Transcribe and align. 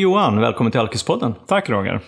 Hej 0.00 0.04
Johan, 0.04 0.40
välkommen 0.40 0.70
till 0.70 0.80
Alkispodden. 0.80 1.34
Tack 1.46 1.68
Roger. 1.68 2.00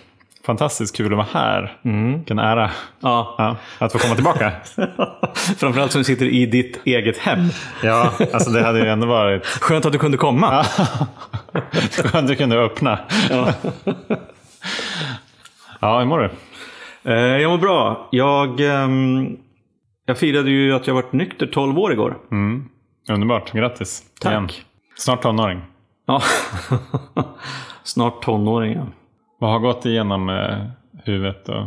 Fantastiskt 0.47 0.97
kul 0.97 1.13
att 1.13 1.17
vara 1.17 1.27
här. 1.33 1.77
Mm. 1.85 2.17
Vilken 2.17 2.39
ära 2.39 2.71
Ja, 3.01 3.35
ja, 3.39 3.57
att 3.79 3.93
få 3.93 3.99
komma 3.99 4.15
tillbaka. 4.15 4.53
framförallt 5.57 5.93
som 5.93 6.01
du 6.01 6.05
sitter 6.05 6.27
i 6.27 6.47
ditt 6.47 6.81
eget 6.85 7.19
hem. 7.19 7.39
ja, 7.83 8.13
alltså 8.33 8.51
det 8.51 8.63
hade 8.63 8.79
ju 8.79 8.89
ändå 8.89 9.07
varit 9.07 9.47
Skönt 9.47 9.87
att 9.87 9.93
du 9.93 9.99
kunde 9.99 10.17
komma. 10.17 10.65
skönt 11.93 12.15
att 12.15 12.27
du 12.27 12.37
kunde 12.37 12.57
öppna. 12.57 12.99
Ja. 13.31 13.53
Ja, 15.81 15.99
hur 15.99 16.07
mår 16.07 16.19
du? 16.19 16.31
Eh, 17.13 17.41
jag 17.41 17.51
mår 17.51 17.59
bra. 17.59 18.09
Jag, 18.11 18.61
ehm, 18.61 19.37
jag 20.07 20.19
firade 20.19 20.51
ju 20.51 20.75
att 20.75 20.87
jag 20.87 20.95
varit 20.95 21.13
nykter 21.13 21.47
12 21.47 21.79
år 21.79 21.93
igår. 21.93 22.19
Mm. 22.31 22.69
Underbart, 23.11 23.53
grattis. 23.53 24.03
Tack. 24.21 24.33
Igen. 24.33 24.49
Snart 24.97 25.23
tonåring. 25.23 25.61
Ja. 26.07 26.23
Snart 27.85 28.23
tonåring. 28.23 28.73
ja. 28.73 28.87
Vad 29.39 29.51
har 29.51 29.59
gått 29.59 29.87
igenom 29.87 30.29
eh, 30.29 30.59
huvudet 31.05 31.49
och 31.49 31.65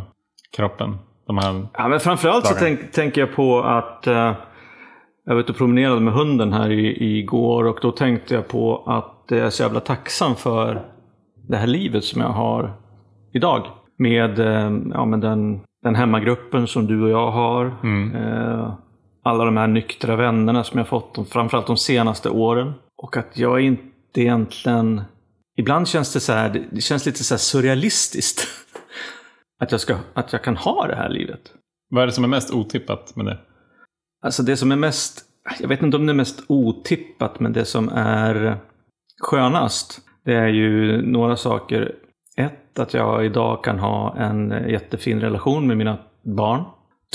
kroppen? 0.56 0.96
De 1.26 1.38
här... 1.38 1.66
Ja, 1.72 1.88
men 1.88 2.00
framförallt 2.00 2.46
så 2.46 2.54
Dagar. 2.54 2.66
tänk, 2.66 2.92
tänker 2.92 3.20
jag 3.20 3.34
på 3.34 3.60
att 3.60 4.06
eh, 4.06 4.34
jag 5.26 5.34
var 5.34 5.40
ute 5.40 5.52
och 5.52 5.58
promenerade 5.58 6.00
med 6.00 6.14
hunden 6.14 6.52
här 6.52 6.70
i, 6.70 7.18
igår 7.18 7.64
och 7.64 7.78
då 7.82 7.92
tänkte 7.92 8.34
jag 8.34 8.48
på 8.48 8.82
att 8.86 9.24
jag 9.28 9.38
är 9.38 9.50
så 9.50 9.62
jävla 9.62 9.80
tacksam 9.80 10.34
för 10.34 10.82
det 11.48 11.56
här 11.56 11.66
livet 11.66 12.04
som 12.04 12.20
jag 12.20 12.28
har 12.28 12.72
idag. 13.32 13.66
Med, 13.98 14.38
eh, 14.38 14.70
ja, 14.92 15.04
med 15.04 15.20
den, 15.20 15.60
den 15.82 15.94
hemmagruppen 15.94 16.66
som 16.66 16.86
du 16.86 17.02
och 17.02 17.10
jag 17.10 17.30
har. 17.30 17.66
Eh, 18.14 18.72
alla 19.22 19.44
de 19.44 19.56
här 19.56 19.66
nyktra 19.66 20.16
vännerna 20.16 20.64
som 20.64 20.78
jag 20.78 20.88
fått, 20.88 21.28
framförallt 21.30 21.66
de 21.66 21.76
senaste 21.76 22.30
åren. 22.30 22.72
Och 22.96 23.16
att 23.16 23.38
jag 23.38 23.60
inte 23.60 24.20
egentligen... 24.20 25.02
Ibland 25.56 25.88
känns 25.88 26.12
det 26.12 26.20
så 26.20 26.32
här, 26.32 26.66
det- 26.72 26.80
känns 26.80 27.06
lite 27.06 27.24
så 27.24 27.34
här 27.34 27.38
surrealistiskt. 27.38 28.48
Att 29.60 29.72
jag, 29.72 29.80
ska, 29.80 29.96
att 30.14 30.32
jag 30.32 30.42
kan 30.44 30.56
ha 30.56 30.86
det 30.86 30.96
här 30.96 31.08
livet. 31.08 31.40
Vad 31.90 32.02
är 32.02 32.06
det 32.06 32.12
som 32.12 32.24
är 32.24 32.28
mest 32.28 32.54
otippat 32.54 33.16
med 33.16 33.26
det? 33.26 33.38
Alltså 34.22 34.42
det 34.42 34.56
som 34.56 34.72
är 34.72 34.76
mest, 34.76 35.24
jag 35.60 35.68
vet 35.68 35.82
inte 35.82 35.96
om 35.96 36.06
det 36.06 36.12
är 36.12 36.14
mest 36.14 36.44
otippat, 36.48 37.40
men 37.40 37.52
det 37.52 37.64
som 37.64 37.88
är 37.88 38.58
skönast, 39.22 40.00
det 40.24 40.34
är 40.34 40.48
ju 40.48 41.02
några 41.02 41.36
saker. 41.36 41.94
Ett, 42.36 42.78
att 42.78 42.94
jag 42.94 43.26
idag 43.26 43.64
kan 43.64 43.78
ha 43.78 44.16
en 44.16 44.50
jättefin 44.68 45.20
relation 45.20 45.66
med 45.66 45.76
mina 45.76 45.98
barn. 46.36 46.64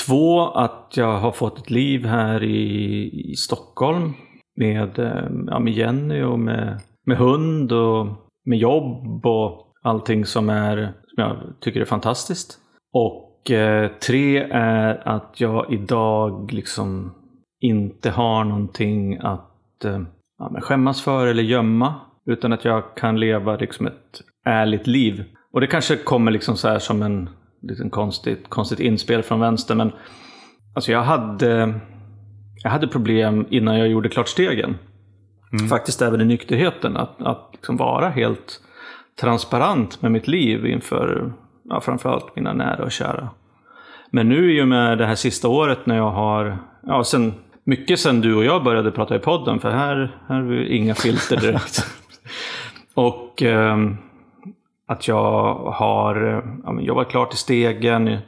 Två, 0.07 0.47
att 0.51 0.93
jag 0.95 1.17
har 1.19 1.31
fått 1.31 1.57
ett 1.57 1.69
liv 1.69 2.05
här 2.05 2.43
i, 2.43 3.31
i 3.31 3.35
Stockholm 3.35 4.13
med, 4.55 4.99
eh, 4.99 5.29
ja, 5.47 5.59
med 5.59 5.73
Jenny 5.73 6.21
och 6.21 6.39
med, 6.39 6.79
med 7.05 7.17
hund 7.17 7.71
och 7.71 8.07
med 8.45 8.57
jobb 8.57 9.25
och 9.25 9.67
allting 9.81 10.25
som, 10.25 10.49
är, 10.49 10.93
som 11.07 11.23
jag 11.23 11.37
tycker 11.59 11.81
är 11.81 11.85
fantastiskt. 11.85 12.57
Och 12.93 13.51
eh, 13.51 13.91
tre 14.07 14.37
är 14.51 15.07
att 15.07 15.35
jag 15.37 15.73
idag 15.73 16.53
liksom 16.53 17.13
inte 17.59 18.09
har 18.09 18.43
någonting 18.43 19.17
att 19.17 19.85
eh, 19.85 20.01
ja, 20.37 20.49
men 20.51 20.61
skämmas 20.61 21.01
för 21.01 21.27
eller 21.27 21.43
gömma. 21.43 21.95
Utan 22.25 22.53
att 22.53 22.65
jag 22.65 22.95
kan 22.95 23.19
leva 23.19 23.55
liksom 23.55 23.87
ett 23.87 24.21
ärligt 24.45 24.87
liv. 24.87 25.23
Och 25.53 25.61
det 25.61 25.67
kanske 25.67 25.95
kommer 25.95 26.31
liksom 26.31 26.57
så 26.57 26.67
här 26.67 26.79
som 26.79 27.01
en 27.01 27.29
liten 27.61 27.89
konstigt, 27.89 28.49
konstigt 28.49 28.79
inspel 28.79 29.23
från 29.23 29.39
vänster. 29.39 29.75
Men 29.75 29.91
alltså 30.75 30.91
jag 30.91 31.03
hade, 31.03 31.79
jag 32.63 32.71
hade 32.71 32.87
problem 32.87 33.45
innan 33.49 33.79
jag 33.79 33.87
gjorde 33.87 34.09
klart 34.09 34.27
stegen. 34.27 34.77
Faktiskt 35.69 36.01
även 36.01 36.21
i 36.21 36.25
nykterheten. 36.25 36.97
Att, 36.97 37.21
att 37.21 37.49
liksom 37.51 37.77
vara 37.77 38.09
helt 38.09 38.61
transparent 39.21 40.01
med 40.01 40.11
mitt 40.11 40.27
liv 40.27 40.65
inför 40.65 41.33
ja, 41.63 41.81
framförallt 41.81 42.35
mina 42.35 42.53
nära 42.53 42.83
och 42.83 42.91
kära. 42.91 43.29
Men 44.09 44.29
nu 44.29 44.57
i 44.57 44.61
och 44.61 44.67
med 44.67 44.97
det 44.97 45.05
här 45.05 45.15
sista 45.15 45.47
året 45.47 45.85
när 45.85 45.97
jag 45.97 46.11
har, 46.11 46.57
ja 46.87 47.03
sen, 47.03 47.33
mycket 47.63 47.99
sen 47.99 48.21
du 48.21 48.35
och 48.35 48.45
jag 48.45 48.63
började 48.63 48.91
prata 48.91 49.15
i 49.15 49.19
podden, 49.19 49.59
för 49.59 49.71
här, 49.71 50.17
här 50.27 50.51
är 50.51 50.71
inga 50.71 50.95
filter 50.95 51.37
direkt. 51.37 51.85
och 52.93 53.41
ehm, 53.41 53.97
att 54.87 55.07
jag 55.07 55.55
har 55.55 56.27
eh, 56.27 56.43
ja, 56.63 56.81
jobbat 56.81 57.09
klart 57.09 57.33
i 57.33 57.37
stegen, 57.37 58.07
jag 58.07 58.19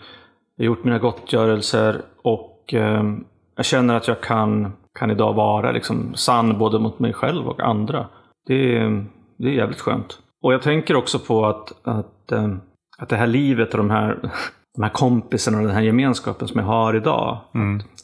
har 0.57 0.65
gjort 0.65 0.83
mina 0.83 0.99
gottgörelser 0.99 2.01
och 2.21 2.73
ehm, 2.73 3.23
jag 3.55 3.65
känner 3.65 3.95
att 3.95 4.07
jag 4.07 4.21
kan, 4.21 4.73
kan 4.99 5.11
idag 5.11 5.33
vara 5.33 5.71
liksom 5.71 6.15
sann 6.15 6.57
både 6.57 6.79
mot 6.79 6.99
mig 6.99 7.13
själv 7.13 7.47
och 7.47 7.59
andra. 7.59 8.07
Det 8.47 8.77
är, 8.77 9.05
det 9.37 9.47
är 9.47 9.53
jävligt 9.53 9.81
skönt. 9.81 10.19
Och 10.43 10.53
jag 10.53 10.61
tänker 10.61 10.95
också 10.95 11.19
på 11.19 11.45
att, 11.45 11.87
att, 11.87 12.31
ehm, 12.31 12.61
att 12.97 13.09
det 13.09 13.15
här 13.15 13.27
livet 13.27 13.71
och 13.71 13.77
de 13.77 13.89
här, 13.89 14.19
de 14.75 14.83
här 14.83 14.89
kompisarna 14.89 15.57
och 15.57 15.63
den 15.63 15.75
här 15.75 15.81
gemenskapen 15.81 16.47
som 16.47 16.59
jag 16.59 16.67
har 16.67 16.95
idag. 16.95 17.37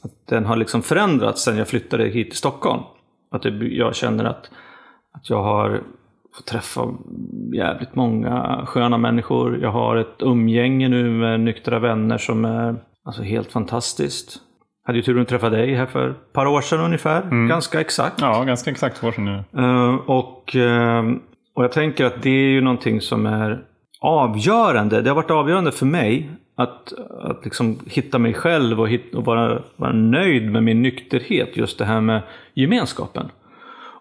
Att 0.04 0.28
den 0.28 0.46
har 0.46 0.56
liksom 0.56 0.82
förändrats 0.82 1.44
sen 1.44 1.58
jag 1.58 1.68
flyttade 1.68 2.04
hit 2.04 2.30
till 2.30 2.38
Stockholm. 2.38 2.84
Att 3.32 3.42
det, 3.42 3.50
jag 3.50 3.96
känner 3.96 4.24
att, 4.24 4.52
att 5.14 5.30
jag 5.30 5.44
har 5.44 5.84
fått 6.36 6.46
träffa 6.46 6.88
jävligt 7.54 7.96
många 7.96 8.64
sköna 8.66 8.98
människor. 8.98 9.62
Jag 9.62 9.72
har 9.72 9.96
ett 9.96 10.16
umgänge 10.20 10.90
nu 10.90 11.10
med 11.10 11.40
nyktra 11.40 11.80
vänner 11.80 12.18
som 12.18 12.46
är 12.46 12.76
alltså, 13.04 13.22
helt 13.22 13.52
fantastiskt. 13.52 14.42
Hade 14.90 15.00
ju 15.00 15.04
turen 15.04 15.22
att 15.22 15.28
träffa 15.28 15.50
dig 15.50 15.76
här 15.76 15.86
för 15.86 16.10
ett 16.10 16.34
par 16.34 16.46
år 16.46 16.62
sedan 16.62 16.80
ungefär. 16.80 17.48
Ganska 17.48 17.82
exakt. 17.82 18.22
Ja, 18.22 18.44
ganska 18.44 18.72
exakt 18.72 18.98
två 18.98 19.08
år 19.08 19.12
sedan 19.12 19.26
nu. 19.26 19.44
Eh, 19.64 19.96
och, 19.96 20.56
eh, 20.56 21.04
och 21.56 21.64
jag 21.64 21.72
tänker 21.72 22.06
att 22.06 22.22
det 22.22 22.30
är 22.30 22.50
ju 22.50 22.62
någonting 22.62 23.02
som 23.02 23.26
är 23.26 23.64
avgörande. 24.00 25.02
Det 25.02 25.10
har 25.10 25.16
varit 25.16 25.32
avgörande 25.32 25.72
för 25.72 25.86
mig 25.86 26.30
att, 26.56 26.94
att 27.22 27.46
liksom 27.46 27.80
hitta 27.86 28.20
mig 28.20 28.34
själv 28.34 28.80
och, 28.80 28.90
hit, 28.90 29.16
och 29.16 29.26
vara, 29.26 29.62
vara 29.76 29.94
nöjd 29.94 30.52
med 30.52 30.64
min 30.64 30.82
nykterhet. 30.82 31.58
Just 31.58 31.78
det 31.78 31.86
här 31.86 32.02
med 32.02 32.22
gemenskapen. 32.54 33.32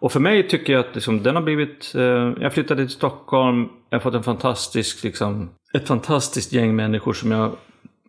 Och 0.01 0.13
för 0.13 0.21
mig 0.21 0.49
tycker 0.49 0.73
jag 0.73 0.81
att 0.81 0.95
liksom, 0.95 1.23
den 1.23 1.35
har 1.35 1.43
blivit... 1.43 1.93
Eh, 1.97 2.33
jag 2.41 2.53
flyttade 2.53 2.83
till 2.83 2.95
Stockholm. 2.95 3.69
Jag 3.91 3.99
har 3.99 4.03
fått 4.03 4.15
en 4.15 4.23
fantastisk, 4.23 5.05
liksom, 5.05 5.51
ett 5.75 5.89
fantastiskt 5.89 6.53
gäng 6.53 6.77
människor 6.77 7.13
som 7.13 7.31
jag 7.31 7.51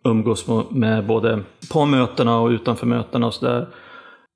umgås 0.04 0.46
med, 0.70 1.06
både 1.06 1.42
på 1.72 1.86
mötena 1.86 2.38
och 2.38 2.48
utanför 2.48 2.86
mötena 2.86 3.26
och 3.26 3.34
sådär. 3.34 3.68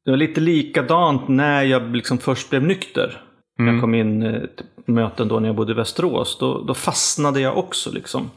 Det 0.05 0.11
var 0.11 0.19
lite 0.19 0.41
likadant 0.41 1.29
när 1.29 1.63
jag 1.63 1.97
liksom 1.97 2.19
först 2.19 2.51
blev 2.51 2.63
nykter. 2.63 3.21
När 3.59 3.73
jag 3.73 3.81
kom 3.81 3.95
in 3.95 4.23
eh, 4.23 4.41
till 4.41 4.95
möten 4.95 5.29
då 5.29 5.41
när 5.41 5.49
jag 5.49 5.57
bodde 5.57 5.73
i 5.73 5.75
Västerås. 5.75 6.39
Då, 6.41 6.65
då 6.65 6.75
fastnade 6.75 7.41
jag 7.41 7.59
också 7.59 7.91
liksom. 7.93 8.31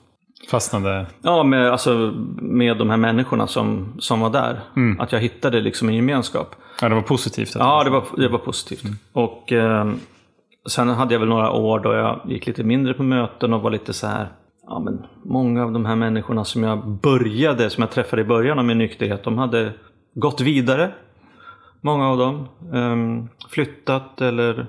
Fastnade. 0.51 1.05
Ja, 1.21 1.43
med, 1.43 1.71
alltså, 1.71 2.13
med 2.41 2.77
de 2.77 2.89
här 2.89 2.97
människorna 2.97 3.47
som, 3.47 3.93
som 3.99 4.19
var 4.19 4.29
där. 4.29 4.59
Att 4.99 5.11
jag 5.11 5.19
hittade 5.19 5.61
liksom 5.61 5.89
en 5.89 5.95
gemenskap. 5.95 6.55
Ja, 6.81 6.89
det 6.89 6.95
var 6.95 7.01
positivt. 7.01 7.55
Ja, 7.55 7.83
det 7.83 7.89
var, 7.89 8.03
det 8.17 8.27
var 8.27 8.39
positivt. 8.39 8.83
Och 9.13 9.51
eh, 9.51 9.91
sen 10.69 10.89
hade 10.89 11.13
jag 11.13 11.19
väl 11.19 11.29
några 11.29 11.51
år 11.51 11.79
då 11.79 11.93
jag 11.93 12.21
gick 12.27 12.47
lite 12.47 12.63
mindre 12.63 12.93
på 12.93 13.03
möten 13.03 13.53
och 13.53 13.61
var 13.61 13.71
lite 13.71 13.93
så 13.93 14.07
här. 14.07 14.27
Ja, 14.69 14.79
men 14.79 15.05
många 15.23 15.63
av 15.63 15.71
de 15.71 15.85
här 15.85 15.95
människorna 15.95 16.45
som 16.45 16.63
jag 16.63 16.87
började, 16.87 17.69
som 17.69 17.81
jag 17.81 17.91
träffade 17.91 18.21
i 18.21 18.25
början 18.25 18.59
av 18.59 18.65
min 18.65 18.77
nykterhet, 18.77 19.23
de 19.23 19.37
hade 19.37 19.73
gått 20.13 20.41
vidare. 20.41 20.91
Många 21.81 22.07
av 22.07 22.17
dem. 22.17 22.47
ehm, 22.73 23.27
flyttat 23.49 24.21
eller, 24.21 24.67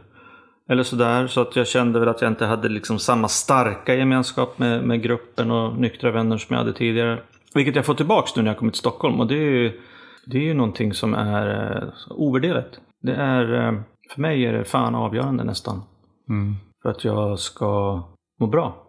eller 0.68 0.82
sådär. 0.82 1.26
Så 1.26 1.40
att 1.40 1.56
jag 1.56 1.66
kände 1.66 2.00
väl 2.00 2.08
att 2.08 2.22
jag 2.22 2.30
inte 2.30 2.46
hade 2.46 2.68
liksom 2.68 2.98
samma 2.98 3.28
starka 3.28 3.94
gemenskap 3.94 4.58
med, 4.58 4.84
med 4.84 5.02
gruppen 5.02 5.50
och 5.50 5.76
nyktra 5.76 6.10
vänner 6.10 6.36
som 6.36 6.54
jag 6.54 6.60
hade 6.60 6.72
tidigare. 6.72 7.18
Vilket 7.54 7.76
jag 7.76 7.86
får 7.86 7.94
tillbaks 7.94 8.36
nu 8.36 8.42
när 8.42 8.50
jag 8.50 8.58
kommit 8.58 8.74
till 8.74 8.80
Stockholm. 8.80 9.20
Och 9.20 9.26
det 9.26 9.34
är 9.34 9.50
ju, 9.50 9.80
det 10.26 10.38
är 10.38 10.42
ju 10.42 10.54
någonting 10.54 10.94
som 10.94 11.14
är 11.14 11.76
eh, 11.76 11.88
ovärderligt. 12.10 12.80
Det 13.02 13.14
är, 13.14 13.66
eh, 13.68 13.80
för 14.14 14.20
mig 14.20 14.46
är 14.46 14.52
det 14.52 14.64
fan 14.64 14.94
avgörande 14.94 15.44
nästan. 15.44 15.82
Mm. 16.28 16.54
För 16.82 16.90
att 16.90 17.04
jag 17.04 17.38
ska 17.38 18.02
må 18.40 18.46
bra. 18.46 18.87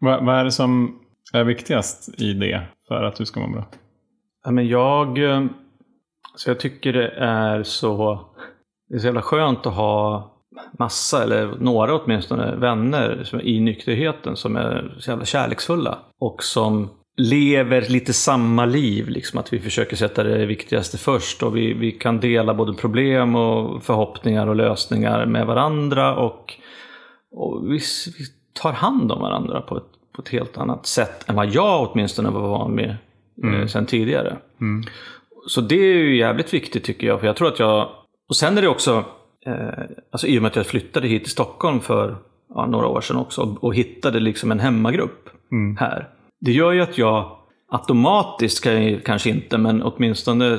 Vad, 0.00 0.24
vad 0.24 0.34
är 0.34 0.44
det 0.44 0.52
som 0.52 0.98
är 1.32 1.44
viktigast 1.44 2.20
i 2.20 2.32
det 2.32 2.62
för 2.88 3.02
att 3.02 3.16
du 3.16 3.26
ska 3.26 3.40
må 3.40 3.48
bra? 3.48 3.66
Ja, 4.44 4.50
men 4.50 4.68
jag, 4.68 5.18
eh, 5.18 5.44
så 6.36 6.50
jag 6.50 6.60
tycker 6.60 6.92
det 6.92 7.08
är 7.18 7.62
så, 7.62 8.20
det 8.88 8.94
är 8.94 8.98
så 8.98 9.06
jävla 9.06 9.22
skönt 9.22 9.66
att 9.66 9.74
ha 9.74 10.32
massa, 10.78 11.22
eller 11.22 11.54
några 11.60 11.94
åtminstone, 11.94 12.56
vänner 12.56 13.24
som 13.24 13.38
är 13.38 13.44
i 13.44 13.60
nykterheten 13.60 14.36
som 14.36 14.56
är 14.56 14.96
så 14.98 15.10
jävla 15.10 15.24
kärleksfulla. 15.24 15.98
Och 16.20 16.42
som 16.42 16.88
lever 17.16 17.80
lite 17.88 18.12
samma 18.12 18.64
liv, 18.64 19.08
liksom 19.08 19.40
att 19.40 19.52
vi 19.52 19.58
försöker 19.58 19.96
sätta 19.96 20.22
det 20.22 20.46
viktigaste 20.46 20.98
först. 20.98 21.42
Och 21.42 21.56
vi, 21.56 21.72
vi 21.72 21.92
kan 21.92 22.20
dela 22.20 22.54
både 22.54 22.74
problem 22.74 23.34
och 23.34 23.82
förhoppningar 23.82 24.46
och 24.46 24.56
lösningar 24.56 25.26
med 25.26 25.46
varandra. 25.46 26.16
Och, 26.16 26.54
och 27.30 27.64
vi, 27.64 27.80
vi 28.18 28.24
tar 28.56 28.72
hand 28.72 29.12
om 29.12 29.20
varandra 29.20 29.60
på 29.60 29.76
ett, 29.76 30.12
på 30.12 30.22
ett 30.22 30.28
helt 30.28 30.58
annat 30.58 30.86
sätt 30.86 31.28
än 31.28 31.36
vad 31.36 31.48
jag 31.48 31.90
åtminstone 31.90 32.30
var 32.30 32.40
van 32.40 32.72
med 32.72 32.96
eh, 33.44 33.66
sen 33.66 33.86
tidigare. 33.86 34.36
Så 35.46 35.60
det 35.60 35.76
är 35.76 35.94
ju 35.94 36.16
jävligt 36.16 36.54
viktigt 36.54 36.84
tycker 36.84 37.06
jag. 37.06 37.20
För 37.20 37.26
jag 37.26 37.36
tror 37.36 37.48
att 37.48 37.58
jag... 37.58 37.88
Och 38.28 38.36
sen 38.36 38.58
är 38.58 38.62
det 38.62 38.68
också... 38.68 39.04
Eh, 39.46 39.84
alltså 40.10 40.26
i 40.26 40.38
och 40.38 40.42
med 40.42 40.48
att 40.48 40.56
jag 40.56 40.66
flyttade 40.66 41.08
hit 41.08 41.22
till 41.22 41.32
Stockholm 41.32 41.80
för 41.80 42.16
ja, 42.54 42.66
några 42.66 42.86
år 42.86 43.00
sedan 43.00 43.16
också 43.16 43.42
och, 43.42 43.64
och 43.64 43.74
hittade 43.74 44.20
liksom 44.20 44.52
en 44.52 44.60
hemmagrupp 44.60 45.28
här. 45.78 46.08
Det 46.40 46.52
gör 46.52 46.72
ju 46.72 46.80
att 46.80 46.98
jag 46.98 47.36
automatiskt, 47.68 48.64
kan 48.64 48.84
jag, 48.84 49.04
kanske 49.04 49.30
inte, 49.30 49.58
men 49.58 49.82
åtminstone 49.82 50.58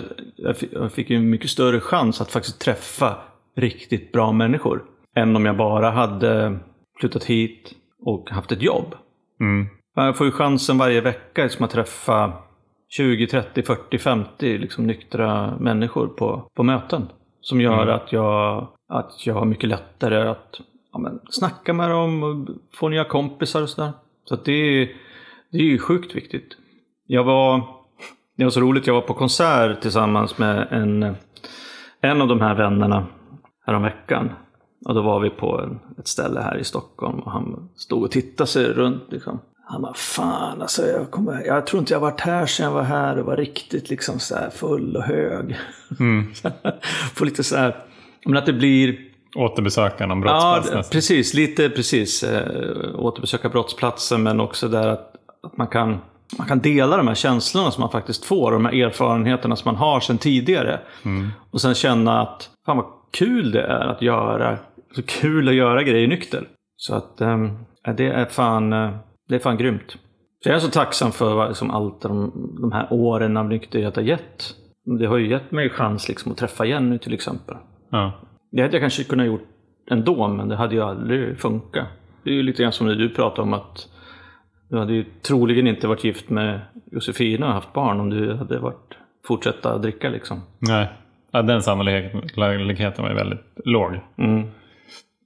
jag 0.71 0.91
fick 0.91 1.09
ju 1.09 1.15
en 1.15 1.29
mycket 1.29 1.49
större 1.49 1.79
chans 1.79 2.21
att 2.21 2.31
faktiskt 2.31 2.61
träffa 2.61 3.15
riktigt 3.55 4.11
bra 4.11 4.31
människor. 4.31 4.83
Än 5.15 5.35
om 5.35 5.45
jag 5.45 5.57
bara 5.57 5.91
hade 5.91 6.59
flyttat 6.99 7.23
hit 7.23 7.73
och 8.01 8.29
haft 8.29 8.51
ett 8.51 8.61
jobb. 8.61 8.95
Mm. 9.39 9.67
Jag 9.95 10.17
får 10.17 10.25
ju 10.25 10.31
chansen 10.31 10.77
varje 10.77 11.01
vecka 11.01 11.44
liksom 11.44 11.65
att 11.65 11.71
träffa 11.71 12.33
20, 12.89 13.27
30, 13.27 13.63
40, 13.63 13.97
50 13.97 14.57
liksom 14.57 14.88
nyktra 14.88 15.57
människor 15.59 16.07
på, 16.07 16.49
på 16.55 16.63
möten. 16.63 17.07
Som 17.41 17.61
gör 17.61 17.88
att, 17.88 18.11
jag, 18.11 18.67
att 18.89 19.25
jag 19.25 19.33
har 19.33 19.45
mycket 19.45 19.69
lättare 19.69 20.27
att 20.27 20.59
ja, 20.94 20.99
men, 20.99 21.19
snacka 21.29 21.73
med 21.73 21.89
dem 21.89 22.23
och 22.23 22.47
få 22.73 22.89
nya 22.89 23.03
kompisar 23.03 23.61
och 23.61 23.69
sådär. 23.69 23.91
Så 24.25 24.33
att 24.33 24.45
det, 24.45 24.51
är- 24.51 24.89
det 25.51 25.57
är 25.57 25.63
ju 25.63 25.77
sjukt 25.79 26.15
viktigt. 26.15 26.57
Jag 27.05 27.23
var, 27.23 27.61
det 28.38 28.44
var 28.44 28.51
så 28.51 28.59
roligt, 28.61 28.88
jag 28.88 28.94
var 28.94 29.01
på 29.01 29.13
konsert 29.13 29.81
tillsammans 29.81 30.38
med 30.38 30.67
en, 30.71 31.15
en 32.01 32.21
av 32.21 32.27
de 32.27 32.41
här 32.41 32.55
vännerna 32.55 33.05
häromveckan. 33.65 34.29
Och 34.85 34.94
då 34.95 35.01
var 35.01 35.19
vi 35.19 35.29
på 35.29 35.62
en, 35.62 35.79
ett 36.00 36.07
ställe 36.07 36.39
här 36.39 36.57
i 36.57 36.63
Stockholm 36.63 37.19
och 37.19 37.31
han 37.31 37.69
stod 37.75 38.03
och 38.03 38.12
tittade 38.12 38.47
sig 38.47 38.65
runt. 38.65 39.03
Liksom. 39.09 39.39
Han 39.65 39.81
bara, 39.81 39.94
fan 39.94 40.62
alltså 40.62 40.85
jag, 40.88 41.12
kommer, 41.12 41.44
jag 41.45 41.68
tror 41.68 41.79
inte 41.79 41.94
jag 41.94 42.00
varit 42.00 42.21
här 42.21 42.45
sedan 42.45 42.63
jag 42.65 42.74
var 42.74 42.83
här 42.83 43.19
och 43.19 43.25
var 43.25 43.35
riktigt 43.38 43.89
liksom 43.89 44.19
så 44.19 44.35
här 44.35 44.50
full 44.50 44.95
och 44.95 45.03
hög. 45.03 45.57
Mm. 46.00 46.33
Får 47.15 47.25
lite 47.25 47.44
så 47.44 47.56
här, 47.56 47.75
men 48.25 48.38
att 48.38 48.45
det 48.45 48.53
blir 48.53 48.97
Återbesöka 49.35 50.06
någon 50.06 50.18
Ja, 50.21 50.24
brottsplats 50.24 50.75
nästan. 50.75 50.91
precis. 50.91 51.33
Lite 51.33 51.69
precis. 51.69 52.23
Eh, 52.23 53.00
återbesöka 53.00 53.50
brottsplatsen 53.50 54.23
men 54.23 54.39
också 54.39 54.68
där 54.68 54.88
att, 54.88 55.13
att 55.44 55.57
man, 55.57 55.68
kan, 55.68 55.97
man 56.38 56.47
kan 56.47 56.59
dela 56.59 56.97
de 56.97 57.07
här 57.07 57.15
känslorna 57.15 57.71
som 57.71 57.81
man 57.81 57.91
faktiskt 57.91 58.25
får. 58.25 58.51
De 58.51 58.65
här 58.65 58.73
erfarenheterna 58.73 59.56
som 59.56 59.69
man 59.71 59.75
har 59.75 60.00
sedan 60.00 60.18
tidigare. 60.18 60.80
Och 61.51 61.62
sen 61.62 61.75
känna 61.75 62.21
att 62.21 62.50
fan 62.65 62.77
vad 62.77 62.85
kul 63.12 63.51
det 63.51 63.62
är 63.62 63.88
att 63.88 64.01
göra. 64.01 64.57
Så 64.95 65.01
kul 65.04 65.50
att 65.50 65.56
göra 65.56 65.83
grejer 65.83 66.07
nykter. 66.07 66.48
Så 66.75 66.95
att 66.95 67.21
eh, 67.21 67.51
det 67.98 68.07
är 68.07 68.25
fan, 68.25 68.74
eh, 68.74 68.94
det 69.30 69.36
är 69.36 69.39
fan 69.39 69.57
grymt. 69.57 69.98
Så 70.44 70.50
jag 70.50 70.56
är 70.56 70.59
så 70.59 70.69
tacksam 70.69 71.12
för 71.12 71.48
liksom, 71.48 71.71
allt 71.71 72.01
de, 72.01 72.31
de 72.62 72.71
här 72.71 72.88
åren 72.89 73.38
av 73.38 73.50
nykterhet 73.50 73.95
har 73.95 74.04
gett. 74.04 74.56
Det 75.00 75.06
har 75.06 75.18
ju 75.18 75.30
gett 75.30 75.51
mig 75.51 75.69
chans 75.69 76.07
liksom, 76.07 76.31
att 76.31 76.38
träffa 76.38 76.65
Jenny 76.65 77.00
till 77.00 77.13
exempel. 77.13 77.56
Ja. 77.89 78.12
Det 78.51 78.62
hade 78.62 78.74
jag 78.74 78.81
kanske 78.81 79.04
kunnat 79.04 79.27
gjort 79.27 79.48
ändå, 79.92 80.27
men 80.27 80.50
det 80.50 80.56
hade 80.56 80.75
ju 80.75 80.81
aldrig 80.81 81.39
funkat. 81.39 81.88
Det 82.24 82.30
är 82.30 82.33
ju 82.33 82.44
lite 82.44 82.62
grann 82.63 82.71
som 82.71 82.88
när 82.88 82.95
du 82.95 83.09
pratade 83.09 83.42
om 83.42 83.54
att 83.54 83.88
du 84.69 84.77
hade 84.77 84.94
ju 84.94 85.06
troligen 85.21 85.68
inte 85.68 85.88
varit 85.88 86.04
gift 86.04 86.30
med 86.30 86.62
Josefina 86.92 87.48
och 87.48 87.54
haft 87.54 87.74
barn 87.74 88.00
om 88.00 88.09
du 88.09 88.33
hade 88.33 88.59
varit 88.59 88.98
fortsätta 89.27 89.77
dricka 89.77 90.09
liksom. 90.09 90.42
Nej, 90.59 90.89
ja, 91.31 91.41
den 91.41 91.63
sannolikheten 91.63 93.03
var 93.03 93.09
ju 93.09 93.15
väldigt 93.15 93.45
låg. 93.65 94.00
Mm. 94.18 94.47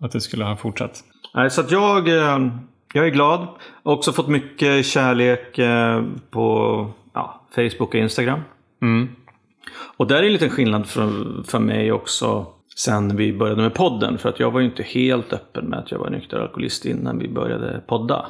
Att 0.01 0.11
det 0.11 0.21
skulle 0.21 0.43
ha 0.43 0.55
fortsatt. 0.55 1.03
Nej, 1.33 1.49
så 1.49 1.61
att 1.61 1.71
jag, 1.71 2.07
eh, 2.07 2.47
jag 2.93 3.05
är 3.05 3.09
glad. 3.09 3.39
Jag 3.83 3.91
har 3.91 3.97
också 3.97 4.11
fått 4.11 4.27
mycket 4.27 4.85
kärlek 4.85 5.57
eh, 5.57 6.03
på 6.29 6.87
ja, 7.13 7.41
Facebook 7.55 7.89
och 7.89 7.95
Instagram. 7.95 8.39
Mm. 8.81 9.09
Och 9.97 10.07
där 10.07 10.15
är 10.15 10.23
en 10.23 10.33
liten 10.33 10.49
skillnad 10.49 10.87
för, 10.87 11.09
för 11.43 11.59
mig 11.59 11.91
också 11.91 12.45
sen 12.75 13.17
vi 13.17 13.33
började 13.33 13.61
med 13.61 13.73
podden. 13.73 14.17
För 14.17 14.29
att 14.29 14.39
jag 14.39 14.51
var 14.51 14.59
ju 14.59 14.65
inte 14.65 14.83
helt 14.83 15.33
öppen 15.33 15.65
med 15.65 15.79
att 15.79 15.91
jag 15.91 15.99
var 15.99 16.09
nykter 16.09 16.39
alkoholist 16.39 16.85
innan 16.85 17.19
vi 17.19 17.27
började 17.27 17.81
podda. 17.87 18.25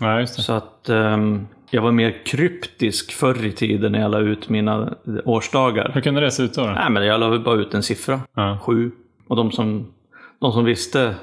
Ja. 0.00 0.26
Så 0.26 0.52
att 0.52 0.88
ehm, 0.88 1.46
jag 1.70 1.82
var 1.82 1.92
mer 1.92 2.24
kryptisk 2.24 3.12
förr 3.12 3.46
i 3.46 3.52
tiden 3.52 3.92
när 3.92 4.00
jag 4.00 4.10
la 4.10 4.18
ut 4.18 4.48
mina 4.48 4.94
årsdagar. 5.24 5.90
Hur 5.94 6.00
kunde 6.00 6.20
det 6.20 6.30
se 6.30 6.42
ut 6.42 6.54
då? 6.54 6.66
då? 6.66 6.70
Nej, 6.70 6.90
men 6.90 7.06
jag 7.06 7.20
la 7.20 7.38
bara 7.38 7.60
ut 7.60 7.74
en 7.74 7.82
siffra. 7.82 8.20
Ja. 8.34 8.58
Sju. 8.62 8.90
Och 9.28 9.36
de 9.36 9.52
som, 9.52 9.86
de 10.40 10.52
som 10.52 10.64
visste, 10.64 11.14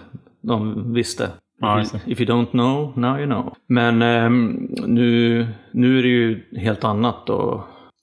de 0.42 0.94
visste. 0.94 1.30
Ja, 1.60 1.82
if, 1.82 1.94
you, 1.94 2.02
if 2.06 2.22
you 2.22 2.30
don't 2.30 2.52
know, 2.52 2.98
now 2.98 3.18
you 3.18 3.26
know. 3.26 3.54
Men 3.68 4.02
ehm, 4.02 4.68
nu, 4.86 5.48
nu 5.72 6.00
är 6.00 6.04
det 6.04 6.10
ju 6.10 6.44
helt 6.58 6.84
annat. 6.84 7.30
Och, 7.30 7.54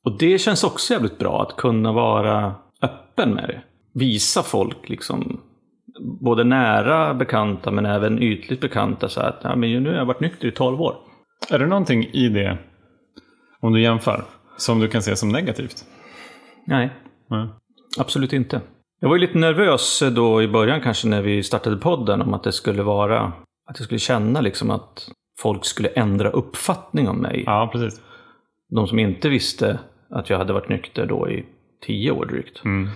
och 0.05 0.19
det 0.19 0.39
känns 0.39 0.65
också 0.65 0.93
jävligt 0.93 1.19
bra 1.19 1.43
att 1.43 1.57
kunna 1.57 1.93
vara 1.93 2.55
öppen 2.83 3.35
med 3.35 3.49
det. 3.49 3.61
Visa 3.93 4.43
folk 4.43 4.89
liksom 4.89 5.41
både 6.01 6.45
nära 6.45 7.15
bekanta 7.15 7.71
men 7.71 7.87
även 7.87 8.23
ytligt 8.23 8.61
bekanta 8.61 9.09
så 9.09 9.21
att 9.21 9.41
ja, 9.43 9.57
men 9.57 9.83
nu 9.83 9.91
har 9.91 9.97
jag 9.97 10.05
varit 10.05 10.21
nykter 10.21 10.49
i 10.49 10.51
12 10.51 10.83
år. 10.83 10.97
Är 11.51 11.59
det 11.59 11.67
någonting 11.67 12.05
i 12.05 12.29
det, 12.29 12.59
om 13.61 13.73
du 13.73 13.81
jämför, 13.81 14.25
som 14.57 14.81
du 14.81 14.89
kan 14.89 15.03
se 15.03 15.17
som 15.17 15.29
negativt? 15.29 15.85
Nej, 16.67 16.91
Ja. 17.29 17.61
Absolut 17.99 18.33
inte. 18.33 18.61
Jag 19.01 19.09
var 19.09 19.17
ju 19.17 19.21
lite 19.21 19.39
nervös 19.39 20.03
då 20.13 20.43
i 20.43 20.49
början 20.49 20.81
kanske 20.81 21.09
när 21.09 21.23
vi 21.23 21.43
startade 21.43 21.77
podden 21.77 22.23
om 22.23 22.35
att 22.35 22.43
det 22.43 22.53
skulle 22.53 22.83
vara, 22.83 23.33
att 23.71 23.79
jag 23.79 23.85
skulle 23.85 23.99
känna 23.99 24.41
liksom 24.41 24.71
att 24.71 25.09
folk 25.39 25.65
skulle 25.65 25.89
ändra 25.89 26.31
uppfattning 26.31 27.09
om 27.09 27.17
mig. 27.17 27.43
ja, 27.47 27.69
precis. 27.73 28.01
De 28.69 28.87
som 28.87 28.99
inte 28.99 29.29
visste 29.29 29.79
att 30.11 30.31
jag 30.31 30.39
hade 30.39 30.53
varit 30.53 30.69
nykter 30.69 31.07
då 31.07 31.31
i 31.31 31.45
tio 31.87 32.11
år 32.11 32.27
drygt. 32.27 32.65
Mm. 32.65 32.89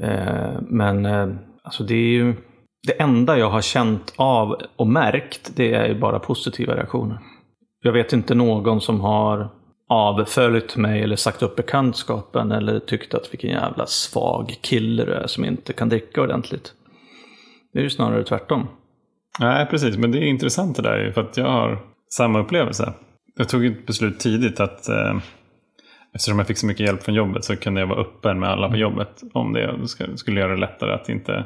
Eh, 0.00 0.60
men 0.60 1.06
eh, 1.06 1.28
alltså 1.62 1.84
det 1.84 1.94
är 1.94 2.08
ju, 2.08 2.34
det 2.86 3.00
enda 3.00 3.38
jag 3.38 3.50
har 3.50 3.62
känt 3.62 4.14
av 4.16 4.62
och 4.76 4.86
märkt 4.86 5.52
det 5.56 5.74
är 5.74 5.88
ju 5.88 6.00
bara 6.00 6.18
positiva 6.18 6.76
reaktioner. 6.76 7.18
Jag 7.82 7.92
vet 7.92 8.12
inte 8.12 8.34
någon 8.34 8.80
som 8.80 9.00
har 9.00 9.48
avföljt 9.88 10.76
mig 10.76 11.02
eller 11.02 11.16
sagt 11.16 11.42
upp 11.42 11.56
bekantskapen 11.56 12.52
eller 12.52 12.78
tyckt 12.78 13.14
att 13.14 13.32
vilken 13.32 13.50
jävla 13.50 13.86
svag 13.86 14.54
kille 14.60 15.04
du 15.04 15.12
är 15.12 15.26
som 15.26 15.44
inte 15.44 15.72
kan 15.72 15.88
dricka 15.88 16.22
ordentligt. 16.22 16.72
Det 17.72 17.78
är 17.78 17.82
ju 17.82 17.90
snarare 17.90 18.24
tvärtom. 18.24 18.68
Nej, 19.40 19.66
precis. 19.66 19.96
Men 19.96 20.12
det 20.12 20.18
är 20.18 20.22
intressant 20.22 20.76
det 20.76 20.82
där 20.82 21.12
för 21.12 21.20
att 21.20 21.36
jag 21.36 21.50
har 21.50 21.78
samma 22.16 22.38
upplevelse. 22.38 22.92
Jag 23.36 23.48
tog 23.48 23.66
ett 23.66 23.86
beslut 23.86 24.20
tidigt 24.20 24.60
att 24.60 24.88
eh, 24.88 25.16
eftersom 26.14 26.38
jag 26.38 26.46
fick 26.46 26.58
så 26.58 26.66
mycket 26.66 26.86
hjälp 26.86 27.02
från 27.02 27.14
jobbet 27.14 27.44
så 27.44 27.56
kunde 27.56 27.80
jag 27.80 27.88
vara 27.88 28.00
öppen 28.00 28.40
med 28.40 28.48
alla 28.48 28.68
på 28.68 28.76
jobbet 28.76 29.22
om 29.32 29.52
det. 29.52 29.78
Skulle 30.16 30.40
göra 30.40 30.54
det 30.54 30.60
lättare 30.60 30.92
att 30.92 31.08
inte 31.08 31.44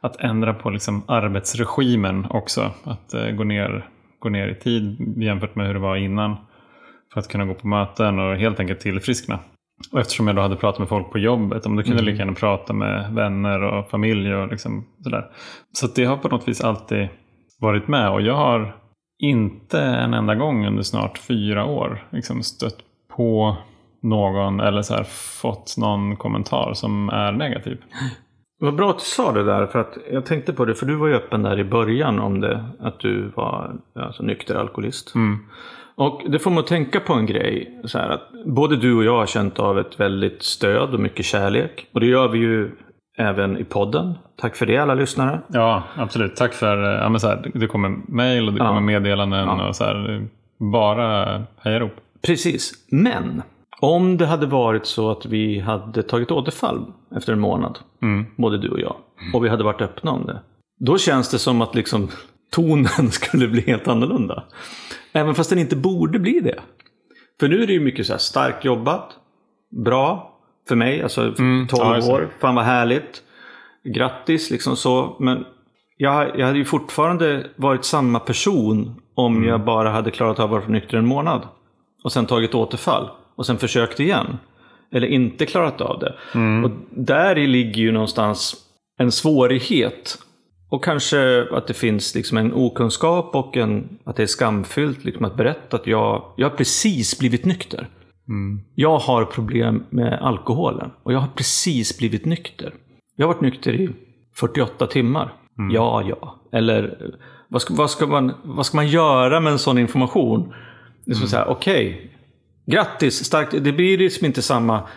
att 0.00 0.20
ändra 0.20 0.54
på 0.54 0.70
liksom 0.70 1.02
arbetsregimen 1.08 2.26
också. 2.30 2.70
Att 2.84 3.14
eh, 3.14 3.30
gå, 3.30 3.44
ner, 3.44 3.88
gå 4.18 4.28
ner 4.28 4.48
i 4.48 4.54
tid 4.54 5.14
jämfört 5.22 5.56
med 5.56 5.66
hur 5.66 5.74
det 5.74 5.80
var 5.80 5.96
innan. 5.96 6.36
För 7.12 7.20
att 7.20 7.28
kunna 7.28 7.44
gå 7.44 7.54
på 7.54 7.66
möten 7.66 8.18
och 8.18 8.36
helt 8.36 8.60
enkelt 8.60 8.80
tillfriskna. 8.80 9.38
Och 9.92 10.00
eftersom 10.00 10.26
jag 10.26 10.36
då 10.36 10.42
hade 10.42 10.56
pratat 10.56 10.78
med 10.78 10.88
folk 10.88 11.10
på 11.10 11.18
jobbet, 11.18 11.66
om 11.66 11.76
då 11.76 11.82
kunde 11.82 11.98
jag 11.98 12.04
lika 12.04 12.18
gärna 12.18 12.32
prata 12.32 12.72
med 12.72 13.12
vänner 13.12 13.62
och 13.62 13.90
familj 13.90 14.34
och 14.34 14.48
liksom 14.48 14.86
sådär. 15.00 15.26
Så 15.72 15.86
det 15.86 16.04
har 16.04 16.16
på 16.16 16.28
något 16.28 16.48
vis 16.48 16.60
alltid 16.60 17.08
varit 17.60 17.88
med. 17.88 18.10
Och 18.10 18.22
jag 18.22 18.34
har 18.34 18.76
inte 19.18 19.80
en 19.80 20.14
enda 20.14 20.34
gång 20.34 20.66
under 20.66 20.82
snart 20.82 21.18
fyra 21.18 21.64
år 21.64 22.06
liksom 22.10 22.42
stött 22.42 22.78
på 23.16 23.56
någon 24.02 24.60
eller 24.60 24.82
så 24.82 24.94
här 24.94 25.04
fått 25.42 25.74
någon 25.78 26.16
kommentar 26.16 26.74
som 26.74 27.08
är 27.08 27.32
negativ. 27.32 27.78
Vad 28.58 28.74
bra 28.74 28.90
att 28.90 28.98
du 28.98 29.04
sa 29.04 29.32
det 29.32 29.44
där, 29.44 29.66
för 29.66 29.78
att 29.78 29.98
jag 30.12 30.26
tänkte 30.26 30.52
på 30.52 30.64
det, 30.64 30.74
för 30.74 30.86
du 30.86 30.94
var 30.94 31.06
ju 31.08 31.14
öppen 31.14 31.42
där 31.42 31.58
i 31.58 31.64
början 31.64 32.18
om 32.18 32.40
det, 32.40 32.64
att 32.80 32.98
du 33.00 33.32
var 33.34 33.76
alltså, 33.94 34.22
nykter 34.22 34.54
alkoholist. 34.54 35.12
Och 35.94 36.22
det 36.28 36.38
får 36.38 36.50
mig 36.50 36.60
att 36.60 36.66
tänka 36.66 37.00
på 37.00 37.12
en 37.12 37.26
grej, 37.26 37.80
så 37.84 37.98
här 37.98 38.08
att 38.10 38.22
både 38.46 38.76
du 38.76 38.94
och 38.96 39.04
jag 39.04 39.18
har 39.18 39.26
känt 39.26 39.58
av 39.58 39.78
ett 39.78 40.00
väldigt 40.00 40.42
stöd 40.42 40.94
och 40.94 41.00
mycket 41.00 41.24
kärlek. 41.26 41.86
Och 41.92 42.00
det 42.00 42.06
gör 42.06 42.28
vi 42.28 42.38
ju 42.38 42.70
även 43.18 43.58
i 43.58 43.64
podden. 43.64 44.14
Tack 44.36 44.56
för 44.56 44.66
det 44.66 44.76
alla 44.76 44.94
lyssnare. 44.94 45.40
Ja, 45.48 45.82
absolut. 45.96 46.36
Tack 46.36 46.52
för 46.54 46.84
eh, 46.94 47.00
ja, 47.02 47.08
men 47.08 47.20
så 47.20 47.28
här, 47.28 47.50
det 47.54 47.66
kommer 47.66 47.96
mejl 48.08 48.48
och 48.48 48.54
det 48.54 48.58
Ja. 48.58 48.68
kommer 48.68 48.80
meddelanden 48.80 49.46
Ja. 49.46 49.68
och 49.68 49.76
så 49.76 49.84
här. 49.84 50.26
Bara 50.72 51.42
hejarop. 51.62 51.92
Precis, 52.26 52.72
men 52.90 53.42
om 53.80 54.16
det 54.16 54.26
hade 54.26 54.46
varit 54.46 54.86
så 54.86 55.10
att 55.10 55.26
vi 55.26 55.60
hade 55.60 56.02
tagit 56.02 56.30
återfall 56.30 56.92
efter 57.16 57.32
en 57.32 57.40
månad, 57.40 57.78
Mm. 58.02 58.26
både 58.36 58.58
du 58.58 58.68
och 58.68 58.80
jag, 58.80 58.96
och 59.34 59.44
vi 59.44 59.48
hade 59.48 59.64
varit 59.64 59.80
öppna 59.80 60.10
om 60.10 60.26
det. 60.26 60.40
Då 60.80 60.98
känns 60.98 61.30
det 61.30 61.38
som 61.38 61.62
att 61.62 61.74
liksom 61.74 62.08
tonen 62.52 63.10
skulle 63.10 63.48
bli 63.48 63.60
helt 63.60 63.88
annorlunda. 63.88 64.44
Även 65.12 65.34
fast 65.34 65.50
den 65.50 65.58
inte 65.58 65.76
borde 65.76 66.18
bli 66.18 66.40
det. 66.40 66.60
För 67.40 67.48
nu 67.48 67.62
är 67.62 67.66
det 67.66 67.72
ju 67.72 67.80
mycket 67.80 68.06
så 68.06 68.12
här 68.12 68.18
starkt 68.18 68.64
jobbat, 68.64 69.10
bra 69.84 70.32
för 70.68 70.76
mig, 70.76 71.02
alltså 71.02 71.20
12 71.22 71.34
Mm. 71.38 71.66
ja, 71.72 71.94
just 71.96 72.08
det. 72.08 72.14
år, 72.14 72.28
fan 72.40 72.54
vad 72.54 72.64
härligt. 72.64 73.22
Grattis, 73.84 74.50
liksom 74.50 74.76
så. 74.76 75.16
Men 75.20 75.44
jag, 75.96 76.38
jag 76.38 76.46
hade 76.46 76.58
ju 76.58 76.64
fortfarande 76.64 77.46
varit 77.56 77.84
samma 77.84 78.18
person 78.20 79.00
om 79.14 79.36
Mm. 79.36 79.48
jag 79.48 79.64
bara 79.64 79.90
hade 79.90 80.10
klarat 80.10 80.38
av 80.38 80.44
att 80.44 80.50
vara 80.50 80.72
nykter 80.72 80.98
en 80.98 81.06
månad. 81.06 81.42
Och 82.04 82.12
sen 82.12 82.26
tagit 82.26 82.54
återfall. 82.54 83.08
Och 83.36 83.46
sen 83.46 83.58
försökt 83.58 84.00
igen. 84.00 84.38
Eller 84.92 85.06
inte 85.06 85.46
klarat 85.46 85.80
av 85.80 85.98
det. 85.98 86.14
Mm. 86.34 86.64
Och 86.64 86.70
där 86.90 87.36
ligger 87.36 87.82
ju 87.82 87.92
någonstans 87.92 88.56
en 88.98 89.12
svårighet 89.12 90.18
och 90.68 90.84
kanske 90.84 91.46
att 91.52 91.66
det 91.66 91.74
finns 91.74 92.14
liksom 92.14 92.38
en 92.38 92.52
okunskap 92.52 93.34
och 93.34 93.56
en, 93.56 93.98
att 94.04 94.16
det 94.16 94.22
är 94.22 94.26
skamfyllt 94.26 95.04
liksom 95.04 95.24
att 95.24 95.36
berätta 95.36 95.76
att 95.76 95.86
jag, 95.86 96.32
jag 96.36 96.50
har 96.50 96.56
precis 96.56 97.18
blivit 97.18 97.44
nykter. 97.44 97.88
Jag 98.74 98.98
har 98.98 99.24
problem 99.24 99.84
med 99.90 100.18
alkoholen 100.22 100.90
och 101.02 101.12
jag 101.12 101.18
har 101.18 101.28
precis 101.28 101.98
blivit 101.98 102.24
nykter. 102.24 102.74
Jag 103.16 103.26
har 103.26 103.34
varit 103.34 103.42
nykter 103.42 103.72
i 103.72 103.90
48 104.36 104.86
timmar. 104.86 105.32
Ja, 105.72 106.02
ja. 106.02 106.40
Eller 106.52 107.12
vad 107.48 107.62
ska, 107.62 107.74
vad, 107.74 107.90
ska 107.90 108.06
man, 108.06 108.32
vad 108.44 108.66
ska 108.66 108.76
man 108.76 108.88
göra 108.88 109.40
med 109.40 109.52
en 109.52 109.58
sån 109.58 109.78
information? 109.78 110.52
Det 111.04 111.10
är 111.12 111.14
som 111.14 111.28
så 111.28 111.36
här, 111.36 111.48
okej. 111.48 112.12
Grattis, 112.66 113.24
starkt. 113.24 113.64
Det 113.64 113.72
blir 113.72 113.98
liksom 113.98 114.26
inte 114.26 114.42
samma... 114.42 114.88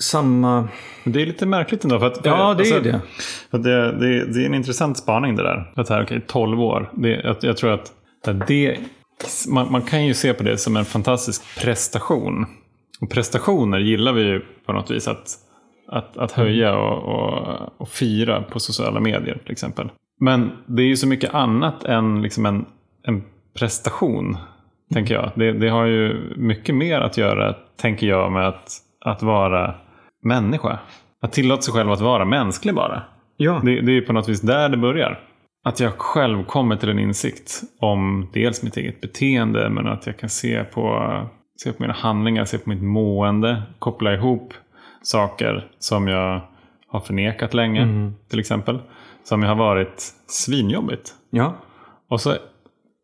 Samma... 0.00 0.68
Det 1.04 1.22
är 1.22 1.26
lite 1.26 1.46
märkligt 1.46 1.84
ändå. 1.84 1.98
För 1.98 2.06
att, 2.06 2.20
Ja, 2.24 2.54
det 2.54 2.68
är 2.68 2.74
alltså, 2.74 2.80
det. 2.80 3.00
För 3.50 3.58
det, 3.58 3.98
det, 3.98 4.32
det 4.32 4.42
är 4.42 4.46
en 4.46 4.54
intressant 4.54 4.98
spaning 4.98 5.36
det 5.36 5.42
där. 5.42 5.72
Att 5.76 5.88
här, 5.88 6.02
okej, 6.02 6.24
12 6.26 6.60
år. 6.60 6.90
Det, 6.92 7.08
jag, 7.08 7.36
jag 7.40 7.56
tror 7.56 7.72
att 7.72 7.92
det, 8.48 8.78
man, 9.48 9.72
man 9.72 9.82
kan 9.82 10.06
ju 10.06 10.14
se 10.14 10.34
på 10.34 10.42
det 10.42 10.58
som 10.58 10.76
en 10.76 10.84
fantastisk 10.84 11.60
prestation. 11.60 12.46
Och 13.00 13.10
prestationer 13.10 13.78
gillar 13.78 14.12
vi 14.12 14.22
ju 14.22 14.40
på 14.66 14.72
något 14.72 14.90
vis 14.90 15.08
att, 15.08 15.36
att, 15.88 16.16
att 16.16 16.32
höja 16.32 16.76
och, 16.76 17.02
och, 17.02 17.80
och 17.80 17.88
fira 17.88 18.42
på 18.42 18.60
sociala 18.60 19.00
medier 19.00 19.38
till 19.44 19.52
exempel. 19.52 19.90
Men 20.20 20.50
det 20.66 20.82
är 20.82 20.86
ju 20.86 20.96
så 20.96 21.06
mycket 21.06 21.34
annat 21.34 21.84
än 21.84 22.22
liksom 22.22 22.46
en, 22.46 22.64
en 23.02 23.22
prestation, 23.58 24.36
tänker 24.92 25.14
jag. 25.14 25.30
Det, 25.34 25.52
det 25.52 25.68
har 25.68 25.84
ju 25.84 26.34
mycket 26.36 26.74
mer 26.74 27.00
att 27.00 27.16
göra, 27.16 27.54
tänker 27.76 28.06
jag, 28.06 28.32
med 28.32 28.48
att, 28.48 28.72
att 29.04 29.22
vara 29.22 29.74
människa. 30.22 30.78
Att 31.22 31.32
tillåta 31.32 31.62
sig 31.62 31.74
själv 31.74 31.90
att 31.90 32.00
vara 32.00 32.24
mänsklig 32.24 32.74
bara. 32.74 33.02
Ja. 33.36 33.60
Det, 33.64 33.80
det 33.80 33.96
är 33.96 34.00
på 34.00 34.12
något 34.12 34.28
vis 34.28 34.40
där 34.40 34.68
det 34.68 34.76
börjar. 34.76 35.20
Att 35.64 35.80
jag 35.80 35.92
själv 35.92 36.44
kommer 36.44 36.76
till 36.76 36.88
en 36.88 36.98
insikt 36.98 37.62
om 37.80 38.30
dels 38.32 38.62
mitt 38.62 38.76
eget 38.76 39.00
beteende 39.00 39.70
men 39.70 39.86
att 39.86 40.06
jag 40.06 40.16
kan 40.16 40.28
se 40.28 40.64
på, 40.64 41.12
se 41.62 41.72
på 41.72 41.82
mina 41.82 41.94
handlingar, 41.94 42.44
se 42.44 42.58
på 42.58 42.70
mitt 42.70 42.82
mående, 42.82 43.62
koppla 43.78 44.14
ihop 44.14 44.54
saker 45.02 45.70
som 45.78 46.08
jag 46.08 46.40
har 46.88 47.00
förnekat 47.00 47.54
länge 47.54 48.12
till 48.30 48.38
exempel. 48.38 48.78
Som 49.24 49.42
jag 49.42 49.48
har 49.48 49.56
varit 49.56 50.12
svinjobbigt. 50.26 51.14
Ja. 51.30 51.54
Och 52.08 52.20
så 52.20 52.34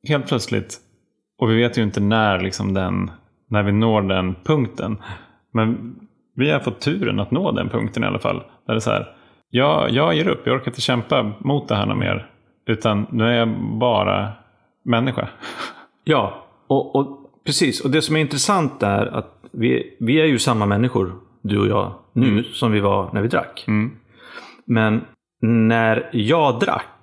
helt 0.09 0.29
plötsligt, 0.29 0.79
och 1.45 1.51
vi 1.51 1.57
vet 1.57 1.79
ju 1.79 1.83
inte 1.83 2.01
när, 2.01 2.41
liksom 2.41 2.75
den, 2.75 3.11
när 3.49 3.63
vi 3.63 3.73
når 3.73 4.03
den 4.03 4.35
punkten. 4.45 4.97
Men 5.53 5.97
vi 6.37 6.51
har 6.51 6.61
fått 6.61 6.81
turen 6.81 7.21
att 7.21 7.31
nå 7.31 7.53
den 7.53 7.69
punkten 7.69 8.05
i 8.05 8.07
alla 8.07 8.19
fall. 8.19 8.43
Där 8.67 8.75
det 8.75 8.79
är 8.79 8.81
så 8.81 8.91
här, 8.91 9.17
jag, 9.51 9.91
jag 9.91 10.15
ger 10.15 10.29
upp, 10.29 10.47
jag 10.47 10.55
orkar 10.55 10.71
inte 10.71 10.81
kämpa 10.81 11.33
mot 11.39 11.69
det 11.69 11.75
här 11.75 11.87
något 11.87 11.99
mer. 11.99 12.31
Utan 12.67 13.07
nu 13.11 13.25
är 13.25 13.33
jag 13.33 13.49
bara 13.81 14.33
människa. 14.85 15.29
Ja, 16.07 16.45
och, 16.67 16.97
och 16.97 17.31
precis. 17.47 17.81
Och 17.81 17.91
det 17.91 18.03
som 18.03 18.17
är 18.17 18.21
intressant 18.21 18.83
är 18.83 19.07
att 19.07 19.39
vi, 19.53 19.97
vi 20.01 20.21
är 20.21 20.25
ju 20.25 20.39
samma 20.39 20.67
människor, 20.67 21.13
du 21.43 21.59
och 21.59 21.67
jag, 21.67 21.93
nu 22.13 22.45
som 22.45 22.73
vi 22.73 22.81
var 22.81 23.11
när 23.13 23.23
vi 23.23 23.29
drack. 23.29 23.65
Mm. 23.69 23.97
Men 24.65 25.01
när 25.43 26.11
jag 26.13 26.61
drack 26.61 26.94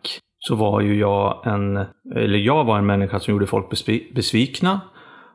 så 0.44 0.56
var 0.56 0.82
ju 0.82 1.00
jag 1.00 1.48
en, 1.48 1.86
eller 2.16 2.38
jag 2.38 2.64
var 2.64 2.78
en 2.78 2.86
människa 2.86 3.20
som 3.20 3.32
gjorde 3.32 3.48
folk 3.48 3.72
besvi- 3.72 4.14
besvikna. 4.14 4.82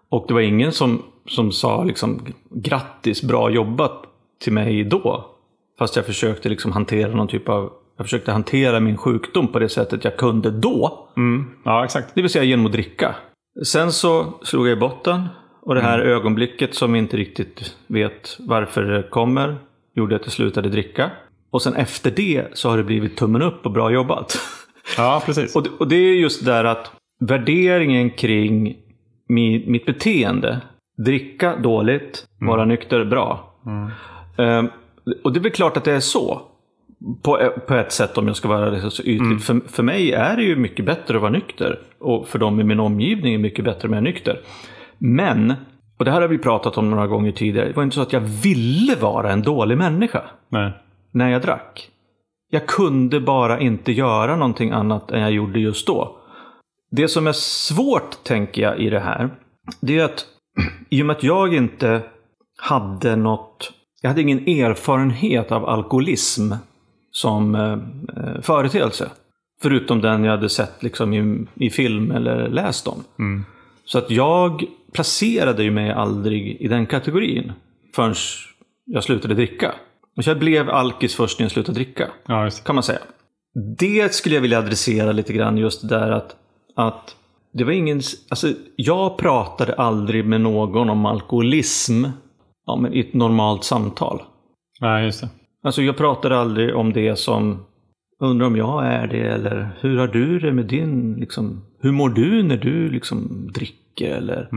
Och 0.08 0.24
det 0.28 0.34
var 0.34 0.40
ingen 0.40 0.72
som, 0.72 1.02
som 1.28 1.52
sa 1.52 1.84
liksom 1.84 2.20
grattis, 2.50 3.22
bra 3.22 3.50
jobbat 3.50 4.02
till 4.42 4.52
mig 4.52 4.84
då. 4.84 5.26
Fast 5.78 5.96
jag 5.96 6.06
försökte 6.06 6.48
liksom 6.48 6.72
hantera 6.72 7.14
någon 7.14 7.28
typ 7.28 7.48
av, 7.48 7.72
jag 7.96 8.06
försökte 8.06 8.32
hantera 8.32 8.80
min 8.80 8.96
sjukdom 8.96 9.48
på 9.48 9.58
det 9.58 9.68
sättet 9.68 10.04
jag 10.04 10.16
kunde 10.16 10.50
då. 10.50 11.08
Mm. 11.16 11.44
Ja, 11.64 11.84
exakt. 11.84 12.14
Det 12.14 12.22
vill 12.22 12.30
säga 12.30 12.44
genom 12.44 12.66
att 12.66 12.72
dricka. 12.72 13.14
Sen 13.66 13.92
så 13.92 14.26
slog 14.42 14.66
jag 14.68 14.72
i 14.76 14.80
botten. 14.80 15.28
Och 15.62 15.74
det 15.74 15.80
här 15.80 15.98
ögonblicket 15.98 16.74
som 16.74 16.92
vi 16.92 16.98
inte 16.98 17.16
riktigt 17.16 17.76
vet 17.86 18.36
varför 18.40 18.82
det 18.82 19.02
kommer 19.02 19.56
gjorde 19.94 20.16
att 20.16 20.22
jag 20.24 20.32
slutade 20.32 20.68
dricka. 20.68 21.10
Och 21.50 21.62
sen 21.62 21.74
efter 21.74 22.10
det 22.10 22.46
så 22.52 22.70
har 22.70 22.76
det 22.76 22.84
blivit 22.84 23.16
tummen 23.16 23.42
upp 23.42 23.66
och 23.66 23.72
bra 23.72 23.90
jobbat. 23.90 24.38
Ja, 24.96 25.22
precis. 25.26 25.56
och, 25.56 25.62
det, 25.62 25.70
och 25.78 25.88
det 25.88 25.96
är 25.96 26.14
just 26.14 26.44
där 26.44 26.64
att 26.64 26.90
värderingen 27.20 28.10
kring 28.10 28.76
mi, 29.28 29.64
mitt 29.66 29.86
beteende. 29.86 30.60
Dricka 31.04 31.56
dåligt, 31.56 32.26
vara 32.40 32.64
nykter 32.64 33.04
bra. 33.04 33.54
Ehm, 34.38 34.68
och 35.24 35.32
det 35.32 35.38
är 35.38 35.42
väl 35.42 35.52
klart 35.52 35.76
att 35.76 35.84
det 35.84 35.92
är 35.92 36.00
så. 36.00 36.42
På, 37.22 37.52
på 37.66 37.74
ett 37.74 37.92
sätt 37.92 38.18
om 38.18 38.26
jag 38.26 38.36
ska 38.36 38.48
vara 38.48 38.70
liksom 38.70 38.90
så 38.90 39.02
ytlig. 39.02 39.40
För, 39.40 39.60
för 39.68 39.82
mig 39.82 40.12
är 40.12 40.36
det 40.36 40.42
ju 40.42 40.56
mycket 40.56 40.84
bättre 40.84 41.14
att 41.14 41.20
vara 41.20 41.32
nykter. 41.32 41.80
Och 41.98 42.28
för 42.28 42.38
dem 42.38 42.60
i 42.60 42.64
min 42.64 42.80
omgivning 42.80 43.34
är 43.34 43.38
det 43.38 43.42
mycket 43.42 43.64
bättre 43.64 43.88
med 43.88 44.02
nykter. 44.02 44.40
Men, 44.98 45.54
och 45.96 46.04
det 46.04 46.10
här 46.10 46.20
har 46.20 46.28
vi 46.28 46.38
pratat 46.38 46.78
om 46.78 46.90
några 46.90 47.06
gånger 47.06 47.32
tidigare. 47.32 47.68
Det 47.68 47.76
var 47.76 47.82
inte 47.82 47.94
så 47.94 48.02
att 48.02 48.12
jag 48.12 48.20
ville 48.20 48.94
vara 48.94 49.32
en 49.32 49.42
dålig 49.42 49.78
människa 49.78 50.22
Nej. 50.48 50.72
när 51.10 51.30
jag 51.30 51.42
drack. 51.42 51.90
Jag 52.50 52.66
kunde 52.66 53.20
bara 53.20 53.60
inte 53.60 53.92
göra 53.92 54.36
någonting 54.36 54.70
annat 54.70 55.10
än 55.10 55.20
jag 55.20 55.32
gjorde 55.32 55.60
just 55.60 55.86
då. 55.86 56.16
Det 56.90 57.08
som 57.08 57.26
är 57.26 57.32
svårt, 57.32 58.24
tänker 58.24 58.62
jag, 58.62 58.80
i 58.80 58.90
det 58.90 59.00
här, 59.00 59.30
det 59.80 59.98
är 59.98 60.04
att 60.04 60.26
i 60.90 61.02
och 61.02 61.06
med 61.06 61.16
att 61.16 61.22
jag 61.22 61.54
inte 61.54 62.02
hade 62.58 63.16
något... 63.16 63.72
Jag 64.02 64.10
hade 64.10 64.22
ingen 64.22 64.48
erfarenhet 64.48 65.52
av 65.52 65.66
alkoholism 65.68 66.52
som 67.10 67.54
eh, 67.54 67.72
eh, 68.22 68.40
företeelse. 68.42 69.10
Förutom 69.62 70.00
den 70.00 70.24
jag 70.24 70.30
hade 70.30 70.48
sett 70.48 70.82
liksom 70.82 71.12
i, 71.14 71.46
i 71.66 71.70
film 71.70 72.10
eller 72.10 72.48
läst 72.48 72.86
om. 72.88 73.04
Så 73.84 73.98
att 73.98 74.10
jag 74.10 74.64
placerade 74.92 75.62
ju 75.62 75.70
mig 75.70 75.92
aldrig 75.92 76.56
i 76.60 76.68
den 76.68 76.86
kategorin 76.86 77.52
förrän 77.94 78.14
jag 78.84 79.04
slutade 79.04 79.34
dricka. 79.34 79.74
Så 80.22 80.30
jag 80.30 80.38
blev 80.38 80.70
alkis 80.70 81.14
först 81.14 81.38
när 81.38 81.44
jag 81.44 81.50
slutade 81.50 81.78
dricka 81.78 82.08
Ja, 82.26 82.50
kan 82.64 82.74
man 82.74 82.82
säga. 82.82 82.98
Det 83.78 84.14
skulle 84.14 84.34
jag 84.34 84.42
vilja 84.42 84.58
adressera 84.58 85.12
lite 85.12 85.32
grann 85.32 85.56
just 85.56 85.88
det 85.88 85.98
där 85.98 86.10
att, 86.10 86.36
att 86.76 87.16
det 87.52 87.64
var 87.64 87.72
ingen, 87.72 88.00
alltså 88.28 88.52
jag 88.76 89.18
pratade 89.18 89.74
aldrig 89.74 90.26
med 90.26 90.40
någon 90.40 90.90
om 90.90 91.06
alkoholism 91.06 92.04
ja, 92.66 92.76
men 92.76 92.92
i 92.92 93.00
ett 93.00 93.14
normalt 93.14 93.64
samtal. 93.64 94.22
Nej, 94.80 95.04
just 95.04 95.20
det. 95.20 95.28
Alltså 95.62 95.82
jag 95.82 95.96
pratade 95.96 96.38
aldrig 96.38 96.76
om 96.76 96.92
det 96.92 97.16
som 97.16 97.64
undrar 98.20 98.46
om 98.46 98.56
jag 98.56 98.86
är 98.86 99.06
det 99.06 99.28
eller 99.28 99.76
hur 99.80 99.98
har 99.98 100.08
du 100.08 100.38
det 100.38 100.52
med 100.52 100.66
din, 100.66 101.14
liksom, 101.14 101.64
hur 101.80 101.92
mår 101.92 102.08
du 102.08 102.42
när 102.42 102.56
du 102.56 102.90
liksom 102.90 103.50
dricker 103.54 104.16
eller 104.16 104.48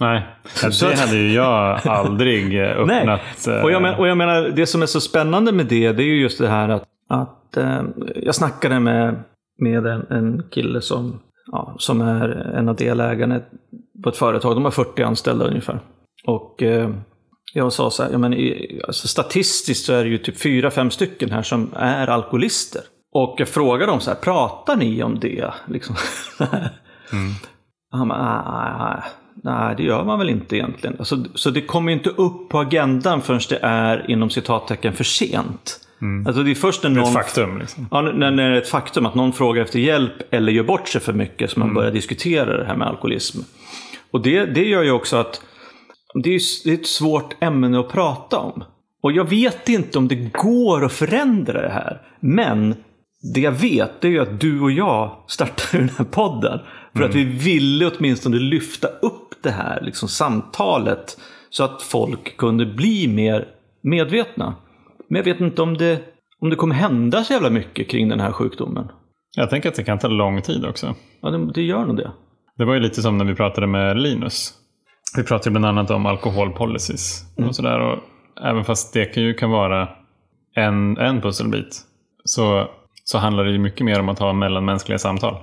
Nej, 0.00 0.26
Så 0.70 0.86
det 0.88 0.96
hade 0.96 1.16
ju 1.16 1.32
jag 1.32 1.80
aldrig 1.84 2.60
eh, 2.62 2.86
Nej, 2.86 2.98
öppnat. 3.00 3.46
eh, 3.48 3.62
och 3.64 3.72
jag, 3.72 3.82
men, 3.82 3.94
och 3.94 4.08
jag 4.08 4.16
menar 4.18 4.42
det 4.56 4.66
som 4.66 4.82
är 4.82 4.86
så 4.86 5.00
spännande 5.00 5.52
med 5.52 5.66
det, 5.66 5.92
det 5.92 6.02
är 6.02 6.06
ju 6.06 6.20
just 6.20 6.38
det 6.38 6.48
här 6.48 6.68
att, 6.68 6.84
att 7.08 7.56
eh, 7.56 7.82
jag 8.16 8.34
snackade 8.34 8.80
med, 8.80 9.22
med 9.58 9.86
en, 9.86 10.06
en 10.10 10.42
kille 10.50 10.80
som, 10.80 11.20
ja, 11.52 11.74
som 11.78 12.00
är 12.00 12.28
en 12.28 12.68
av 12.68 12.76
delägarna 12.76 13.40
på 14.04 14.08
ett 14.08 14.16
företag. 14.16 14.56
De 14.56 14.64
har 14.64 14.70
40 14.70 15.02
anställda 15.02 15.44
ungefär. 15.44 15.80
Och 16.26 16.62
eh, 16.62 16.90
jag 17.54 17.72
sa 17.72 17.90
så 17.90 18.02
här, 18.02 18.10
ja, 18.12 18.18
men 18.18 18.34
i, 18.34 18.80
alltså, 18.86 19.08
statistiskt 19.08 19.84
så 19.86 19.92
är 19.92 20.04
det 20.04 20.10
ju 20.10 20.18
typ 20.18 20.40
fyra, 20.40 20.70
fem 20.70 20.90
stycken 20.90 21.30
här 21.30 21.42
som 21.42 21.70
är 21.76 22.06
alkoholister. 22.06 22.82
Och 23.12 23.34
jag 23.38 23.48
frågade 23.48 23.92
dem 23.92 24.00
så 24.00 24.10
här, 24.10 24.16
pratar 24.18 24.76
ni 24.76 25.02
om 25.02 25.18
det? 25.20 25.50
Liksom. 25.68 25.96
Han 27.90 28.08
bara, 28.08 28.18
"Ah, 28.18 28.84
ah, 28.84 29.04
nej, 29.42 29.74
det 29.76 29.82
gör 29.82 30.04
man 30.04 30.18
väl 30.18 30.30
inte 30.30 30.56
egentligen. 30.56 30.96
Alltså, 30.98 31.24
så 31.34 31.50
det 31.50 31.60
kommer 31.60 31.92
ju 31.92 31.98
inte 31.98 32.10
upp 32.10 32.48
på 32.48 32.58
agendan 32.58 33.22
förrän 33.22 33.40
det 33.48 33.58
är 33.62 34.10
inom 34.10 34.30
citattecken 34.30 34.92
för 34.92 35.04
sent. 35.04 35.80
Alltså 36.26 36.42
det 36.42 36.50
är 36.50 36.54
först 36.54 36.82
när 36.82 36.90
någon... 36.90 37.04
ett 37.04 37.12
faktum. 37.12 37.58
Liksom. 37.58 37.88
Ja, 37.90 38.00
när, 38.02 38.30
när 38.30 38.50
det 38.50 38.56
är 38.56 38.60
ett 38.62 38.68
faktum 38.68 39.06
att 39.06 39.14
någon 39.14 39.32
frågar 39.32 39.62
efter 39.62 39.78
hjälp 39.78 40.34
eller 40.34 40.52
gör 40.52 40.64
bort 40.64 40.88
sig 40.88 41.00
för 41.00 41.12
mycket 41.12 41.50
som 41.50 41.60
man 41.60 41.74
börjar 41.74 41.90
diskutera 41.90 42.56
det 42.56 42.64
här 42.64 42.76
med 42.76 42.88
alkoholism. 42.88 43.38
Och 44.10 44.20
det, 44.22 44.44
det 44.44 44.64
gör 44.64 44.82
ju 44.82 44.90
också 44.90 45.16
att 45.16 45.42
det 46.14 46.34
är, 46.34 46.40
det 46.64 46.70
är 46.70 46.74
ett 46.74 46.86
svårt 46.86 47.42
ämne 47.42 47.80
att 47.80 47.88
prata 47.92 48.38
om. 48.38 48.64
Och 49.02 49.12
jag 49.12 49.28
vet 49.28 49.68
inte 49.68 49.98
om 49.98 50.08
det 50.08 50.30
går 50.32 50.84
att 50.84 50.92
förändra 50.92 51.62
det 51.62 51.72
här. 51.72 52.00
Men 52.20 52.74
det 53.34 53.40
jag 53.40 53.52
vet 53.52 54.00
det 54.00 54.08
är 54.08 54.12
ju 54.12 54.20
att 54.20 54.40
du 54.40 54.60
och 54.60 54.70
jag 54.70 55.16
startade 55.28 55.78
den 55.78 55.90
här 55.98 56.04
podden. 56.04 56.60
För 56.96 57.02
att 57.02 57.14
vi 57.14 57.24
ville 57.24 57.90
åtminstone 57.90 58.36
lyfta 58.36 58.88
upp 58.88 59.23
det 59.44 59.50
här 59.50 59.80
liksom, 59.82 60.08
samtalet. 60.08 61.18
Så 61.50 61.64
att 61.64 61.82
folk 61.82 62.36
kunde 62.36 62.66
bli 62.66 63.08
mer 63.08 63.48
medvetna. 63.82 64.54
Men 65.08 65.16
jag 65.16 65.24
vet 65.24 65.40
inte 65.40 65.62
om 65.62 65.76
det, 65.76 66.00
om 66.40 66.50
det 66.50 66.56
kommer 66.56 66.74
hända 66.74 67.24
så 67.24 67.32
jävla 67.32 67.50
mycket 67.50 67.90
kring 67.90 68.08
den 68.08 68.20
här 68.20 68.32
sjukdomen. 68.32 68.88
Jag 69.36 69.50
tänker 69.50 69.68
att 69.68 69.74
det 69.74 69.84
kan 69.84 69.98
ta 69.98 70.08
lång 70.08 70.42
tid 70.42 70.64
också. 70.64 70.94
Ja, 71.20 71.30
det, 71.30 71.52
det 71.52 71.62
gör 71.62 71.84
nog 71.84 71.96
det. 71.96 72.12
Det 72.56 72.64
var 72.64 72.74
ju 72.74 72.80
lite 72.80 73.02
som 73.02 73.18
när 73.18 73.24
vi 73.24 73.34
pratade 73.34 73.66
med 73.66 74.00
Linus. 74.00 74.52
Vi 75.16 75.22
pratade 75.22 75.50
bland 75.50 75.66
annat 75.66 75.90
om 75.90 76.06
alkoholpolicies 76.06 77.24
och 77.36 77.54
sådär. 77.56 77.80
Och 77.80 77.98
även 78.44 78.64
fast 78.64 78.92
det 78.92 79.04
kan 79.04 79.22
ju 79.22 79.34
kan 79.34 79.50
vara 79.50 79.88
en, 80.54 80.98
en 80.98 81.20
pusselbit. 81.20 81.80
Så 82.24 82.68
så 83.04 83.18
handlar 83.18 83.44
det 83.44 83.50
ju 83.50 83.58
mycket 83.58 83.84
mer 83.84 84.00
om 84.00 84.08
att 84.08 84.18
ha 84.18 84.32
mellanmänskliga 84.32 84.98
samtal. 84.98 85.36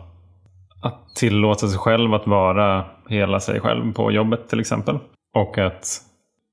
Att 0.81 1.15
tillåta 1.15 1.67
sig 1.67 1.79
själv 1.79 2.13
att 2.13 2.27
vara 2.27 2.85
hela 3.09 3.39
sig 3.39 3.59
själv 3.59 3.93
på 3.93 4.11
jobbet 4.11 4.49
till 4.49 4.59
exempel. 4.59 4.97
Och 5.33 5.57
att 5.57 6.01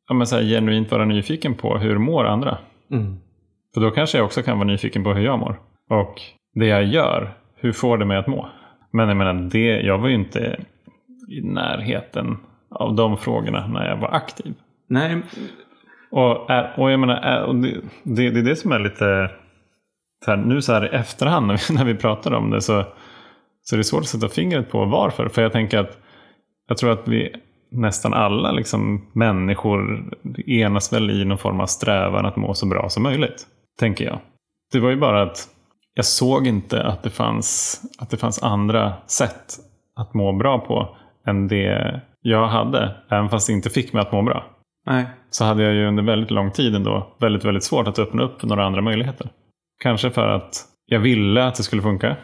ja, 0.08 0.14
men 0.14 0.26
så 0.26 0.36
här, 0.36 0.42
genuint 0.42 0.90
vara 0.90 1.04
nyfiken 1.04 1.54
på 1.54 1.78
hur 1.78 1.98
mår 1.98 2.24
andra. 2.24 2.58
Mm. 2.90 3.16
För 3.74 3.80
då 3.80 3.90
kanske 3.90 4.18
jag 4.18 4.24
också 4.24 4.42
kan 4.42 4.58
vara 4.58 4.66
nyfiken 4.66 5.04
på 5.04 5.12
hur 5.12 5.24
jag 5.24 5.38
mår. 5.38 5.60
Och 5.90 6.20
det 6.54 6.66
jag 6.66 6.84
gör, 6.84 7.34
hur 7.56 7.72
får 7.72 7.98
det 7.98 8.04
mig 8.04 8.16
att 8.16 8.26
må? 8.26 8.48
Men 8.90 9.08
jag 9.08 9.16
menar, 9.16 9.34
det, 9.34 9.80
jag 9.80 9.98
var 9.98 10.08
ju 10.08 10.14
inte 10.14 10.64
i 11.28 11.40
närheten 11.42 12.36
av 12.70 12.94
de 12.94 13.16
frågorna 13.18 13.66
när 13.66 13.88
jag 13.88 13.96
var 13.96 14.14
aktiv. 14.14 14.54
Nej, 14.88 15.22
Och, 16.10 16.50
och 16.78 16.90
jag 16.90 17.00
menar, 17.00 17.42
och 17.42 17.54
det, 17.54 17.80
det, 18.02 18.30
det 18.30 18.40
är 18.40 18.44
det 18.44 18.56
som 18.56 18.72
är 18.72 18.78
lite... 18.78 19.30
Så 20.24 20.30
här, 20.30 20.38
nu 20.38 20.62
så 20.62 20.72
här 20.72 20.84
i 20.84 20.96
efterhand 20.96 21.46
när 21.46 21.54
vi, 21.54 21.74
när 21.78 21.84
vi 21.84 21.94
pratar 21.94 22.34
om 22.34 22.50
det 22.50 22.60
så, 22.60 22.84
så 23.68 23.76
är 23.76 23.78
det 23.78 23.84
svårt 23.84 24.00
att 24.00 24.08
sätta 24.08 24.28
fingret 24.28 24.70
på 24.70 24.84
varför. 24.84 25.28
För 25.28 25.42
jag 25.42 25.52
tänker 25.52 25.78
att 25.78 25.98
jag 26.68 26.78
tror 26.78 26.90
att 26.90 27.08
vi 27.08 27.34
nästan 27.70 28.14
alla 28.14 28.52
liksom, 28.52 29.06
människor 29.12 30.10
enas 30.46 30.92
väl 30.92 31.10
i 31.10 31.24
någon 31.24 31.38
form 31.38 31.60
av 31.60 31.66
strävan 31.66 32.26
att 32.26 32.36
må 32.36 32.54
så 32.54 32.66
bra 32.66 32.88
som 32.88 33.02
möjligt. 33.02 33.46
Tänker 33.78 34.04
jag. 34.04 34.18
Det 34.72 34.80
var 34.80 34.90
ju 34.90 34.96
bara 34.96 35.22
att 35.22 35.48
jag 35.94 36.04
såg 36.04 36.46
inte 36.46 36.82
att 36.82 37.02
det 37.02 37.10
fanns, 37.10 37.80
att 37.98 38.10
det 38.10 38.16
fanns 38.16 38.42
andra 38.42 38.92
sätt 39.06 39.58
att 39.96 40.14
må 40.14 40.32
bra 40.32 40.58
på 40.58 40.96
än 41.26 41.48
det 41.48 42.00
jag 42.20 42.46
hade. 42.46 42.96
Även 43.08 43.28
fast 43.28 43.46
det 43.46 43.52
inte 43.52 43.70
fick 43.70 43.92
mig 43.92 44.02
att 44.02 44.12
må 44.12 44.22
bra 44.22 44.44
nej. 44.86 45.06
så 45.30 45.44
hade 45.44 45.62
jag 45.62 45.74
ju 45.74 45.86
under 45.86 46.02
väldigt 46.02 46.30
lång 46.30 46.50
tid 46.50 46.74
ändå 46.74 47.16
väldigt, 47.18 47.44
väldigt 47.44 47.64
svårt 47.64 47.88
att 47.88 47.98
öppna 47.98 48.22
upp 48.22 48.42
några 48.42 48.66
andra 48.66 48.80
möjligheter. 48.80 49.28
Kanske 49.82 50.10
för 50.10 50.28
att 50.28 50.64
jag 50.86 51.00
ville 51.00 51.44
att 51.44 51.54
det 51.54 51.62
skulle 51.62 51.82
funka. 51.82 52.16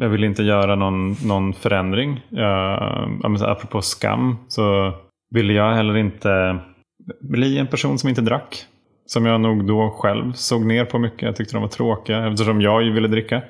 Jag 0.00 0.08
ville 0.08 0.26
inte 0.26 0.42
göra 0.42 0.74
någon, 0.74 1.16
någon 1.24 1.52
förändring. 1.52 2.20
Jag, 2.28 2.78
ja, 3.22 3.28
men 3.28 3.38
så 3.38 3.46
apropå 3.46 3.82
skam 3.82 4.36
så 4.48 4.92
ville 5.34 5.52
jag 5.52 5.74
heller 5.74 5.96
inte 5.96 6.58
bli 7.20 7.58
en 7.58 7.66
person 7.66 7.98
som 7.98 8.08
inte 8.08 8.20
drack. 8.20 8.64
Som 9.06 9.26
jag 9.26 9.40
nog 9.40 9.66
då 9.66 9.90
själv 9.90 10.32
såg 10.32 10.66
ner 10.66 10.84
på 10.84 10.98
mycket. 10.98 11.22
Jag 11.22 11.36
tyckte 11.36 11.54
de 11.54 11.62
var 11.62 11.68
tråkiga 11.68 12.26
eftersom 12.26 12.60
jag 12.60 12.82
ju 12.82 12.92
ville 12.92 13.08
dricka. 13.08 13.42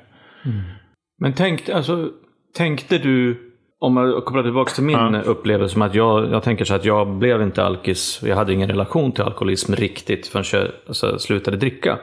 Men 1.20 1.32
tänk, 1.32 1.68
alltså, 1.68 2.08
tänkte 2.56 2.98
du, 2.98 3.38
om 3.80 3.96
jag 3.96 4.24
kopplar 4.24 4.42
tillbaka 4.42 4.70
till 4.72 4.84
min 4.84 4.96
Ja. 5.14 5.20
upplevelse, 5.20 5.72
som 5.72 5.82
att 5.82 5.94
jag, 5.94 6.30
jag 6.30 6.42
tänker 6.42 6.64
så 6.64 6.74
att 6.74 6.84
jag 6.84 7.08
blev 7.08 7.42
inte 7.42 7.64
alkis, 7.64 8.22
jag 8.26 8.36
hade 8.36 8.52
ingen 8.52 8.68
relation 8.68 9.12
till 9.12 9.24
alkoholism 9.24 9.72
riktigt 9.74 10.26
förrän 10.26 10.44
jag 10.52 10.68
alltså, 10.88 11.18
slutade 11.18 11.56
dricka. 11.56 11.98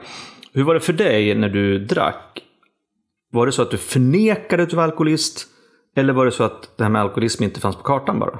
Hur 0.54 0.62
var 0.64 0.74
det 0.74 0.80
för 0.80 0.92
dig 0.92 1.34
när 1.34 1.48
du 1.48 1.78
drack? 1.78 2.40
Var 3.30 3.46
det 3.46 3.52
så 3.52 3.62
att 3.62 3.70
du 3.70 3.76
förnekade 3.76 4.62
att 4.62 4.70
du 4.70 4.76
var 4.76 4.84
alkoholist? 4.84 5.46
Eller 5.96 6.12
var 6.12 6.24
det 6.24 6.30
så 6.32 6.44
att 6.44 6.70
det 6.76 6.82
här 6.84 6.90
med 6.90 7.02
alkoholism 7.02 7.44
inte 7.44 7.60
fanns 7.60 7.76
på 7.76 7.82
kartan 7.82 8.18
bara? 8.18 8.38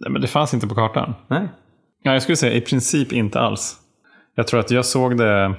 Nej, 0.00 0.10
men 0.12 0.20
det 0.22 0.28
fanns 0.28 0.54
inte 0.54 0.66
på 0.66 0.74
kartan. 0.74 1.14
Nej? 1.28 1.48
Ja, 2.02 2.12
jag 2.12 2.22
skulle 2.22 2.36
säga 2.36 2.52
i 2.52 2.60
princip 2.60 3.12
inte 3.12 3.40
alls. 3.40 3.76
Jag 4.34 4.46
tror 4.46 4.60
att 4.60 4.70
jag 4.70 4.84
såg 4.84 5.16
det... 5.18 5.54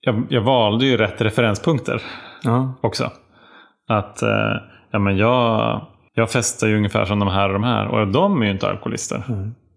Jag, 0.00 0.26
jag 0.28 0.40
valde 0.42 0.86
ju 0.86 0.96
rätt 0.96 1.20
referenspunkter 1.20 2.02
Ja. 2.42 2.74
också. 2.80 3.10
Att 3.88 4.22
eh, 4.22 4.28
ja, 4.90 4.98
men 4.98 5.16
jag, 5.16 5.80
jag 6.14 6.30
festar 6.30 6.66
ju 6.66 6.76
ungefär 6.76 7.04
som 7.04 7.18
de 7.18 7.28
här 7.28 7.48
och 7.48 7.52
de 7.52 7.62
här. 7.64 7.86
Och 7.88 8.08
de 8.08 8.42
är 8.42 8.46
ju 8.46 8.52
inte 8.52 8.68
alkoholister. 8.70 9.24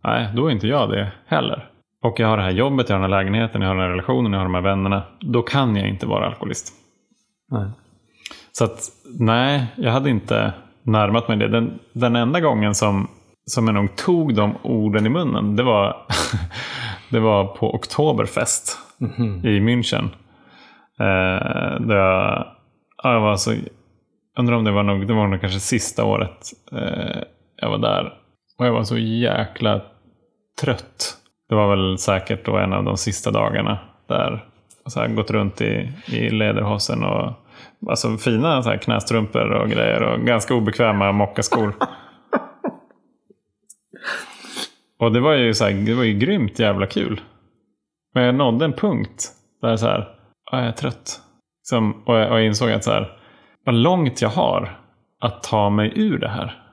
Nej, 0.03 0.29
då 0.35 0.47
är 0.47 0.51
inte 0.51 0.67
jag 0.67 0.89
det 0.89 1.11
heller. 1.27 1.67
Och 2.03 2.19
jag 2.19 2.27
har 2.27 2.37
det 2.37 2.43
här 2.43 2.51
jobbet, 2.51 2.89
jag 2.89 2.95
har 2.95 3.01
den 3.01 3.11
här 3.11 3.19
lägenheten, 3.23 3.61
jag 3.61 3.69
har 3.69 3.75
den 3.75 3.83
här 3.83 3.89
relationen, 3.91 4.31
jag 4.33 4.39
har 4.39 4.45
de 4.45 4.53
här 4.55 4.61
vännerna. 4.61 5.03
Då 5.19 5.41
kan 5.41 5.75
jag 5.75 5.89
inte 5.89 6.05
vara 6.05 6.25
alkoholist. 6.27 6.73
Nej. 7.51 7.69
Så 8.51 8.65
att 8.65 8.89
nej, 9.19 9.65
jag 9.75 9.91
hade 9.91 10.09
inte 10.09 10.53
närmat 10.83 11.27
mig 11.27 11.37
det. 11.37 11.47
Den, 11.47 11.79
den 11.93 12.15
enda 12.15 12.39
gången 12.39 12.75
som, 12.75 13.07
som 13.45 13.67
jag 13.67 13.73
nog 13.73 13.95
tog 13.95 14.35
de 14.35 14.55
orden 14.63 15.05
i 15.05 15.09
munnen, 15.09 15.55
det 15.55 15.63
var, 15.63 15.95
det 17.09 17.19
var 17.19 17.45
på 17.45 17.75
Oktoberfest 17.75 18.77
i 19.43 19.59
München. 19.59 20.09
Eh, 20.99 21.81
där 21.81 21.95
jag, 21.95 22.47
ja, 23.03 23.13
jag 23.13 23.21
var 23.21 23.35
så, 23.35 23.53
undrar 24.39 24.55
om 24.55 24.63
det 24.63 24.71
var 24.71 24.83
nog, 24.83 25.07
det 25.07 25.13
var 25.13 25.27
nog 25.27 25.41
kanske 25.41 25.59
sista 25.59 26.05
året 26.05 26.51
eh, 26.71 27.21
jag 27.61 27.69
var 27.69 27.77
där. 27.77 28.13
Och 28.57 28.65
jag 28.65 28.71
var 28.71 28.83
så 28.83 28.97
jäkla 28.97 29.81
trött. 30.61 31.17
Det 31.49 31.55
var 31.55 31.75
väl 31.75 31.97
säkert 31.97 32.45
då 32.45 32.57
en 32.57 32.73
av 32.73 32.83
de 32.83 32.97
sista 32.97 33.31
dagarna 33.31 33.79
där. 34.07 34.45
Och 34.85 34.91
så 34.91 34.99
här, 34.99 35.07
gått 35.07 35.31
runt 35.31 35.61
i, 35.61 35.91
i 36.07 36.29
lederhosen 36.29 37.03
och 37.03 37.33
alltså, 37.89 38.17
fina 38.17 38.63
så 38.63 38.69
här, 38.69 38.77
knästrumpor 38.77 39.51
och 39.51 39.69
grejer 39.69 40.03
och 40.03 40.19
ganska 40.19 40.55
obekväma 40.55 41.11
mockaskor. 41.11 41.73
och 44.99 45.11
det 45.11 45.19
var 45.19 45.33
ju 45.33 45.53
så 45.53 45.65
här, 45.65 45.71
det 45.71 45.93
var 45.93 46.03
ju 46.03 46.13
grymt 46.13 46.59
jävla 46.59 46.87
kul. 46.87 47.21
Men 48.13 48.23
jag 48.23 48.35
nådde 48.35 48.65
en 48.65 48.73
punkt 48.73 49.31
där 49.61 49.77
så 49.77 49.85
här, 49.85 50.07
"Ja, 50.51 50.57
jag 50.57 50.67
är 50.67 50.71
trött. 50.71 51.21
Som, 51.63 52.03
och, 52.05 52.15
jag, 52.15 52.31
och 52.31 52.37
jag 52.37 52.45
insåg 52.45 52.71
att 52.71 52.83
så 52.83 52.91
här, 52.91 53.17
vad 53.65 53.75
långt 53.75 54.21
jag 54.21 54.29
har 54.29 54.81
att 55.21 55.43
ta 55.43 55.69
mig 55.69 55.91
ur 55.95 56.17
det 56.17 56.29
här. 56.29 56.63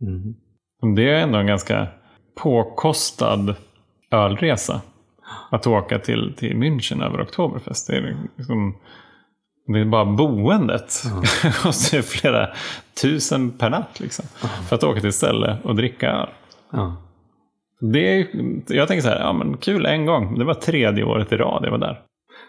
Mm. 0.00 0.34
Det 0.96 1.10
är 1.10 1.22
ändå 1.22 1.38
en 1.38 1.46
ganska 1.46 1.86
påkostad 2.42 3.54
ölresa. 4.10 4.80
Att 5.50 5.66
åka 5.66 5.98
till, 5.98 6.34
till 6.36 6.56
München 6.56 7.04
över 7.04 7.22
Oktoberfest. 7.22 7.86
Det 7.86 7.96
är, 7.96 8.16
liksom, 8.36 8.76
det 9.72 9.80
är 9.80 9.84
bara 9.84 10.04
boendet. 10.04 11.02
Det 11.42 11.62
kostar 11.62 12.02
flera 12.02 12.48
tusen 13.02 13.50
per 13.50 13.70
natt. 13.70 14.00
Liksom, 14.00 14.24
För 14.68 14.76
att 14.76 14.84
åka 14.84 15.00
till 15.00 15.08
ett 15.08 15.14
ställe 15.14 15.56
och 15.64 15.76
dricka 15.76 16.10
öl. 16.10 16.28
Ja. 16.72 16.96
Det 17.80 18.26
jag 18.68 18.88
tänker 18.88 19.02
så 19.02 19.08
här, 19.08 19.20
ja 19.20 19.32
men 19.32 19.56
kul 19.56 19.86
en 19.86 20.06
gång. 20.06 20.38
Det 20.38 20.44
var 20.44 20.54
tredje 20.54 21.04
året 21.04 21.32
i 21.32 21.36
rad 21.36 21.64
jag 21.64 21.70
var 21.70 21.78
där. 21.78 22.00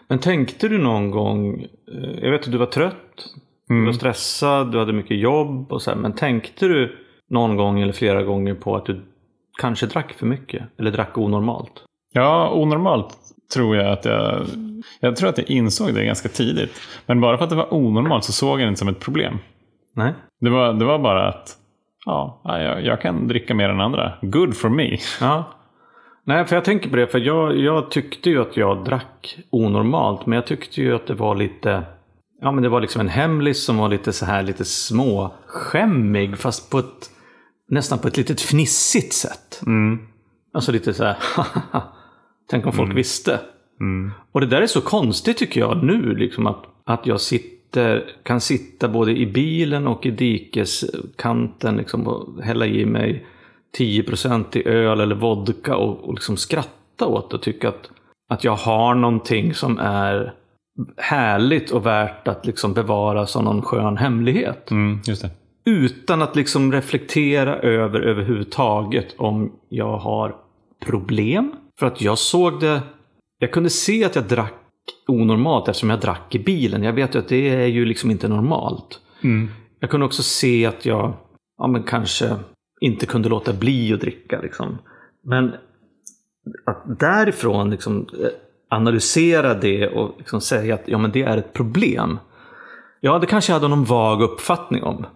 Men 0.08 0.18
tänkte 0.18 0.68
du 0.68 0.78
någon 0.78 1.10
gång, 1.10 1.60
eh, 1.62 2.18
jag 2.22 2.30
vet 2.30 2.44
att 2.44 2.52
du 2.52 2.58
var 2.58 2.66
trött, 2.66 3.26
du 3.68 3.84
var 3.84 3.92
stressad, 3.92 4.72
du 4.72 4.78
hade 4.78 4.92
mycket 4.92 5.18
jobb 5.18 5.72
och 5.72 5.82
så 5.82 5.90
här, 5.90 5.98
men 5.98 6.12
tänkte 6.12 6.68
du 6.68 6.96
någon 7.30 7.56
gång 7.56 7.80
eller 7.80 7.92
flera 7.92 8.22
gånger 8.22 8.54
på 8.54 8.76
att 8.76 8.86
du 8.86 9.00
kanske 9.60 9.86
drack 9.86 10.12
för 10.12 10.26
mycket? 10.26 10.62
Eller 10.78 10.90
drack 10.90 11.18
onormalt? 11.18 11.84
Ja, 12.12 12.50
onormalt 12.54 13.16
tror 13.54 13.76
jag 13.76 13.92
att 13.92 14.04
jag... 14.04 14.46
Jag 15.00 15.16
tror 15.16 15.28
att 15.28 15.38
jag 15.38 15.50
insåg 15.50 15.94
det 15.94 16.04
ganska 16.04 16.28
tidigt. 16.28 16.80
Men 17.06 17.20
bara 17.20 17.36
för 17.38 17.44
att 17.44 17.50
det 17.50 17.56
var 17.56 17.74
onormalt 17.74 18.24
så 18.24 18.32
såg 18.32 18.60
jag 18.60 18.66
det 18.66 18.68
inte 18.68 18.78
som 18.78 18.88
ett 18.88 19.00
problem. 19.00 19.38
Nej? 19.94 20.14
Det 20.40 20.50
var, 20.50 20.72
det 20.72 20.84
var 20.84 20.98
bara 20.98 21.28
att 21.28 21.56
ja, 22.04 22.40
jag, 22.44 22.84
jag 22.84 23.00
kan 23.00 23.28
dricka 23.28 23.54
mer 23.54 23.68
än 23.68 23.80
andra. 23.80 24.12
Good 24.22 24.56
for 24.56 24.68
me. 24.68 24.98
Ja. 25.20 25.44
Nej, 26.24 26.44
för 26.44 26.56
jag 26.56 26.64
tänker 26.64 26.90
på 26.90 26.96
det, 26.96 27.06
för 27.06 27.18
jag, 27.18 27.56
jag 27.56 27.90
tyckte 27.90 28.30
ju 28.30 28.42
att 28.42 28.56
jag 28.56 28.84
drack 28.84 29.38
onormalt, 29.50 30.26
men 30.26 30.36
jag 30.36 30.46
tyckte 30.46 30.80
ju 30.80 30.94
att 30.94 31.06
det 31.06 31.14
var 31.14 31.34
lite 31.34 31.82
Ja 32.40 32.52
men 32.52 32.62
det 32.62 32.68
var 32.68 32.80
liksom 32.80 33.00
en 33.00 33.08
hemlis 33.08 33.64
som 33.64 33.76
var 33.76 33.88
lite 33.88 34.12
så 34.12 34.26
här 34.26 34.42
lite 34.42 34.64
småskämmig 34.64 36.38
fast 36.38 36.70
på 36.70 36.78
ett 36.78 37.10
nästan 37.68 37.98
på 37.98 38.08
ett 38.08 38.16
litet 38.16 38.40
fnissigt 38.40 39.12
sätt. 39.12 39.60
Alltså 40.54 40.72
lite 40.72 40.94
så 40.94 41.04
här 41.04 41.16
Tänk 42.52 42.66
om 42.66 42.72
folk 42.72 42.96
visste. 42.96 43.40
Och 44.32 44.40
det 44.40 44.46
där 44.46 44.62
är 44.62 44.66
så 44.66 44.80
konstigt 44.80 45.36
tycker 45.36 45.60
jag 45.60 45.84
nu 45.84 46.14
liksom 46.14 46.46
att, 46.46 46.64
att 46.84 47.06
jag 47.06 47.20
sitter, 47.20 48.04
kan 48.22 48.40
sitta 48.40 48.88
både 48.88 49.12
i 49.12 49.26
bilen 49.26 49.86
och 49.86 50.06
i 50.06 50.10
dikeskanten 50.10 51.76
liksom, 51.76 52.06
och 52.06 52.42
hälla 52.42 52.66
i 52.66 52.86
mig 52.86 53.26
10% 53.78 54.56
i 54.56 54.68
öl 54.68 55.00
eller 55.00 55.14
vodka 55.14 55.76
och, 55.76 56.04
och 56.04 56.14
liksom 56.14 56.36
skratta 56.36 57.06
åt 57.06 57.30
det 57.30 57.36
och 57.36 57.42
tycka 57.42 57.68
att, 57.68 57.90
att 58.28 58.44
jag 58.44 58.56
har 58.56 58.94
någonting 58.94 59.54
som 59.54 59.78
är 59.78 60.34
härligt 60.96 61.70
och 61.70 61.86
värt 61.86 62.28
att 62.28 62.46
liksom 62.46 62.74
bevara 62.74 63.26
som 63.26 63.44
någon 63.44 63.62
skön 63.62 63.96
hemlighet. 63.96 64.70
Mm. 64.70 65.00
Utan 65.64 66.22
att 66.22 66.36
liksom 66.36 66.72
reflektera 66.72 67.56
över 67.56 68.00
överhuvudtaget 68.00 69.14
om 69.18 69.52
jag 69.68 69.96
har 69.98 70.36
problem. 70.86 71.52
För 71.82 71.86
att 71.86 72.00
jag 72.00 72.18
såg 72.18 72.60
det, 72.60 72.82
jag 73.38 73.52
kunde 73.52 73.70
se 73.70 74.04
att 74.04 74.16
jag 74.16 74.24
drack 74.24 74.54
onormalt 75.08 75.68
eftersom 75.68 75.90
jag 75.90 76.00
drack 76.00 76.34
i 76.34 76.38
bilen. 76.38 76.82
Jag 76.82 76.92
vet 76.92 77.14
ju 77.14 77.18
att 77.18 77.28
det 77.28 77.48
är 77.48 77.66
ju 77.66 77.84
liksom 77.84 78.10
inte 78.10 78.28
normalt. 78.28 79.00
Jag 79.80 79.90
kunde 79.90 80.06
också 80.06 80.22
se 80.22 80.66
att 80.66 80.86
jag 80.86 81.14
ja, 81.58 81.66
men 81.66 81.82
kanske 81.82 82.36
inte 82.80 83.06
kunde 83.06 83.28
låta 83.28 83.52
bli 83.52 83.92
att 83.92 84.00
dricka. 84.00 84.40
Liksom. 84.40 84.78
Men 85.24 85.54
att 86.66 87.00
därifrån 87.00 87.70
liksom, 87.70 88.06
eh, 88.22 88.28
analysera 88.70 89.54
det 89.54 89.88
och 89.88 90.14
liksom 90.18 90.40
säga 90.40 90.74
att 90.74 90.82
ja, 90.86 90.98
men 90.98 91.12
det 91.12 91.22
är 91.22 91.36
ett 91.36 91.52
problem. 91.52 92.18
Ja, 93.00 93.18
det 93.18 93.26
kanske 93.26 93.52
jag 93.52 93.60
hade 93.60 93.68
någon 93.68 93.84
vag 93.84 94.22
uppfattning 94.22 94.82
om. 94.82 95.06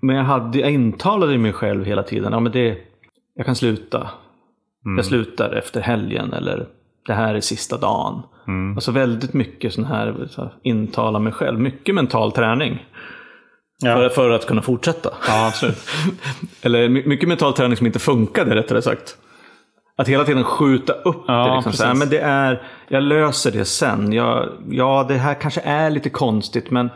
Men 0.00 0.16
jag, 0.16 0.24
hade, 0.24 0.58
jag 0.58 0.70
intalade 0.70 1.38
mig 1.38 1.52
själv 1.52 1.84
hela 1.84 2.02
tiden. 2.02 2.32
Ja, 2.32 2.40
men 2.40 2.52
det, 2.52 2.78
jag 3.34 3.46
kan 3.46 3.56
sluta. 3.56 4.10
Jag 4.96 5.04
slutar 5.04 5.50
efter 5.52 5.80
helgen 5.80 6.32
eller 6.32 6.66
det 7.06 7.12
här 7.12 7.34
är 7.34 7.40
sista 7.40 7.76
dagen. 7.76 8.22
Mm. 8.48 8.76
Alltså 8.76 8.92
väldigt 8.92 9.32
mycket 9.32 9.74
sån 9.74 9.84
här, 9.84 10.26
så 10.30 10.42
här 10.42 10.52
intala 10.62 11.18
mig 11.18 11.32
själv. 11.32 11.60
Mycket 11.60 11.94
mental 11.94 12.32
träning. 12.32 12.86
Ja. 13.84 13.94
För, 13.94 14.08
för 14.08 14.30
att 14.30 14.46
kunna 14.46 14.62
fortsätta. 14.62 15.10
Ja, 15.28 15.46
absolut. 15.46 15.78
Eller 16.62 16.88
my- 16.88 17.06
mycket 17.06 17.28
mental 17.28 17.52
träning 17.52 17.76
som 17.76 17.86
inte 17.86 17.98
funkade 17.98 18.54
rättare 18.54 18.82
sagt. 18.82 19.16
Att 19.96 20.08
hela 20.08 20.24
tiden 20.24 20.44
skjuta 20.44 20.92
upp 20.92 21.24
Ja, 21.26 21.46
det. 21.48 21.54
Liksom. 21.54 21.72
Så 21.72 21.84
här, 21.84 21.94
men 21.94 22.08
det 22.08 22.18
är, 22.18 22.62
jag 22.88 23.02
löser 23.02 23.50
det 23.52 23.64
sen. 23.64 24.12
Jag, 24.12 24.48
ja, 24.70 25.04
det 25.08 25.14
här 25.14 25.34
kanske 25.34 25.60
är 25.60 25.90
lite 25.90 26.10
konstigt 26.10 26.70
men 26.70 26.90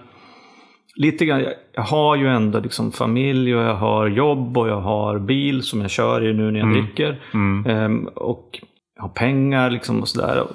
lite 0.97 1.25
grann, 1.25 1.45
jag, 1.73 1.83
har 1.83 2.17
ju 2.17 2.29
ändå 2.29 2.61
liksom 2.61 2.93
familj 2.93 3.57
och 3.57 3.63
jag 3.63 3.75
har 3.75 4.07
jobb 4.07 4.59
och 4.59 4.69
jag 4.69 4.81
har 4.81 5.19
bil 5.19 5.63
som 5.63 5.81
jag 5.81 5.91
kör 5.91 6.29
i 6.29 6.35
nu 6.35 6.51
när 6.51 6.61
jag 6.61 6.73
dricker. 6.73 7.21
Ehm, 7.67 8.07
och 8.07 8.61
jag 8.97 9.03
har 9.03 9.09
pengar 9.09 9.71
liksom 9.71 10.01
och 10.01 10.09
sådär. 10.09 10.47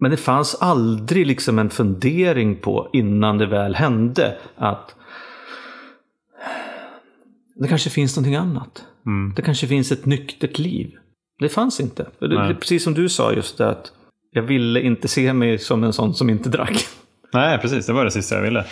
Men 0.00 0.10
det 0.10 0.16
fanns 0.16 0.54
aldrig 0.54 1.26
liksom 1.26 1.58
en 1.58 1.70
fundering 1.70 2.56
på 2.56 2.90
innan 2.92 3.38
det 3.38 3.46
väl 3.46 3.74
hände 3.74 4.36
att 4.56 4.94
det 7.54 7.68
kanske 7.68 7.90
finns 7.90 8.16
någonting 8.16 8.36
annat. 8.36 8.84
Mm. 9.06 9.34
Det 9.36 9.42
kanske 9.42 9.66
finns 9.66 9.92
ett 9.92 10.06
nyktert 10.06 10.58
liv. 10.58 10.90
Det 11.38 11.48
fanns 11.48 11.80
inte. 11.80 12.06
Det, 12.18 12.48
det, 12.48 12.54
precis 12.54 12.84
som 12.84 12.94
du 12.94 13.08
sa 13.08 13.32
just 13.32 13.58
det 13.58 13.68
att 13.68 13.92
jag 14.30 14.42
ville 14.42 14.80
inte 14.80 15.08
se 15.08 15.32
mig 15.32 15.58
som 15.58 15.84
en 15.84 15.92
sån 15.92 16.14
som 16.14 16.30
inte 16.30 16.48
drack. 16.48 16.86
Nej, 17.32 17.58
precis. 17.58 17.86
Det 17.86 17.92
var 17.92 18.04
det 18.04 18.10
sista 18.10 18.34
jag 18.34 18.42
ville. 18.42 18.64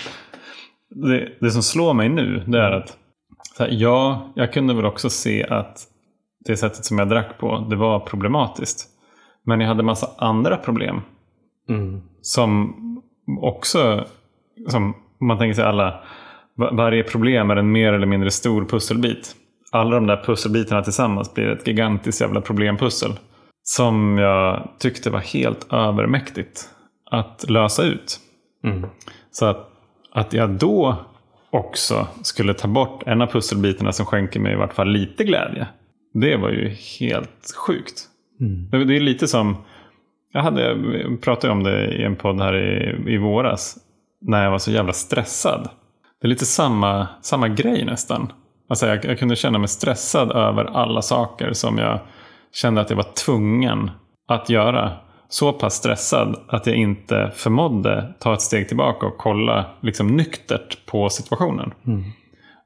Det, 0.94 1.28
det 1.40 1.50
som 1.50 1.62
slår 1.62 1.94
mig 1.94 2.08
nu, 2.08 2.44
det 2.46 2.58
är 2.58 2.70
att 2.70 2.96
så 3.56 3.62
här, 3.62 3.70
ja, 3.72 4.32
jag 4.34 4.52
kunde 4.52 4.74
väl 4.74 4.84
också 4.86 5.10
se 5.10 5.44
att 5.46 5.78
det 6.44 6.56
sättet 6.56 6.84
som 6.84 6.98
jag 6.98 7.08
drack 7.08 7.38
på, 7.38 7.66
det 7.70 7.76
var 7.76 8.00
problematiskt. 8.00 8.86
Men 9.46 9.60
jag 9.60 9.68
hade 9.68 9.82
massa 9.82 10.08
andra 10.18 10.56
problem 10.56 11.00
Mm. 11.68 12.00
som 12.20 12.74
också, 13.40 14.04
som 14.68 14.94
om 15.20 15.26
man 15.26 15.38
tänker 15.38 15.54
sig 15.54 15.64
alla, 15.64 16.04
va- 16.56 16.70
varje 16.72 17.02
problem 17.02 17.50
är 17.50 17.56
en 17.56 17.72
mer 17.72 17.92
eller 17.92 18.06
mindre 18.06 18.30
stor 18.30 18.64
pusselbit. 18.64 19.34
Alla 19.72 19.90
de 19.94 20.06
där 20.06 20.22
pusselbitarna 20.26 20.82
tillsammans 20.82 21.34
blir 21.34 21.48
ett 21.48 21.66
gigantiskt 21.66 22.20
jävla 22.20 22.40
problempussel. 22.40 23.10
Som 23.62 24.18
jag 24.18 24.68
tyckte 24.78 25.10
var 25.10 25.18
helt 25.20 25.72
övermäktigt 25.72 26.68
att 27.10 27.44
lösa 27.50 27.82
ut. 27.82 28.20
Mm. 28.64 28.86
Så 29.30 29.46
att, 29.46 29.68
att 30.14 30.32
jag 30.32 30.50
då 30.50 30.96
också 31.50 32.06
skulle 32.22 32.54
ta 32.54 32.68
bort 32.68 33.02
en 33.06 33.22
av 33.22 33.26
pusselbitarna 33.26 33.92
som 33.92 34.06
skänker 34.06 34.40
mig 34.40 34.52
i 34.52 34.56
vart 34.56 34.74
fall 34.74 34.88
lite 34.88 35.24
glädje. 35.24 35.66
Det 36.14 36.36
var 36.36 36.50
ju 36.50 36.68
helt 37.00 37.54
sjukt. 37.66 38.08
Mm. 38.40 38.86
Det, 38.86 38.96
är 38.96 39.00
lite 39.00 39.28
som, 39.28 39.56
jag 40.32 40.42
hade, 40.42 40.62
jag 40.62 41.20
pratade 41.20 41.52
om 41.52 41.62
det 41.62 41.94
i 41.94 42.04
en 42.04 42.16
podd 42.16 42.40
här 42.40 42.56
i, 42.56 43.14
i 43.14 43.18
våras. 43.18 43.76
När 44.20 44.44
jag 44.44 44.50
var 44.50 44.58
så 44.58 44.70
jävla 44.70 44.92
stressad. 44.92 45.68
Det 46.20 46.26
är 46.26 46.28
lite 46.28 46.46
samma, 46.46 47.08
samma 47.22 47.48
grej 47.48 47.84
nästan. 47.84 48.32
Alltså 48.68 48.86
jag, 48.86 49.04
jag 49.04 49.18
kunde 49.18 49.36
känna 49.36 49.58
mig 49.58 49.68
stressad 49.68 50.32
över 50.32 50.64
alla 50.64 51.02
saker 51.02 51.52
som 51.52 51.78
jag 51.78 52.00
kände 52.52 52.80
att 52.80 52.90
jag 52.90 52.96
var 52.96 53.14
tvungen 53.24 53.90
att 54.28 54.50
göra. 54.50 54.92
Så 55.34 55.52
pass 55.52 55.74
stressad 55.74 56.44
att 56.48 56.66
jag 56.66 56.76
inte 56.76 57.30
förmådde 57.34 58.14
ta 58.18 58.34
ett 58.34 58.40
steg 58.40 58.68
tillbaka 58.68 59.06
och 59.06 59.18
kolla 59.18 59.64
liksom 59.80 60.06
nyktert 60.06 60.86
på 60.86 61.08
situationen. 61.08 61.74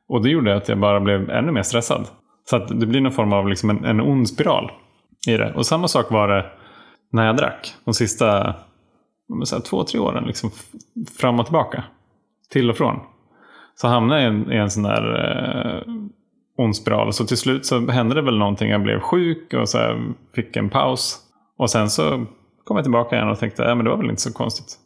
Och 0.09 0.23
det 0.23 0.31
gjorde 0.31 0.57
att 0.57 0.69
jag 0.69 0.79
bara 0.79 1.01
blev 1.01 1.31
ännu 1.31 1.53
mer 1.53 1.63
stressad. 1.63 2.07
Så 2.51 2.59
det 2.59 2.87
blir 2.87 3.01
någon 3.01 3.13
form 3.13 3.33
av 3.33 3.49
liksom 3.49 3.71
en, 3.71 3.85
en 3.85 4.01
ond 4.01 4.29
spiral 4.29 4.71
i 5.29 5.37
det. 5.37 5.55
Och 5.55 5.67
samma 5.67 5.89
sak 5.89 6.11
var 6.11 6.29
det 6.29 6.47
när 7.13 7.27
jag 7.27 7.37
drack. 7.37 7.75
De 7.85 7.95
sista 7.95 8.27
här, 9.53 9.61
två, 9.61 9.85
tre 9.85 10.01
åren. 10.01 10.25
Liksom 10.25 10.51
fram 11.19 11.41
och 11.41 11.47
tillbaka. 11.47 11.85
Till 12.51 12.71
och 12.71 12.77
från. 12.77 13.01
Så 13.75 13.89
hamnade 13.89 14.23
jag 14.23 14.33
i 14.33 14.37
en, 14.37 14.53
i 14.53 14.57
en 14.57 14.71
sån 14.71 14.83
där 14.83 15.15
eh, 15.87 15.95
ond 16.57 16.77
spiral. 16.77 17.13
Så 17.13 17.25
till 17.25 17.37
slut 17.37 17.67
så 17.67 17.91
hände 17.91 18.15
det 18.15 18.23
väl 18.23 18.39
någonting. 18.39 18.71
Jag 18.71 18.83
blev 18.83 19.01
sjuk 19.01 19.55
och 19.55 19.69
så 19.69 19.79
här, 19.79 20.13
fick 20.35 20.57
en 20.57 20.71
paus. 20.71 21.19
Och 21.59 21.71
sen 21.71 21.91
så 21.91 22.27
kom 22.69 22.77
jag 22.77 22.85
tillbaka 22.85 23.17
igen 23.17 23.29
och 23.29 23.39
tänkte, 23.39 23.63
ja 23.63 23.75
men 23.75 23.85
det 23.85 23.91
var 23.91 23.99
väl 23.99 24.11
inte 24.11 24.23
så 24.23 24.33
konstigt. 24.33 24.77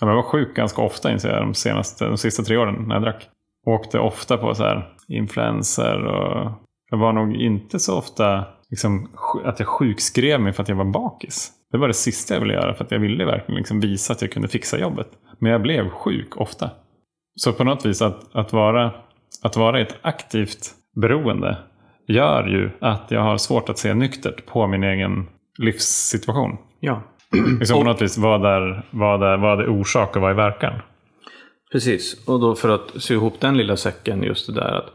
Ja, 0.00 0.08
Jag 0.08 0.14
var 0.14 0.22
sjuk 0.22 0.56
ganska 0.56 0.82
ofta 0.82 1.12
inser 1.12 1.28
jag 1.28 1.42
de, 1.42 1.54
senaste, 1.54 2.04
de 2.04 2.18
sista 2.18 2.42
tre 2.42 2.56
åren 2.56 2.84
när 2.88 2.94
jag 2.94 3.02
drack. 3.02 3.28
Åkte 3.66 3.98
ofta 3.98 4.36
på 4.36 4.54
så 4.54 4.62
här 4.64 4.94
influenser 5.08 6.04
och 6.04 6.52
jag 6.90 6.98
var 6.98 7.12
nog 7.12 7.36
inte 7.36 7.78
så 7.78 7.98
ofta 7.98 8.44
liksom, 8.70 9.10
att 9.44 9.58
jag 9.58 9.68
sjukskrev 9.68 10.40
mig 10.40 10.52
för 10.52 10.62
att 10.62 10.68
jag 10.68 10.76
var 10.76 10.84
bakis. 10.84 11.52
Det 11.72 11.78
var 11.78 11.88
det 11.88 11.94
sista 11.94 12.34
jag 12.34 12.40
ville 12.40 12.54
göra 12.54 12.74
för 12.74 12.84
att 12.84 12.90
jag 12.90 12.98
ville 12.98 13.24
verkligen 13.24 13.58
liksom 13.58 13.80
visa 13.80 14.12
att 14.12 14.22
jag 14.22 14.32
kunde 14.32 14.48
fixa 14.48 14.78
jobbet. 14.78 15.08
Men 15.38 15.52
jag 15.52 15.62
blev 15.62 15.90
sjuk 15.90 16.36
ofta. 16.36 16.70
Så 17.36 17.52
på 17.52 17.64
något 17.64 17.86
vis 17.86 18.02
att, 18.02 18.36
att, 18.36 18.52
vara, 18.52 18.92
att 19.42 19.56
vara 19.56 19.78
i 19.78 19.82
ett 19.82 19.96
aktivt 20.02 20.74
beroende 21.00 21.58
gör 22.06 22.46
ju 22.46 22.70
att 22.80 23.10
jag 23.10 23.20
har 23.20 23.36
svårt 23.36 23.68
att 23.68 23.78
se 23.78 23.94
nyktert 23.94 24.46
på 24.46 24.66
min 24.66 24.84
egen 24.84 25.28
livssituation. 25.58 26.56
Ja, 26.80 27.02
Liksom 27.58 27.78
på 27.78 27.84
något 27.84 28.02
vis, 28.02 28.18
vad 28.18 28.46
är, 28.46 28.86
vad, 28.90 29.22
är, 29.22 29.36
vad 29.36 29.60
är 29.60 29.68
orsak 29.68 30.16
och 30.16 30.22
vad 30.22 30.30
är 30.30 30.34
verkan? 30.34 30.74
precis. 31.74 32.28
Och 32.28 32.40
då 32.40 32.54
för 32.54 32.68
att 32.68 33.02
sy 33.02 33.14
ihop 33.14 33.40
den 33.40 33.56
lilla 33.56 33.76
säcken 33.76 34.22
just 34.22 34.46
det 34.46 34.52
där 34.52 34.74
att 34.78 34.92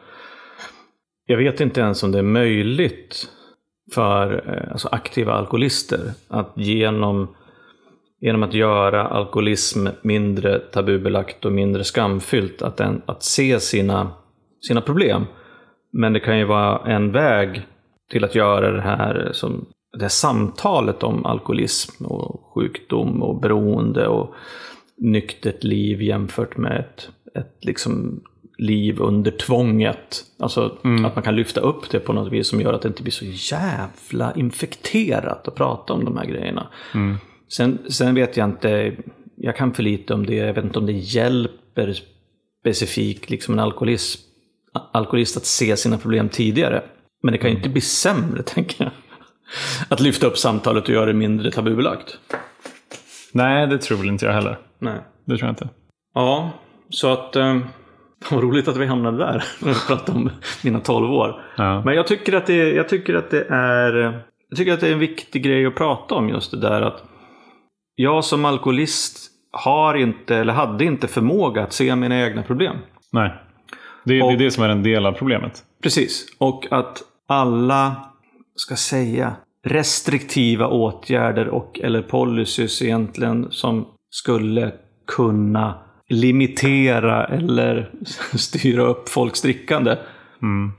jag 1.26 1.38
vet 1.38 1.62
inte 1.62 1.82
ens 1.82 2.04
om 2.04 2.12
det 2.12 2.20
är 2.20 2.24
möjligt 2.24 3.28
för 3.94 4.44
eh, 4.48 4.72
alltså 4.72 4.88
aktiva 4.92 5.34
alkoholister 5.34 6.00
att 6.28 6.54
genom, 6.56 7.36
genom 8.22 8.44
att 8.44 8.54
göra 8.54 9.08
alkoholism 9.08 9.88
mindre 10.02 10.60
tabubelagt 10.60 11.46
och 11.46 11.52
mindre 11.52 11.84
skamfyllt 11.84 12.62
att, 12.62 12.78
den, 12.78 13.02
att 13.06 13.24
se 13.24 13.60
sina, 13.60 14.12
sina 14.68 14.82
problem. 14.82 15.26
Men 15.94 16.14
det 16.14 16.20
kan 16.20 16.38
ju 16.38 16.46
vara 16.46 16.94
en 16.94 17.12
väg 17.12 17.62
till 18.12 18.24
att 18.24 18.36
göra 18.36 18.72
det 18.72 18.82
här, 18.82 19.30
som, 19.34 19.66
det 19.94 20.02
här 20.02 20.10
samtalet 20.10 21.04
om 21.04 21.26
alkoholism 21.26 22.06
och 22.06 22.42
sjukdom 22.54 23.24
och 23.24 23.42
beroende 23.42 24.08
och 24.08 24.34
nyktert 24.98 25.64
liv 25.64 26.02
jämfört 26.02 26.58
med 26.58 26.80
ett, 26.80 27.10
ett 27.36 27.66
liksom 27.66 28.24
liv 28.58 29.00
under 29.00 29.32
tvånget. 29.32 30.24
Alltså 30.40 30.78
att 31.06 31.16
man 31.16 31.24
kan 31.24 31.36
lyfta 31.36 31.62
upp 31.62 31.90
det 31.90 32.00
på 32.00 32.14
något 32.14 32.34
vis 32.34 32.48
som 32.48 32.62
gör 32.62 32.74
att 32.74 32.82
det 32.82 32.88
inte 32.88 33.04
blir 33.04 33.12
så 33.12 33.56
jävla 33.56 34.34
infekterat 34.36 35.48
att 35.48 35.56
prata 35.56 35.94
om 35.94 36.06
de 36.06 36.18
här 36.18 36.26
grejerna. 36.26 36.68
Sen, 37.50 37.80
sen 37.90 38.16
vet 38.16 38.38
jag 38.38 38.50
inte, 38.50 38.96
jag 39.36 39.56
kan 39.56 39.74
för 39.74 39.84
lite 39.84 40.14
om 40.14 40.26
det, 40.26 40.36
jag 40.36 40.54
vet 40.54 40.64
inte 40.64 40.80
om 40.80 40.86
det 40.86 40.92
hjälper 40.92 41.96
specifikt 42.62 43.30
liksom 43.30 43.54
en 43.54 43.60
alkoholist, 43.60 44.20
alkoholist 44.92 45.38
att 45.38 45.46
se 45.46 45.78
sina 45.78 45.98
problem 45.98 46.30
tidigare. 46.30 46.84
Men 47.24 47.32
det 47.32 47.38
kan 47.38 47.50
ju 47.50 47.56
inte 47.56 47.70
bli 47.70 47.82
sämre, 47.82 48.44
tänker 48.46 48.84
jag. 48.84 48.92
Att 49.90 50.00
lyfta 50.00 50.28
upp 50.28 50.38
samtalet 50.38 50.84
och 50.84 50.90
göra 50.90 51.06
det 51.06 51.14
mindre 51.14 51.52
tabubelagt. 51.52 52.18
Nej, 53.34 53.68
det 53.68 53.78
tror 53.78 53.98
väl 53.98 54.08
inte 54.08 54.26
jag 54.26 54.34
heller. 54.34 54.60
Nej. 54.80 55.00
Det 55.26 55.38
tror 55.38 55.48
jag 55.48 55.52
inte. 55.52 55.70
Ja, 56.14 56.52
så 56.90 57.14
att... 57.14 57.36
Eh, 57.36 57.58
vad 58.32 58.44
roligt 58.44 58.68
att 58.68 58.78
vi 58.78 58.86
hamnade 58.86 59.18
där. 59.18 59.44
När 59.62 59.74
vi 59.74 59.80
pratade 59.88 60.18
om 60.18 60.30
mina 60.64 60.80
12 60.80 61.12
år. 61.14 61.42
Ja. 61.58 61.82
Men 61.86 61.96
jag 61.96 62.08
tycker, 62.08 62.34
att 62.34 62.46
det, 62.46 62.72
jag 62.74 62.90
tycker 62.90 63.16
att 63.16 63.32
det 63.32 63.46
är... 63.50 64.24
Jag 64.50 64.58
tycker 64.58 64.74
att 64.74 64.80
det 64.80 64.88
är 64.88 64.94
en 64.94 65.00
viktig 65.00 65.44
grej 65.44 65.66
att 65.66 65.76
prata 65.76 66.16
om 66.16 66.30
just 66.30 66.52
det 66.52 66.60
där 66.60 66.82
att 66.82 67.04
jag 67.96 68.26
som 68.26 68.46
alkoholist 68.46 69.20
har 69.52 69.96
inte, 69.96 70.36
eller 70.36 70.54
hade 70.54 70.86
inte 70.86 71.08
förmåga 71.08 71.64
att 71.64 71.74
se 71.74 71.96
mina 71.96 72.20
egna 72.26 72.44
problem. 72.44 72.76
Nej. 73.12 73.34
Det, 74.04 74.14
det 74.14 74.22
Och- 74.24 74.32
är 74.32 74.38
det 74.38 74.52
som 74.52 74.64
är 74.64 74.70
en 74.70 74.84
del 74.84 75.06
av 75.06 75.12
problemet. 75.12 75.64
Precis. 75.84 76.26
Och 76.38 76.68
att 76.72 77.02
alla, 77.28 77.96
ska 78.60 78.76
säga, 78.76 79.36
restriktiva 79.66 80.68
åtgärder 80.68 81.48
och 81.48 81.80
eller 81.80 82.02
policies 82.02 82.82
egentligen 82.82 83.48
som 83.52 83.88
skulle 84.10 84.72
kunna 85.08 85.74
limitera 86.10 87.26
eller 87.26 87.92
styra 88.38 88.84
upp 88.84 89.10
folks 89.10 89.42
drickande 89.42 89.98
Mm. 90.42 90.72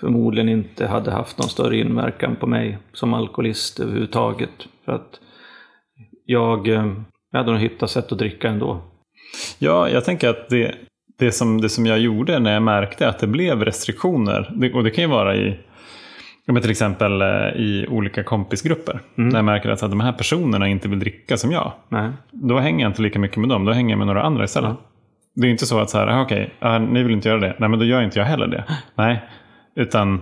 förmodligen 0.00 0.48
inte 0.48 0.86
hade 0.86 1.10
haft 1.10 1.38
någon 1.38 1.48
större 1.48 1.76
inverkan 1.76 2.36
på 2.36 2.46
mig 2.46 2.78
som 2.92 3.14
alkoholist 3.14 3.80
överhuvudtaget. 3.80 4.68
För 4.84 4.92
att 4.92 5.20
jag, 6.24 6.68
eh, 6.68 6.92
jag 7.30 7.38
hade 7.38 7.52
nog 7.52 7.60
hittat 7.60 7.90
sätt 7.90 8.12
att 8.12 8.18
dricka 8.18 8.48
ändå. 8.48 8.80
Ja, 9.58 9.88
jag 9.88 10.04
tänker 10.04 10.28
att 10.28 10.48
det, 10.48 10.74
det, 11.18 11.32
som, 11.32 11.60
det 11.60 11.68
som 11.68 11.86
jag 11.86 11.98
gjorde 11.98 12.38
när 12.38 12.52
jag 12.52 12.62
märkte 12.62 13.08
att 13.08 13.18
det 13.18 13.26
blev 13.26 13.64
restriktioner, 13.64 14.52
det, 14.56 14.72
och 14.72 14.84
det 14.84 14.90
kan 14.90 15.04
ju 15.04 15.10
vara 15.10 15.36
i 15.36 15.60
ja, 16.48 16.52
men 16.52 16.62
till 16.62 16.70
exempel 16.70 17.22
eh, 17.22 17.28
i 17.56 17.86
olika 17.90 18.22
kompisgrupper. 18.24 19.00
När 19.14 19.36
jag 19.36 19.44
märker 19.44 19.68
att 19.68 19.80
de 19.80 20.00
här 20.00 20.12
personerna 20.12 20.68
inte 20.68 20.88
vill 20.88 20.98
dricka 20.98 21.36
som 21.36 21.52
jag. 21.52 21.72
Nej. 21.88 22.10
Då 22.30 22.58
hänger 22.58 22.84
jag 22.84 22.90
inte 22.90 23.02
lika 23.02 23.18
mycket 23.18 23.36
med 23.36 23.48
dem, 23.48 23.64
då 23.64 23.72
hänger 23.72 23.90
jag 23.90 23.98
med 23.98 24.06
några 24.06 24.22
andra 24.22 24.44
istället. 24.44 24.76
Det 25.34 25.46
är 25.46 25.50
inte 25.50 25.66
så 25.66 25.80
att 25.80 25.90
så 25.90 25.98
här, 25.98 26.06
ah, 26.06 26.22
okej, 26.22 26.54
ah, 26.60 26.78
ni 26.78 27.02
vill 27.02 27.12
inte 27.12 27.28
göra 27.28 27.40
det. 27.40 27.54
Nej, 27.58 27.68
men 27.68 27.78
då 27.78 27.84
gör 27.84 28.02
inte 28.02 28.18
jag 28.18 28.26
heller 28.26 28.46
det. 28.46 28.64
Nej, 28.94 29.22
utan 29.76 30.20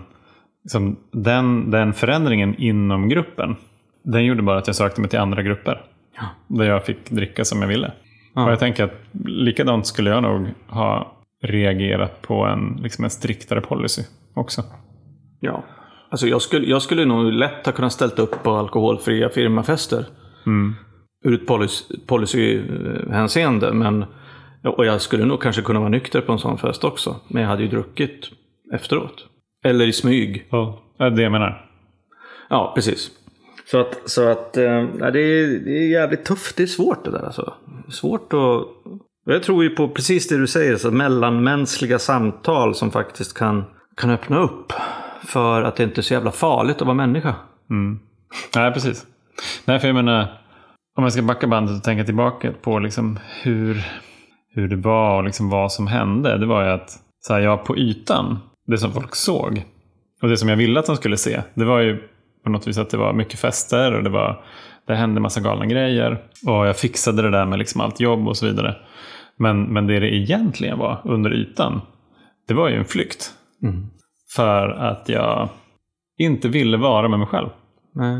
liksom, 0.62 0.97
den, 1.12 1.71
den 1.71 1.93
förändringen 1.93 2.55
inom 2.55 3.09
gruppen 3.09 3.57
den 4.03 4.25
gjorde 4.25 4.43
bara 4.43 4.59
att 4.59 4.67
jag 4.67 4.77
sökte 4.77 5.01
mig 5.01 5.11
till 5.11 5.19
andra 5.19 5.43
grupper. 5.43 5.83
Ja. 6.17 6.25
Där 6.57 6.65
jag 6.65 6.85
fick 6.85 7.11
dricka 7.11 7.45
som 7.45 7.62
jag 7.62 7.69
ville. 7.69 7.93
Ja. 8.35 8.45
Och 8.45 8.51
jag 8.51 8.59
tänker 8.59 8.85
att 8.85 8.95
likadant 9.25 9.87
skulle 9.87 10.11
jag 10.11 10.23
nog 10.23 10.47
ha 10.69 11.12
reagerat 11.43 12.23
på 12.23 12.45
en, 12.45 12.81
liksom 12.83 13.05
en 13.05 13.11
striktare 13.11 13.61
policy 13.61 14.03
också. 14.35 14.62
Ja. 15.41 15.65
Alltså 16.09 16.27
jag 16.27 16.42
skulle, 16.42 16.66
jag 16.66 16.83
skulle 16.83 17.05
nog 17.05 17.33
lätt 17.33 17.66
ha 17.66 17.73
kunnat 17.73 17.92
ställt 17.92 18.19
upp 18.19 18.42
på 18.42 18.51
alkoholfria 18.51 19.29
firmafester. 19.29 20.05
Mm. 20.47 20.75
Ur 21.25 21.35
ett 21.35 21.49
policy- 21.49 22.07
policy-hänseende. 22.07 23.73
Men, 23.73 24.05
och 24.77 24.87
jag 24.87 25.01
skulle 25.01 25.25
nog 25.25 25.42
kanske 25.42 25.62
kunna 25.62 25.79
vara 25.81 25.88
nykter 25.88 26.21
på 26.21 26.33
en 26.33 26.38
sån 26.38 26.59
fest 26.59 26.85
också. 26.85 27.16
Men 27.29 27.42
jag 27.42 27.49
hade 27.49 27.62
ju 27.62 27.69
druckit 27.69 28.31
efteråt. 28.75 29.27
Eller 29.64 29.87
i 29.87 29.92
smyg. 29.92 30.47
Ja. 30.51 30.83
Det 30.99 31.05
är 31.05 31.11
det 31.11 31.23
jag 31.23 31.33
menar. 31.33 31.71
Ja, 32.51 32.73
precis. 32.75 33.11
Så 33.71 33.81
att, 33.81 34.11
så 34.11 34.29
att 34.29 34.57
eh, 34.57 34.87
nej, 34.95 35.12
det, 35.12 35.21
är, 35.21 35.64
det 35.64 35.79
är 35.79 35.88
jävligt 35.90 36.25
tufft. 36.25 36.57
Det 36.57 36.62
är 36.62 36.66
svårt 36.66 37.05
det 37.05 37.11
där 37.11 37.25
alltså. 37.25 37.55
Svårt 37.88 38.33
att... 38.33 38.66
Jag 39.29 39.42
tror 39.42 39.64
ju 39.64 39.71
på 39.71 39.88
precis 39.88 40.29
det 40.29 40.38
du 40.38 40.47
säger, 40.47 40.77
så 40.77 40.90
mellanmänskliga 40.90 41.99
samtal 41.99 42.75
som 42.75 42.90
faktiskt 42.90 43.38
kan, 43.38 43.64
kan 43.97 44.11
öppna 44.11 44.38
upp. 44.38 44.73
För 45.27 45.62
att 45.62 45.77
det 45.77 45.83
inte 45.83 46.01
är 46.01 46.03
så 46.03 46.15
jävla 46.15 46.31
farligt 46.31 46.77
att 46.77 46.87
vara 46.87 46.95
människa. 46.95 47.35
Mm. 47.71 48.01
Nej, 48.57 48.73
precis. 48.73 49.07
Nej, 49.65 49.79
för 49.79 49.89
jag 49.89 49.95
menar, 49.95 50.41
om 50.97 51.05
jag 51.05 51.12
ska 51.12 51.23
backa 51.23 51.47
bandet 51.47 51.77
och 51.77 51.85
tänka 51.85 52.05
tillbaka 52.05 52.53
på 52.62 52.79
liksom 52.79 53.19
hur, 53.43 53.87
hur 54.55 54.69
det 54.69 54.77
var 54.77 55.17
och 55.17 55.25
liksom 55.25 55.51
vad 55.51 55.73
som 55.73 55.87
hände. 55.87 56.39
Det 56.39 56.47
var 56.47 56.65
ju 56.65 56.71
att 56.71 56.99
så 57.21 57.33
här, 57.33 57.41
jag 57.41 57.65
på 57.65 57.77
ytan, 57.77 58.39
det 58.67 58.79
som 58.79 58.93
folk 58.93 59.15
såg 59.15 59.65
och 60.23 60.29
det 60.29 60.37
som 60.37 60.49
jag 60.49 60.57
ville 60.57 60.81
att 60.81 60.87
de 60.87 60.97
skulle 60.97 61.17
se, 61.17 61.43
det 61.55 61.65
var 61.65 61.81
ju 61.81 62.09
på 62.45 62.51
något 62.51 62.67
vis 62.67 62.79
att 62.79 62.91
det 62.91 62.97
var 62.97 63.12
mycket 63.12 63.41
fester 63.41 63.95
och 63.95 64.03
det, 64.03 64.11
var, 64.11 64.45
det 64.87 64.95
hände 64.95 65.21
massa 65.21 65.41
galna 65.41 65.67
grejer. 65.67 66.23
Och 66.47 66.67
jag 66.67 66.77
fixade 66.77 67.23
det 67.23 67.31
där 67.31 67.47
med 67.47 67.59
liksom 67.59 67.81
allt 67.81 68.01
jobb 68.01 68.29
och 68.29 68.37
så 68.37 68.47
vidare. 68.47 68.77
Men, 69.37 69.62
men 69.62 69.87
det 69.87 70.01
det 70.01 70.15
egentligen 70.15 70.79
var 70.79 71.01
under 71.05 71.35
ytan, 71.35 71.81
det 72.49 72.55
var 72.55 72.69
ju 72.69 72.77
en 72.77 72.85
flykt. 72.85 73.33
Mm. 73.62 73.87
För 74.35 74.69
att 74.69 75.09
jag 75.09 75.49
inte 76.19 76.49
ville 76.49 76.77
vara 76.77 77.09
med 77.09 77.19
mig 77.19 77.29
själv. 77.29 77.49
Nej. 77.93 78.17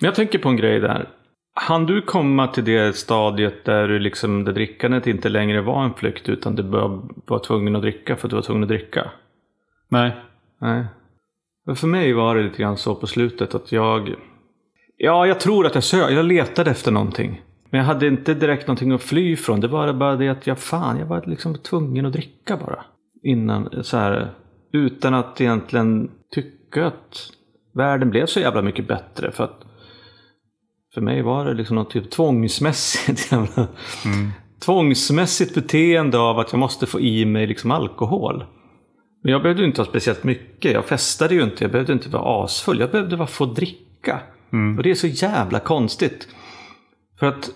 Men 0.00 0.06
jag 0.06 0.14
tänker 0.14 0.38
på 0.38 0.48
en 0.48 0.56
grej 0.56 0.80
där. 0.80 1.08
Han 1.54 1.86
du 1.86 2.02
komma 2.02 2.46
till 2.46 2.64
det 2.64 2.96
stadiet 2.96 3.64
där, 3.64 3.88
du 3.88 3.98
liksom, 3.98 4.44
där 4.44 4.52
drickandet 4.52 5.06
inte 5.06 5.28
längre 5.28 5.60
var 5.60 5.84
en 5.84 5.94
flykt 5.94 6.28
utan 6.28 6.54
du 6.54 6.62
var 6.62 7.38
tvungen 7.38 7.76
att 7.76 7.82
dricka 7.82 8.16
för 8.16 8.26
att 8.26 8.30
du 8.30 8.36
var 8.36 8.42
tvungen 8.42 8.62
att 8.62 8.68
dricka? 8.68 9.10
Nej. 9.88 10.16
Nej. 10.60 10.84
Men 11.66 11.76
för 11.76 11.86
mig 11.86 12.12
var 12.12 12.36
det 12.36 12.42
lite 12.42 12.62
grann 12.62 12.76
så 12.76 12.94
på 12.94 13.06
slutet 13.06 13.54
att 13.54 13.72
jag... 13.72 14.14
Ja, 14.96 15.26
jag 15.26 15.40
tror 15.40 15.66
att 15.66 15.74
jag 15.74 15.84
sö 15.84 16.10
Jag 16.10 16.24
letade 16.24 16.70
efter 16.70 16.92
någonting. 16.92 17.42
Men 17.70 17.78
jag 17.78 17.86
hade 17.86 18.06
inte 18.06 18.34
direkt 18.34 18.66
någonting 18.66 18.92
att 18.92 19.02
fly 19.02 19.36
från. 19.36 19.60
Det 19.60 19.68
var 19.68 19.92
bara 19.92 20.16
det 20.16 20.28
att 20.28 20.46
jag 20.46 20.58
fan, 20.58 20.98
jag 20.98 21.06
var 21.06 21.22
liksom 21.26 21.58
tvungen 21.58 22.06
att 22.06 22.12
dricka 22.12 22.56
bara. 22.56 22.84
Innan, 23.22 23.84
så 23.84 23.96
här. 23.96 24.30
Utan 24.72 25.14
att 25.14 25.40
egentligen 25.40 26.10
tycka 26.34 26.86
att 26.86 27.30
världen 27.74 28.10
blev 28.10 28.26
så 28.26 28.40
jävla 28.40 28.62
mycket 28.62 28.88
bättre. 28.88 29.32
För 29.32 29.44
att 29.44 29.60
för 30.94 31.00
mig 31.00 31.22
var 31.22 31.44
det 31.44 31.54
liksom 31.54 31.76
något 31.76 31.90
typ 31.90 32.10
tvångsmässigt 32.10 33.32
jävla... 33.32 33.68
Tvångsmässigt 34.64 35.54
beteende 35.54 36.18
av 36.18 36.38
att 36.38 36.52
jag 36.52 36.58
måste 36.58 36.86
få 36.86 37.00
i 37.00 37.24
mig 37.24 37.46
liksom 37.46 37.70
alkohol. 37.70 38.44
Men 39.22 39.32
jag 39.32 39.42
behövde 39.42 39.64
inte 39.64 39.80
ha 39.80 39.86
speciellt 39.86 40.24
mycket. 40.24 40.72
Jag 40.72 40.84
festade 40.84 41.34
ju 41.34 41.42
inte. 41.42 41.64
Jag 41.64 41.70
behövde 41.70 41.92
inte 41.92 42.08
vara 42.08 42.44
asfull. 42.44 42.80
Jag 42.80 42.90
behövde 42.90 43.16
bara 43.16 43.26
få 43.26 43.46
dricka. 43.46 44.20
Och 44.76 44.82
det 44.82 44.90
är 44.90 44.94
så 44.94 45.06
jävla 45.06 45.60
konstigt. 45.60 46.28
För 47.18 47.26
att 47.26 47.50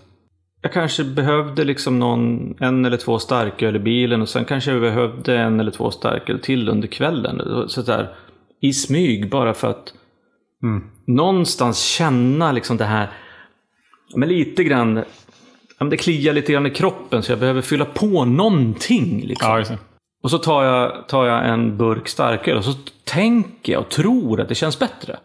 jag 0.66 0.72
kanske 0.72 1.04
behövde 1.04 1.64
liksom 1.64 1.98
någon, 1.98 2.54
en 2.60 2.84
eller 2.84 2.96
två 2.96 3.18
starköl 3.18 3.76
i 3.76 3.78
bilen 3.78 4.22
och 4.22 4.28
sen 4.28 4.44
kanske 4.44 4.70
jag 4.70 4.80
behövde 4.80 5.38
en 5.38 5.60
eller 5.60 5.70
två 5.70 5.90
starköl 5.90 6.40
till 6.40 6.68
under 6.68 6.88
kvällen. 6.88 7.68
Så 7.68 7.82
där, 7.82 8.14
I 8.60 8.72
smyg 8.72 9.30
bara 9.30 9.54
för 9.54 9.70
att 9.70 9.94
någonstans 11.06 11.82
känna 11.82 12.52
liksom 12.52 12.76
det 12.76 12.84
här. 12.84 13.10
Men 14.14 14.28
lite 14.28 14.64
grann. 14.64 15.04
Det 15.90 15.96
kliar 15.96 16.32
lite 16.32 16.52
grann 16.52 16.66
i 16.66 16.70
kroppen 16.70 17.22
så 17.22 17.32
jag 17.32 17.38
behöver 17.38 17.62
fylla 17.62 17.84
på 17.84 18.24
någonting. 18.24 19.22
Liksom. 19.26 19.50
Ja. 19.50 19.76
Och 20.22 20.30
så 20.30 20.38
tar 20.38 20.64
jag, 20.64 21.08
tar 21.08 21.26
jag 21.26 21.48
en 21.48 21.76
burk 21.76 22.08
starköl 22.08 22.56
och 22.56 22.64
så 22.64 22.72
tänker 23.04 23.72
jag 23.72 23.80
och 23.80 23.88
tror 23.88 24.40
att 24.40 24.48
det 24.48 24.54
känns 24.54 24.78
bättre. 24.78 25.16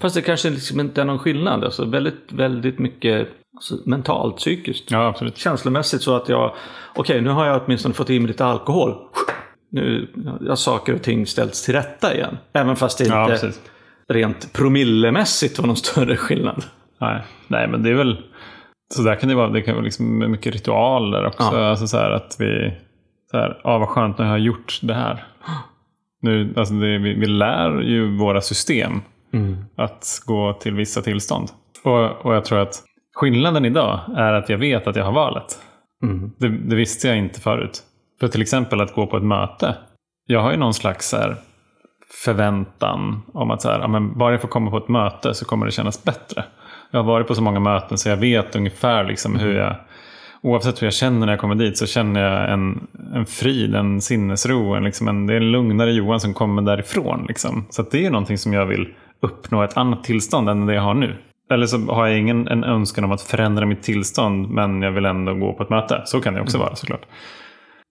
Fast 0.00 0.14
det 0.14 0.22
kanske 0.22 0.50
liksom 0.50 0.80
inte 0.80 1.00
är 1.00 1.04
någon 1.04 1.18
skillnad. 1.18 1.64
Alltså 1.64 1.84
väldigt, 1.84 2.32
väldigt 2.32 2.78
mycket 2.78 3.28
alltså, 3.56 3.74
mentalt, 3.84 4.36
psykiskt. 4.36 4.90
Ja, 4.90 5.06
absolut. 5.06 5.36
Känslomässigt 5.36 6.02
så 6.02 6.16
att 6.16 6.28
jag, 6.28 6.54
okej 6.94 7.20
nu 7.20 7.30
har 7.30 7.46
jag 7.46 7.62
åtminstone 7.64 7.94
fått 7.94 8.10
i 8.10 8.20
mig 8.20 8.28
lite 8.28 8.44
alkohol. 8.44 8.94
Nu 9.70 10.08
har 10.48 10.56
saker 10.56 10.94
och 10.94 11.02
ting 11.02 11.26
ställts 11.26 11.64
till 11.64 11.74
rätta 11.74 12.14
igen. 12.14 12.38
Även 12.52 12.76
fast 12.76 12.98
det 12.98 13.04
Ja, 13.04 13.22
inte 13.22 13.46
precis. 13.46 13.62
rent 14.08 14.52
promillemässigt 14.52 15.58
var 15.58 15.66
någon 15.66 15.76
större 15.76 16.16
skillnad. 16.16 16.64
Nej. 17.00 17.22
Nej, 17.48 17.68
men 17.68 17.82
det 17.82 17.90
är 17.90 17.94
väl... 17.94 18.16
Så 18.94 19.02
där 19.02 19.14
kan 19.14 19.28
det 19.28 19.34
vara. 19.34 19.48
Det 19.48 19.62
kan 19.62 19.74
vara 19.74 19.84
liksom 19.84 20.18
mycket 20.30 20.52
ritualer 20.52 21.26
också. 21.26 21.50
Ja. 21.52 21.70
Alltså 21.70 21.86
så 21.86 21.96
här 21.96 22.10
att 22.10 22.36
vi... 22.38 22.74
Så 23.30 23.36
här, 23.36 23.60
ah, 23.64 23.78
vad 23.78 23.88
skönt, 23.88 24.18
har 24.18 24.24
jag 24.26 24.38
gjort 24.38 24.78
det 24.82 24.94
här. 24.94 25.24
Nu, 26.22 26.54
alltså 26.56 26.74
det, 26.74 26.98
vi, 26.98 27.14
vi 27.14 27.26
lär 27.26 27.80
ju 27.80 28.16
våra 28.16 28.40
system 28.40 29.00
att 29.76 30.22
gå 30.26 30.52
till 30.52 30.74
vissa 30.74 31.02
tillstånd. 31.02 31.48
Och, 31.84 32.26
och 32.26 32.34
jag 32.34 32.44
tror 32.44 32.58
att 32.58 32.82
skillnaden 33.16 33.64
idag 33.64 34.00
är 34.16 34.32
att 34.32 34.48
jag 34.48 34.58
vet 34.58 34.86
att 34.86 34.96
jag 34.96 35.04
har 35.04 35.12
valet. 35.12 35.58
Mm. 36.02 36.30
Det, 36.38 36.48
det 36.48 36.76
visste 36.76 37.08
jag 37.08 37.16
inte 37.16 37.40
förut. 37.40 37.82
För 38.20 38.28
till 38.28 38.42
exempel 38.42 38.80
att 38.80 38.94
gå 38.94 39.06
på 39.06 39.16
ett 39.16 39.22
möte. 39.22 39.76
Jag 40.26 40.40
har 40.40 40.50
ju 40.50 40.56
någon 40.56 40.74
slags 40.74 41.12
här, 41.12 41.36
förväntan 42.24 43.22
om 43.34 43.50
att 43.50 43.62
så 43.62 43.68
här, 43.68 43.80
ja, 43.80 43.88
men 43.88 44.18
bara 44.18 44.32
jag 44.32 44.40
får 44.40 44.48
komma 44.48 44.70
på 44.70 44.76
ett 44.76 44.88
möte 44.88 45.34
så 45.34 45.44
kommer 45.44 45.66
det 45.66 45.72
kännas 45.72 46.04
bättre. 46.04 46.44
Jag 46.90 46.98
har 46.98 47.04
varit 47.04 47.26
på 47.26 47.34
så 47.34 47.42
många 47.42 47.60
möten 47.60 47.98
så 47.98 48.08
jag 48.08 48.16
vet 48.16 48.56
ungefär 48.56 49.04
liksom 49.04 49.36
hur 49.36 49.54
jag 49.54 49.76
Oavsett 50.42 50.82
hur 50.82 50.86
jag 50.86 50.94
känner 50.94 51.26
när 51.26 51.32
jag 51.32 51.40
kommer 51.40 51.54
dit 51.54 51.78
så 51.78 51.86
känner 51.86 52.20
jag 52.20 52.52
en, 52.52 52.86
en 53.14 53.26
frid, 53.26 53.74
en 53.74 54.00
sinnesro. 54.00 54.74
En, 54.74 54.84
liksom 54.84 55.08
en, 55.08 55.26
det 55.26 55.32
är 55.32 55.36
en 55.36 55.52
lugnare 55.52 55.92
Johan 55.92 56.20
som 56.20 56.34
kommer 56.34 56.62
därifrån. 56.62 57.24
Liksom. 57.28 57.66
Så 57.70 57.82
det 57.82 58.06
är 58.06 58.10
någonting 58.10 58.38
som 58.38 58.52
jag 58.52 58.66
vill 58.66 58.88
uppnå 59.20 59.62
ett 59.62 59.76
annat 59.76 60.04
tillstånd 60.04 60.48
än 60.48 60.66
det 60.66 60.74
jag 60.74 60.82
har 60.82 60.94
nu. 60.94 61.16
Eller 61.50 61.66
så 61.66 61.78
har 61.78 62.06
jag 62.06 62.18
ingen 62.18 62.48
en 62.48 62.64
önskan 62.64 63.04
om 63.04 63.12
att 63.12 63.22
förändra 63.22 63.66
mitt 63.66 63.82
tillstånd 63.82 64.50
men 64.50 64.82
jag 64.82 64.92
vill 64.92 65.04
ändå 65.04 65.34
gå 65.34 65.52
på 65.52 65.62
ett 65.62 65.70
möte. 65.70 66.02
Så 66.04 66.20
kan 66.20 66.34
det 66.34 66.40
också 66.40 66.58
vara 66.58 66.76
såklart. 66.76 67.06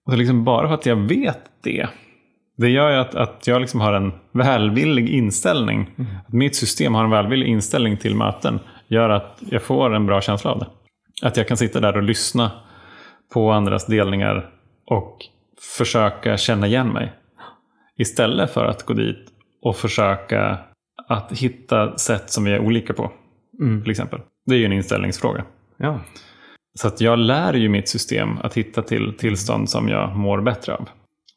Och 0.06 0.12
så 0.12 0.18
liksom 0.18 0.44
bara 0.44 0.68
för 0.68 0.74
att 0.74 0.86
jag 0.86 0.96
vet 0.96 1.40
det. 1.62 1.88
Det 2.56 2.68
gör 2.68 2.90
ju 2.90 2.96
att, 2.96 3.14
att 3.14 3.46
jag 3.46 3.60
liksom 3.60 3.80
har 3.80 3.92
en 3.92 4.12
välvillig 4.32 5.08
inställning. 5.08 5.90
Att 6.26 6.32
mitt 6.32 6.56
system 6.56 6.94
har 6.94 7.04
en 7.04 7.10
välvillig 7.10 7.46
inställning 7.46 7.96
till 7.96 8.14
möten. 8.14 8.60
Gör 8.88 9.10
att 9.10 9.42
jag 9.50 9.62
får 9.62 9.94
en 9.94 10.06
bra 10.06 10.20
känsla 10.20 10.50
av 10.50 10.58
det. 10.58 10.66
Att 11.22 11.36
jag 11.36 11.48
kan 11.48 11.56
sitta 11.56 11.80
där 11.80 11.96
och 11.96 12.02
lyssna 12.02 12.50
på 13.32 13.50
andras 13.50 13.86
delningar 13.86 14.50
och 14.86 15.18
försöka 15.78 16.36
känna 16.36 16.66
igen 16.66 16.88
mig. 16.88 17.12
Istället 17.98 18.50
för 18.50 18.64
att 18.64 18.82
gå 18.82 18.94
dit 18.94 19.28
och 19.62 19.76
försöka 19.76 20.58
att 21.08 21.32
hitta 21.32 21.98
sätt 21.98 22.30
som 22.30 22.44
vi 22.44 22.52
är 22.52 22.60
olika 22.60 22.92
på. 22.92 23.12
Till 23.82 23.90
exempel. 23.90 24.20
Det 24.46 24.54
är 24.54 24.58
ju 24.58 24.64
en 24.64 24.72
inställningsfråga. 24.72 25.44
Ja. 25.76 26.00
Så 26.78 26.88
att 26.88 27.00
jag 27.00 27.18
lär 27.18 27.54
ju 27.54 27.68
mitt 27.68 27.88
system 27.88 28.38
att 28.42 28.54
hitta 28.56 28.82
till 28.82 29.14
tillstånd 29.18 29.70
som 29.70 29.88
jag 29.88 30.16
mår 30.16 30.40
bättre 30.40 30.74
av. 30.74 30.88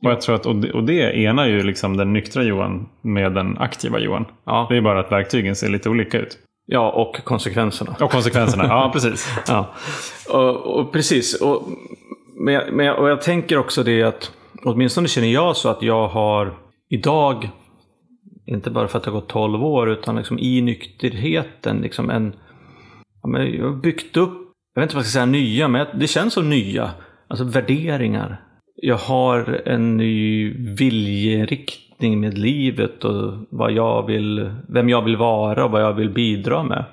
Och, 0.05 0.11
jag 0.11 0.21
tror 0.21 0.35
att, 0.35 0.45
och, 0.45 0.55
det, 0.55 0.71
och 0.71 0.83
det 0.83 1.23
enar 1.25 1.45
ju 1.45 1.63
liksom 1.63 1.97
den 1.97 2.13
nyktra 2.13 2.43
Johan 2.43 2.89
med 3.01 3.33
den 3.33 3.57
aktiva 3.57 3.99
Johan. 3.99 4.25
Ja. 4.45 4.67
Det 4.69 4.77
är 4.77 4.81
bara 4.81 4.99
att 4.99 5.11
verktygen 5.11 5.55
ser 5.55 5.69
lite 5.69 5.89
olika 5.89 6.19
ut. 6.19 6.37
ja, 6.65 6.91
och 6.91 7.23
konsekvenserna. 7.23 7.95
Och 7.99 8.11
konsekvenserna, 8.11 8.63
ja 8.67 8.89
precis. 8.93 9.29
Ja, 9.47 9.73
och, 10.29 10.79
och 10.79 10.91
precis. 10.93 11.41
Och, 11.41 11.67
men, 12.45 12.53
jag- 12.53 12.73
men, 12.73 12.85
jag- 12.85 12.99
och 12.99 13.09
jag 13.09 13.21
tänker 13.21 13.57
också 13.57 13.83
det 13.83 14.03
att 14.03 14.31
åtminstone 14.63 15.07
känner 15.07 15.27
jag 15.27 15.55
så 15.57 15.69
att 15.69 15.81
jag 15.81 16.07
har 16.07 16.53
idag, 16.89 17.49
inte 18.49 18.69
bara 18.69 18.87
för 18.87 18.97
att 18.97 19.03
det 19.03 19.11
har 19.11 19.19
gått 19.19 19.29
12 19.29 19.63
år, 19.63 19.89
utan 19.89 20.15
liksom 20.15 20.39
i 20.39 20.61
nykterheten, 20.61 21.77
liksom 21.77 22.09
en, 22.09 22.33
ja, 23.21 23.29
men 23.29 23.53
jag 23.53 23.65
har 23.65 23.75
byggt 23.75 24.17
upp, 24.17 24.33
jag 24.73 24.81
vet 24.81 24.87
inte 24.87 24.95
vad 24.95 25.03
jag 25.03 25.09
ska 25.09 25.13
säga 25.13 25.25
nya, 25.25 25.67
men 25.67 25.87
det 25.93 26.07
känns 26.07 26.33
som 26.33 26.49
nya, 26.49 26.91
alltså 27.27 27.43
värderingar. 27.43 28.41
Jag 28.75 28.97
har 28.97 29.61
en 29.65 29.97
ny 29.97 30.53
viljeriktning 30.75 32.19
med 32.19 32.37
livet 32.37 33.03
och 33.03 33.33
vad 33.49 33.71
jag 33.71 34.07
vill, 34.07 34.51
vem 34.67 34.89
jag 34.89 35.01
vill 35.01 35.17
vara 35.17 35.65
och 35.65 35.71
vad 35.71 35.81
jag 35.81 35.93
vill 35.93 36.09
bidra 36.09 36.63
med. 36.63 36.85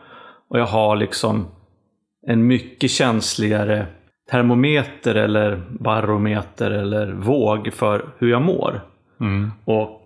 Och 0.48 0.58
jag 0.58 0.66
har 0.66 0.96
liksom 0.96 1.46
en 2.26 2.46
mycket 2.46 2.90
känsligare 2.90 3.86
termometer 4.30 5.14
eller 5.14 5.62
barometer 5.68 6.70
eller 6.70 7.12
våg 7.12 7.72
för 7.72 8.04
hur 8.18 8.30
jag 8.30 8.42
mår. 8.42 8.80
Mm. 9.20 9.50
Och, 9.64 10.02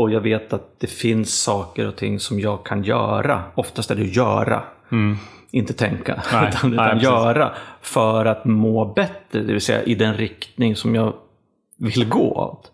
och 0.00 0.10
jag 0.10 0.20
vet 0.20 0.52
att 0.52 0.80
det 0.80 0.86
finns 0.86 1.42
saker 1.42 1.86
och 1.86 1.96
ting 1.96 2.20
som 2.20 2.40
jag 2.40 2.64
kan 2.66 2.82
göra. 2.84 3.42
Oftast 3.54 3.90
är 3.90 3.94
det 3.94 4.02
att 4.02 4.16
göra. 4.16 4.62
Inte 5.50 5.72
tänka, 5.72 6.22
Nej, 6.32 6.48
utan, 6.48 6.72
utan 6.72 6.98
göra 7.00 7.52
för 7.80 8.24
att 8.24 8.44
må 8.44 8.84
bättre. 8.84 9.40
Det 9.42 9.52
vill 9.52 9.60
säga 9.60 9.82
i 9.82 9.94
den 9.94 10.14
riktning 10.16 10.76
som 10.76 10.94
jag 10.94 11.14
vill 11.78 12.08
gå 12.08 12.32
åt. 12.34 12.72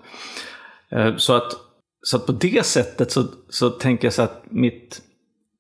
Eh, 0.90 1.16
Så 1.16 1.34
att, 1.36 1.52
så 2.02 2.16
att 2.16 2.26
på 2.26 2.32
det 2.32 2.66
sättet 2.66 3.10
så, 3.12 3.24
så 3.48 3.70
tänker 3.70 4.06
jag 4.06 4.12
så 4.12 4.22
att 4.22 4.42
mitt, 4.50 5.00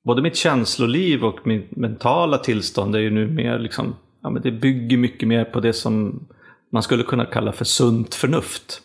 både 0.04 0.22
mitt 0.22 0.36
känsloliv 0.36 1.24
och 1.24 1.46
mitt 1.46 1.76
mentala 1.76 2.38
tillstånd 2.38 2.94
är 2.96 3.00
ju 3.00 3.10
nu 3.10 3.26
mer 3.26 3.58
liksom, 3.58 3.96
ja 4.22 4.30
men 4.30 4.42
det 4.42 4.50
bygger 4.50 4.96
mycket 4.96 5.28
mer 5.28 5.44
på 5.44 5.60
det 5.60 5.72
som 5.72 6.26
man 6.72 6.82
skulle 6.82 7.02
kunna 7.02 7.24
kalla 7.24 7.52
för 7.52 7.64
sunt 7.64 8.14
förnuft. 8.14 8.80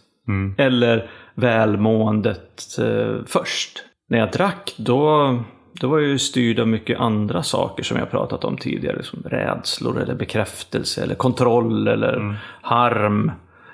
Eller 0.57 1.09
välmåendet 1.35 2.79
eh, 2.79 3.15
först. 3.25 3.83
När 4.09 4.17
jag 4.17 4.31
drack 4.31 4.73
då, 4.77 5.39
då 5.73 5.87
var 5.87 5.99
jag 5.99 6.09
ju 6.09 6.19
styrd 6.19 6.59
av 6.59 6.67
mycket 6.67 6.99
andra 6.99 7.43
saker 7.43 7.83
som 7.83 7.97
jag 7.97 8.11
pratat 8.11 8.43
om 8.43 8.57
tidigare. 8.57 9.03
Som 9.03 9.23
rädslor 9.23 10.01
eller 10.01 10.15
bekräftelse 10.15 11.03
eller 11.03 11.15
kontroll 11.15 11.87
eller 11.87 12.39
harm, 12.61 13.31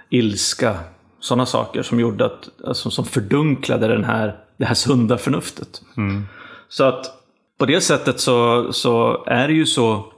ilska. 0.10 0.76
Sådana 1.20 1.46
saker 1.46 1.82
som 1.82 2.00
gjorde 2.00 2.26
att, 2.26 2.50
alltså, 2.68 2.90
som 2.90 3.06
fördunklade 3.06 3.88
den 3.88 4.04
här, 4.04 4.36
det 4.58 4.66
här 4.66 4.74
sunda 4.74 5.18
förnuftet. 5.18 5.82
Så 6.70 6.84
att 6.84 7.06
på 7.58 7.66
det 7.66 7.82
sättet 7.82 8.20
så, 8.20 8.68
så 8.74 9.24
är 9.28 9.48
det 9.48 9.54
ju 9.54 9.66
så, 9.66 10.14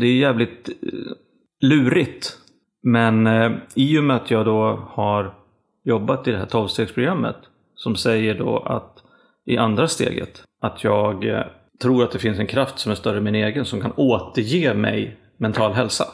det 0.00 0.06
är 0.06 0.16
jävligt 0.16 0.68
eh, 0.68 1.12
lurigt. 1.60 2.36
Men 2.82 3.26
eh, 3.26 3.52
i 3.74 3.98
och 3.98 4.04
med 4.04 4.16
att 4.16 4.30
jag 4.30 4.44
då 4.44 4.88
har 4.90 5.34
jobbat 5.82 6.28
i 6.28 6.30
det 6.30 6.38
här 6.38 6.46
12-stegsprogrammet 6.46 7.36
som 7.74 7.96
säger 7.96 8.34
då 8.34 8.58
att 8.58 9.02
i 9.44 9.56
andra 9.56 9.88
steget 9.88 10.42
att 10.60 10.84
jag 10.84 11.28
eh, 11.28 11.44
tror 11.82 12.04
att 12.04 12.10
det 12.10 12.18
finns 12.18 12.38
en 12.38 12.46
kraft 12.46 12.78
som 12.78 12.92
är 12.92 12.96
större 12.96 13.18
än 13.18 13.24
min 13.24 13.34
egen 13.34 13.64
som 13.64 13.80
kan 13.80 13.92
återge 13.96 14.74
mig 14.74 15.16
mental 15.36 15.72
hälsa. 15.72 16.04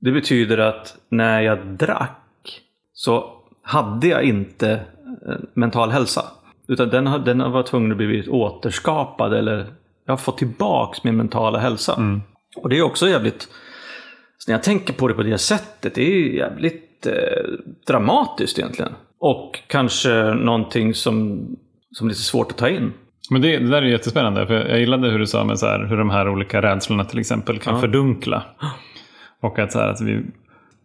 Det 0.00 0.12
betyder 0.12 0.58
att 0.58 0.96
när 1.08 1.40
jag 1.40 1.66
drack 1.66 2.60
så 2.92 3.30
hade 3.62 4.06
jag 4.06 4.22
inte 4.22 4.70
eh, 5.28 5.34
mental 5.54 5.90
hälsa. 5.90 6.24
Utan 6.68 6.88
den 6.88 7.06
har, 7.06 7.18
den 7.18 7.40
har 7.40 7.50
varit 7.50 7.66
tvungen 7.66 7.90
att 7.90 7.96
bli 7.96 8.28
återskapad 8.28 9.34
eller 9.34 9.66
jag 10.04 10.12
har 10.12 10.16
fått 10.16 10.38
tillbaks 10.38 11.04
min 11.04 11.16
mentala 11.16 11.58
hälsa. 11.58 12.20
Och 12.56 12.68
det 12.68 12.78
är 12.78 12.82
också 12.82 13.08
jävligt, 13.08 13.48
så 14.38 14.50
när 14.50 14.54
jag 14.54 14.62
tänker 14.62 14.92
på 14.92 15.08
det 15.08 15.14
på 15.14 15.22
det 15.22 15.38
sättet, 15.38 15.94
det 15.94 16.02
är 16.02 16.34
jävligt 16.34 17.06
eh, 17.06 17.12
dramatiskt 17.86 18.58
egentligen. 18.58 18.92
Och 19.24 19.60
kanske 19.66 20.34
någonting 20.34 20.94
som, 20.94 21.46
som 21.92 22.06
är 22.06 22.08
lite 22.08 22.20
svårt 22.22 22.50
att 22.50 22.58
ta 22.58 22.68
in. 22.68 22.92
Men 23.30 23.42
det, 23.42 23.58
det 23.58 23.68
där 23.70 23.82
är 23.82 23.86
jättespännande. 23.86 24.46
För 24.46 24.54
jag 24.54 24.80
gillade 24.80 25.10
hur 25.10 25.18
du 25.18 25.26
sa 25.26 25.44
med 25.44 25.58
så 25.58 25.66
här, 25.66 25.86
hur 25.86 25.96
de 25.96 26.10
här 26.10 26.28
olika 26.28 26.62
rädslorna 26.62 27.04
till 27.04 27.18
exempel 27.18 27.58
kan 27.58 27.80
fördunkla. 27.80 28.42
Och 29.42 29.58
att, 29.58 29.72
så 29.72 29.78
här, 29.78 29.88
att 29.88 30.00
vi 30.00 30.22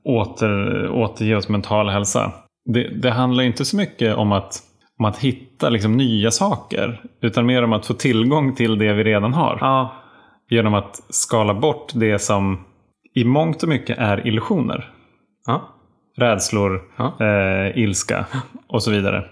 åter, 0.04 0.90
återger 0.90 1.36
oss 1.36 1.50
mental 1.50 1.90
hälsa. 1.90 2.32
Det, 2.66 3.02
det 3.02 3.12
handlar 3.12 3.44
inte 3.44 3.66
så 3.66 3.78
mycket 3.78 4.16
om 4.16 4.32
att, 4.32 4.54
om 5.00 5.06
att 5.06 5.18
hitta 5.18 5.70
liksom 5.70 5.98
nya 5.98 6.32
saker. 6.32 7.02
Utan 7.22 7.46
mer 7.46 7.64
om 7.64 7.74
att 7.74 7.86
få 7.86 7.94
tillgång 7.94 8.56
till 8.56 8.78
det 8.78 8.94
vi 8.94 9.04
redan 9.04 9.34
har. 9.34 9.58
Ja, 9.62 9.96
Genom 10.50 10.74
att 10.74 11.02
skala 11.10 11.54
bort 11.54 11.92
det 11.94 12.20
som 12.20 12.66
i 13.16 13.24
mångt 13.24 13.64
och 13.64 13.70
mycket 13.70 13.98
är 13.98 14.28
illusioner. 14.28 14.94
ja, 15.46 15.79
Rädslor, 16.20 16.82
Ja. 16.98 17.18
eh, 17.26 17.78
ilska 17.78 18.26
och 18.68 18.84
så 18.84 18.92
vidare. 18.92 19.24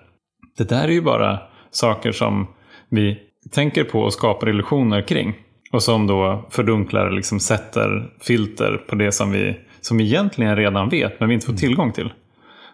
Det 0.57 0.69
där 0.69 0.83
är 0.83 0.91
ju 0.91 1.01
bara 1.01 1.39
saker 1.71 2.11
som 2.11 2.47
vi 2.89 3.19
tänker 3.51 3.83
på 3.83 3.99
och 4.01 4.13
skapar 4.13 4.49
illusioner 4.49 5.01
kring. 5.01 5.33
Och 5.71 5.83
som 5.83 6.07
då 6.07 6.45
fördunklar, 6.51 7.11
liksom 7.11 7.39
sätter 7.39 8.09
filter 8.21 8.81
på 8.89 8.95
det 8.95 9.11
som 9.11 9.31
vi, 9.31 9.57
som 9.81 9.97
vi 9.97 10.03
egentligen 10.03 10.55
redan 10.55 10.89
vet 10.89 11.19
men 11.19 11.29
vi 11.29 11.35
inte 11.35 11.45
får 11.47 11.53
tillgång 11.53 11.91
till. 11.91 12.13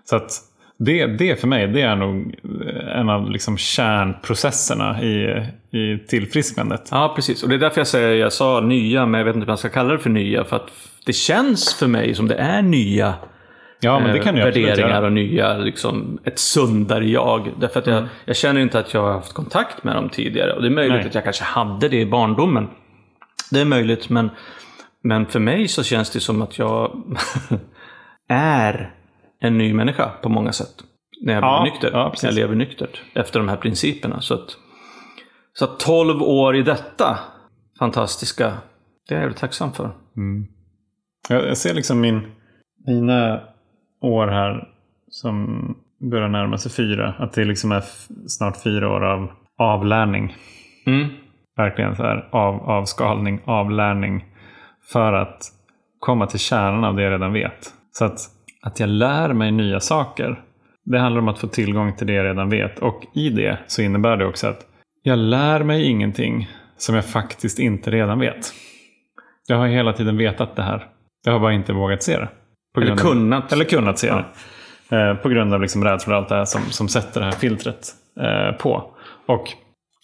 Så 0.03 0.15
att 0.15 0.31
det, 0.79 1.05
det 1.07 1.39
för 1.39 1.47
mig, 1.47 1.67
det 1.67 1.81
är 1.81 1.95
nog 1.95 2.35
en 2.95 3.09
av 3.09 3.31
liksom 3.31 3.57
kärnprocesserna 3.57 5.01
i, 5.03 5.45
i 5.71 5.97
tillfrisknandet. 6.07 6.87
ja, 6.91 7.13
precis. 7.15 7.43
Och 7.43 7.49
det 7.49 7.55
är 7.55 7.59
därför 7.59 7.79
jag 7.79 7.87
säger, 7.87 8.15
jag 8.15 8.33
sa 8.33 8.59
nya, 8.61 9.05
men 9.05 9.17
jag 9.19 9.25
vet 9.25 9.35
inte 9.35 9.45
om 9.45 9.49
man 9.49 9.57
ska 9.57 9.69
kalla 9.69 9.91
det 9.93 9.99
för 9.99 10.09
nya. 10.09 10.43
För 10.43 10.55
att 10.55 10.69
det 11.05 11.13
känns 11.13 11.73
för 11.79 11.87
mig 11.87 12.15
som 12.15 12.27
det 12.27 12.35
är 12.35 12.61
nya 12.61 13.13
Ja, 13.83 13.99
men 13.99 14.13
det 14.13 14.19
kan 14.19 14.35
eh, 14.35 14.39
jag 14.39 14.47
absolut 14.47 14.69
värderingar 14.69 15.03
och 15.03 15.11
nya, 15.11 15.57
liksom, 15.57 16.19
ett 16.23 16.39
sundare 16.39 17.05
jag. 17.09 17.51
Därför 17.59 17.79
att 17.79 17.87
jag, 17.87 17.97
Mm. 17.97 18.09
jag 18.25 18.35
känner 18.35 18.61
inte 18.61 18.79
att 18.79 18.93
jag 18.93 19.01
har 19.01 19.11
haft 19.13 19.33
kontakt 19.33 19.83
med 19.83 19.95
dem 19.95 20.09
tidigare. 20.09 20.53
Och 20.53 20.61
det 20.61 20.67
är 20.67 20.71
möjligt 20.71 20.97
Nej. 20.97 21.07
att 21.07 21.15
jag 21.15 21.23
kanske 21.23 21.43
hade 21.43 21.89
det 21.89 21.97
i 21.99 22.05
barndomen. 22.05 22.69
Det 23.51 23.59
är 23.61 23.65
möjligt, 23.65 24.09
men, 24.09 24.29
men 25.03 25.25
för 25.25 25.39
mig 25.39 25.67
så 25.67 25.83
känns 25.83 26.09
det 26.11 26.19
som 26.19 26.41
att 26.41 26.57
jag 26.57 27.03
är 28.29 28.93
en 29.39 29.57
ny 29.57 29.73
människa 29.73 30.09
på 30.21 30.29
många 30.29 30.51
sätt. 30.51 30.73
När 31.21 31.33
jag 31.33 31.41
blir 31.41 31.49
Ja, 31.49 31.63
nykter. 31.63 31.89
ja, 31.93 32.13
jag 32.23 32.33
lever 32.33 32.55
nyktert. 32.55 33.01
Efter 33.15 33.39
de 33.39 33.49
här 33.49 33.57
principerna. 33.57 34.21
Så 34.21 34.33
att, 34.33 34.57
så 35.53 35.65
att 35.65 35.79
12 35.79 36.21
år 36.21 36.55
i 36.55 36.61
detta 36.61 37.19
fantastiska, 37.79 38.53
det 39.09 39.15
är 39.15 39.21
jag 39.23 39.37
tacksam 39.37 39.73
för. 39.73 39.91
Jag, 41.29 41.47
jag 41.47 41.57
ser 41.57 41.73
liksom 41.73 42.01
min, 42.01 42.21
mina 42.87 43.41
år 44.03 44.27
här 44.27 44.67
som 45.09 45.67
börjar 46.11 46.27
närma 46.27 46.57
sig 46.57 46.71
fyra. 46.71 47.13
Att 47.17 47.33
det 47.33 47.45
liksom 47.45 47.71
är 47.71 47.83
snart 48.27 48.63
fyra 48.63 48.89
år 48.89 49.05
av 49.05 49.31
avlärning. 49.57 50.35
Mm. 50.85 51.07
Verkligen 51.57 51.95
så 51.95 52.03
här 52.03 52.29
av, 52.31 52.69
avskalning, 52.69 53.41
avlärning. 53.45 54.25
För 54.91 55.13
att 55.13 55.41
komma 55.99 56.27
till 56.27 56.39
kärnan 56.39 56.83
av 56.83 56.95
det 56.95 57.03
jag 57.03 57.11
redan 57.11 57.33
vet. 57.33 57.73
Så 57.91 58.05
att, 58.05 58.19
att 58.61 58.79
jag 58.79 58.89
lär 58.89 59.33
mig 59.33 59.51
nya 59.51 59.79
saker. 59.79 60.41
Det 60.85 60.99
handlar 60.99 61.21
om 61.21 61.27
att 61.27 61.39
få 61.39 61.47
tillgång 61.47 61.95
till 61.95 62.07
det 62.07 62.13
jag 62.13 62.25
redan 62.25 62.49
vet. 62.49 62.79
Och 62.79 63.03
i 63.13 63.29
det 63.29 63.59
så 63.67 63.81
innebär 63.81 64.17
det 64.17 64.25
också 64.25 64.47
att 64.47 64.65
jag 65.03 65.19
lär 65.19 65.63
mig 65.63 65.85
ingenting 65.85 66.49
som 66.77 66.95
jag 66.95 67.05
faktiskt 67.05 67.59
inte 67.59 67.91
redan 67.91 68.19
vet. 68.19 68.53
Jag 69.47 69.57
har 69.57 69.67
hela 69.67 69.93
tiden 69.93 70.17
vetat 70.17 70.55
det 70.55 70.63
här. 70.63 70.87
Jag 71.25 71.33
har 71.33 71.39
bara 71.39 71.53
inte 71.53 71.73
vågat 71.73 72.03
se 72.03 72.17
det. 72.17 72.29
Eller 72.81 72.91
av- 72.91 72.97
kunnat. 72.97 73.53
Eller 73.53 73.65
kunnat 73.65 73.99
se 73.99 74.13
det. 74.13 74.25
Eh, 74.97 75.15
på 75.15 75.29
grund 75.29 75.53
av 75.53 75.61
liksom 75.61 75.83
rädslor 75.83 76.13
och 76.13 76.19
allt 76.21 76.29
det 76.29 76.35
här 76.35 76.45
som, 76.45 76.61
som 76.61 76.87
sätter 76.87 77.19
det 77.19 77.25
här 77.25 77.33
filtret 77.33 77.87
eh, 78.19 78.57
på. 78.57 78.91
Och, 79.25 79.43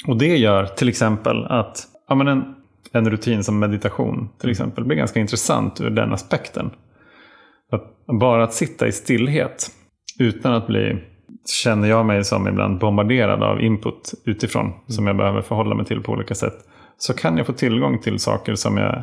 och 0.08 0.18
det 0.18 0.38
gör 0.38 0.66
till 0.66 0.90
exempel 0.90 1.46
att 1.46 1.84
ja, 2.10 2.16
men 2.16 2.28
en, 2.28 2.56
en 2.92 3.10
rutin 3.10 3.44
som 3.44 3.60
meditation 3.60 4.30
till 4.42 4.50
exempel 4.50 4.84
blir 4.84 4.98
ganska 4.98 5.20
intressant 5.20 5.82
ur 5.82 5.90
den 5.90 6.14
aspekten. 6.14 6.72
Att 7.72 8.06
bara 8.20 8.44
att 8.44 8.54
sitta 8.54 8.88
i 8.88 8.92
stillhet 8.92 9.68
utan 10.20 10.54
att 10.54 10.68
bli, 10.68 11.04
känner 11.64 11.88
jag 11.90 12.06
mig 12.06 12.24
som 12.24 12.48
ibland 12.48 12.80
bombarderad 12.80 13.44
av 13.44 13.62
input 13.62 14.14
utifrån 14.26 14.74
som 14.88 15.08
jag 15.08 15.18
behöver 15.18 15.42
förhålla 15.42 15.76
mig 15.76 15.86
till 15.86 16.02
på 16.02 16.12
olika 16.12 16.36
sätt. 16.36 16.56
Så 16.98 17.14
kan 17.14 17.38
jag 17.38 17.46
få 17.46 17.54
tillgång 17.54 18.02
till 18.02 18.20
saker 18.20 18.56
som 18.56 18.78
jag 18.78 19.02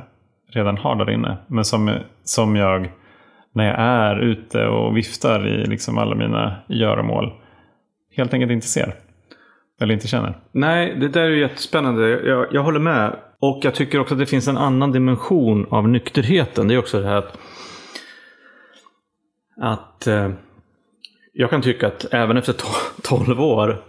redan 0.53 0.77
har 0.79 0.97
där 0.97 1.11
inne. 1.11 1.37
Men 1.47 1.65
som, 1.65 1.95
som 2.25 2.57
jag 2.57 2.89
när 3.57 3.65
jag 3.67 3.79
är 3.79 4.17
ute 4.21 4.67
och 4.67 4.97
viftar 4.97 5.49
i 5.49 5.67
liksom 5.67 5.99
alla 5.99 6.15
mina 6.15 6.57
göromål 6.69 7.33
helt 8.17 8.35
enkelt 8.35 8.53
inte 8.53 8.67
ser. 8.67 8.95
Eller 9.81 9.95
inte 9.95 10.09
känner. 10.09 10.39
Nej, 10.53 10.97
det 11.01 11.09
där 11.09 11.23
är 11.23 11.29
ju 11.29 11.41
jättespännande. 11.41 12.09
Jag, 12.09 12.47
jag 12.53 12.63
håller 12.63 12.81
med. 12.81 13.17
Och 13.41 13.61
jag 13.63 13.75
tycker 13.75 14.01
också 14.01 14.15
att 14.15 14.19
det 14.21 14.27
finns 14.27 14.49
en 14.49 14.57
annan 14.57 14.93
dimension 14.93 15.67
av 15.71 15.89
nykterheten. 15.89 16.69
Det 16.69 16.75
är 16.75 16.79
också 16.79 17.01
det 17.01 17.07
här 17.07 17.17
att, 17.17 17.39
att 19.61 20.07
eh, 20.07 20.31
jag 21.33 21.51
kan 21.51 21.63
tycka 21.63 21.87
att 21.87 22.07
även 22.11 22.37
efter 22.37 22.53
to- 22.53 23.01
12 23.03 23.41
år 23.41 23.83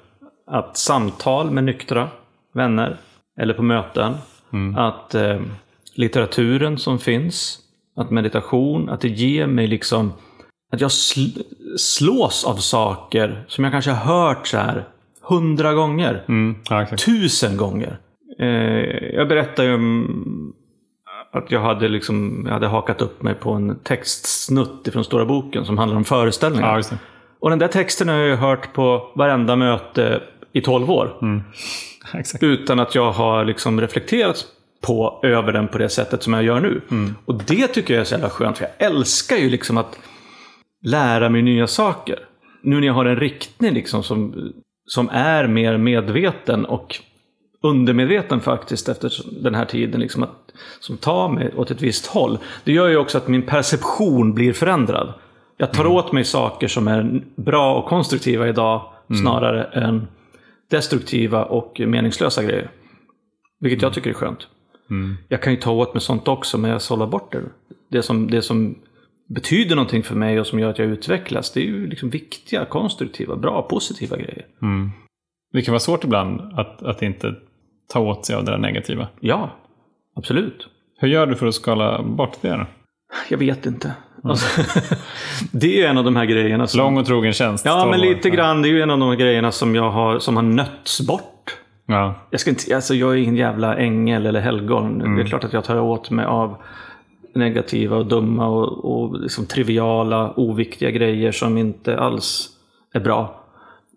att 0.48 0.78
samtal 0.78 1.52
med 1.52 1.64
nyktra 1.64 2.08
vänner 2.54 2.98
eller 3.40 3.54
på 3.54 3.64
möten, 3.64 4.14
att 4.78 5.16
eh, 5.16 5.42
litteraturen 5.96 6.78
som 6.78 7.00
finns, 7.00 7.60
att 7.98 8.12
meditation, 8.12 8.90
att 8.90 9.02
det 9.02 9.08
ger 9.10 9.48
mig 9.48 9.68
liksom 9.68 10.14
att 10.74 10.82
jag 10.82 10.90
sl- 10.90 11.44
slås 11.78 12.46
av 12.46 12.56
saker 12.56 13.46
som 13.48 13.64
jag 13.64 13.74
kanske 13.74 13.92
har 13.92 14.16
hört 14.28 14.48
så 14.48 14.58
här 14.58 14.88
hundra 15.22 15.74
gånger 15.74 16.24
Mm. 16.28 16.56
Ja, 16.70 16.86
tusen 17.06 17.58
gånger. 17.58 17.98
Eh, 18.40 18.48
jag 19.16 19.28
berättade 19.28 19.68
ju 19.68 19.74
om 19.76 20.54
att 21.34 21.52
jag 21.52 21.60
hade, 21.60 21.88
liksom, 21.88 22.44
jag 22.46 22.54
hade 22.54 22.68
hakat 22.68 23.02
upp 23.02 23.22
mig 23.24 23.34
på 23.34 23.52
en 23.52 23.80
textsnutt 23.80 24.88
från 24.94 25.04
Stora 25.04 25.26
boken 25.26 25.66
som 25.66 25.78
handlar 25.78 25.98
om 25.98 26.04
föreställningar. 26.06 26.84
Ja. 26.92 26.98
Och 27.40 27.50
den 27.50 27.60
där 27.60 27.68
texten 27.68 28.10
har 28.10 28.16
jag 28.16 28.28
ju 28.28 28.36
hört 28.36 28.74
på 28.74 29.12
varenda 29.16 29.56
möte 29.56 30.22
i 30.54 30.62
12 30.62 30.92
år. 30.92 31.14
Exakt. 32.14 32.44
Utan 32.44 32.80
att 32.80 32.96
jag 32.96 33.12
har 33.12 33.46
liksom 33.46 33.82
reflekterat 33.82 34.46
på, 34.82 35.20
över 35.24 35.54
den 35.54 35.68
på 35.68 35.78
det 35.78 35.90
sättet 35.90 36.24
som 36.24 36.34
jag 36.34 36.44
gör 36.44 36.60
nu. 36.60 36.82
Och 37.26 37.36
det 37.44 37.68
tycker 37.68 37.94
jag 37.94 38.02
är 38.02 38.06
så 38.06 38.14
jävla 38.14 38.30
skönt. 38.30 38.58
För 38.58 38.66
jag 38.66 38.92
älskar 38.92 39.36
ju 39.36 39.50
liksom 39.50 39.78
att 39.78 40.00
lära 40.84 41.30
mig 41.30 41.42
nya 41.42 41.68
saker. 41.68 42.20
Nu 42.62 42.80
när 42.80 42.88
jag 42.88 42.94
har 42.94 43.06
en 43.06 43.20
riktning 43.20 43.74
liksom 43.74 44.04
som, 44.04 44.52
som 44.86 45.10
är 45.10 45.48
mer 45.48 45.78
medveten 45.78 46.66
och 46.66 47.00
undermedveten 47.64 48.40
faktiskt 48.40 48.90
efter 48.90 49.12
den 49.44 49.56
här 49.56 49.66
tiden. 49.66 50.02
Liksom 50.02 50.24
att, 50.24 50.52
som 50.80 50.98
tar 50.98 51.30
mig 51.30 51.54
åt 51.56 51.72
ett 51.72 51.82
visst 51.82 52.06
håll. 52.06 52.38
Det 52.64 52.72
gör 52.74 52.88
ju 52.88 52.98
också 52.98 53.18
att 53.18 53.28
min 53.28 53.42
perception 53.42 54.34
blir 54.34 54.54
förändrad. 54.54 55.14
Jag 55.58 55.74
tar 55.74 55.88
åt 55.88 56.12
mig 56.12 56.24
saker 56.24 56.68
som 56.68 56.88
är 56.88 57.22
bra 57.36 57.76
och 57.76 57.86
konstruktiva 57.86 58.48
idag 58.48 58.82
snarare 59.22 59.64
än 59.64 60.08
destruktiva 60.70 61.46
och 61.46 61.82
meningslösa 61.86 62.44
grejer. 62.44 62.70
Vilket 63.60 63.82
jag 63.82 63.94
tycker 63.94 64.10
är 64.10 64.14
skönt. 64.14 64.48
Jag 65.28 65.42
kan 65.42 65.54
ju 65.54 65.60
ta 65.60 65.72
åt 65.72 65.94
mig 65.94 66.02
sånt 66.02 66.28
också, 66.28 66.58
men 66.58 66.72
jag 66.72 66.82
sållar 66.82 67.08
bort 67.08 67.32
det. 67.32 67.42
Det 67.90 68.04
som, 68.04 68.32
det 68.32 68.42
som 68.42 68.76
betyder 69.28 69.76
någonting 69.76 70.04
för 70.04 70.16
mig 70.16 70.40
och 70.40 70.48
som 70.48 70.60
gör 70.60 70.70
att 70.70 70.80
jag 70.80 70.88
utvecklas, 70.88 71.52
det 71.52 71.60
är 71.60 71.66
ju 71.66 71.88
liksom 71.88 72.10
viktiga, 72.10 72.66
konstruktiva, 72.66 73.36
bra, 73.36 73.62
positiva 73.62 74.18
grejer. 74.18 74.46
Det 75.54 75.62
kan 75.62 75.72
vara 75.72 75.80
svårt 75.80 76.04
ibland 76.04 76.42
att, 76.60 76.84
att 76.84 77.02
inte 77.02 77.36
ta 77.94 78.00
åt 78.00 78.26
sig 78.26 78.36
av 78.36 78.46
det 78.46 78.52
där 78.52 78.58
negativa. 78.58 79.08
Ja, 79.20 79.50
absolut. 80.16 80.68
Hur 81.00 81.08
gör 81.08 81.28
du 81.28 81.36
för 81.36 81.48
att 81.48 81.56
skala 81.56 82.04
bort 82.04 82.38
det 82.42 82.50
då? 82.50 82.66
Jag 83.30 83.38
vet 83.38 83.66
inte. 83.66 83.94
Alltså, 84.24 84.62
det 85.52 85.68
är 85.68 85.78
ju 85.78 85.86
en 85.86 85.98
av 85.98 86.04
de 86.04 86.16
här 86.16 86.26
grejerna 86.26 86.68
som... 86.68 86.78
Lång 86.78 86.98
och 86.98 87.06
trogen 87.06 87.34
tjänst. 87.34 87.66
Ja, 87.66 87.82
12 87.82 87.92
men 87.92 88.00
lite 88.00 88.30
grann. 88.30 88.62
Det 88.62 88.68
är 88.68 88.72
ju 88.72 88.82
en 88.82 88.90
av 88.90 89.00
de 89.00 89.18
grejerna 89.18 89.52
som 89.52 89.76
jag 89.76 89.92
har, 89.92 90.20
som 90.20 90.36
har 90.36 90.44
nötts 90.44 91.02
bort. 91.02 91.58
Ja. 91.88 92.16
Jag, 92.30 92.40
ska 92.40 92.50
inte, 92.50 92.76
alltså 92.76 92.94
jag 92.94 93.12
är 93.12 93.16
ingen 93.16 93.36
jävla 93.36 93.78
ängel 93.78 94.26
eller 94.26 94.40
helgon. 94.40 95.16
Det 95.16 95.22
är 95.22 95.26
klart 95.26 95.44
att 95.44 95.54
jag 95.54 95.64
tar 95.64 95.80
åt 95.80 96.10
mig 96.10 96.26
av 96.26 96.58
negativa 97.36 97.98
och 97.98 98.06
dumma 98.06 98.48
och, 98.48 98.86
och 98.86 99.20
liksom 99.22 99.46
triviala, 99.46 100.34
oviktiga 100.36 100.92
grejer 100.92 101.32
som 101.32 101.58
inte 101.58 102.00
alls 102.00 102.50
är 102.94 103.00
bra. 103.00 103.44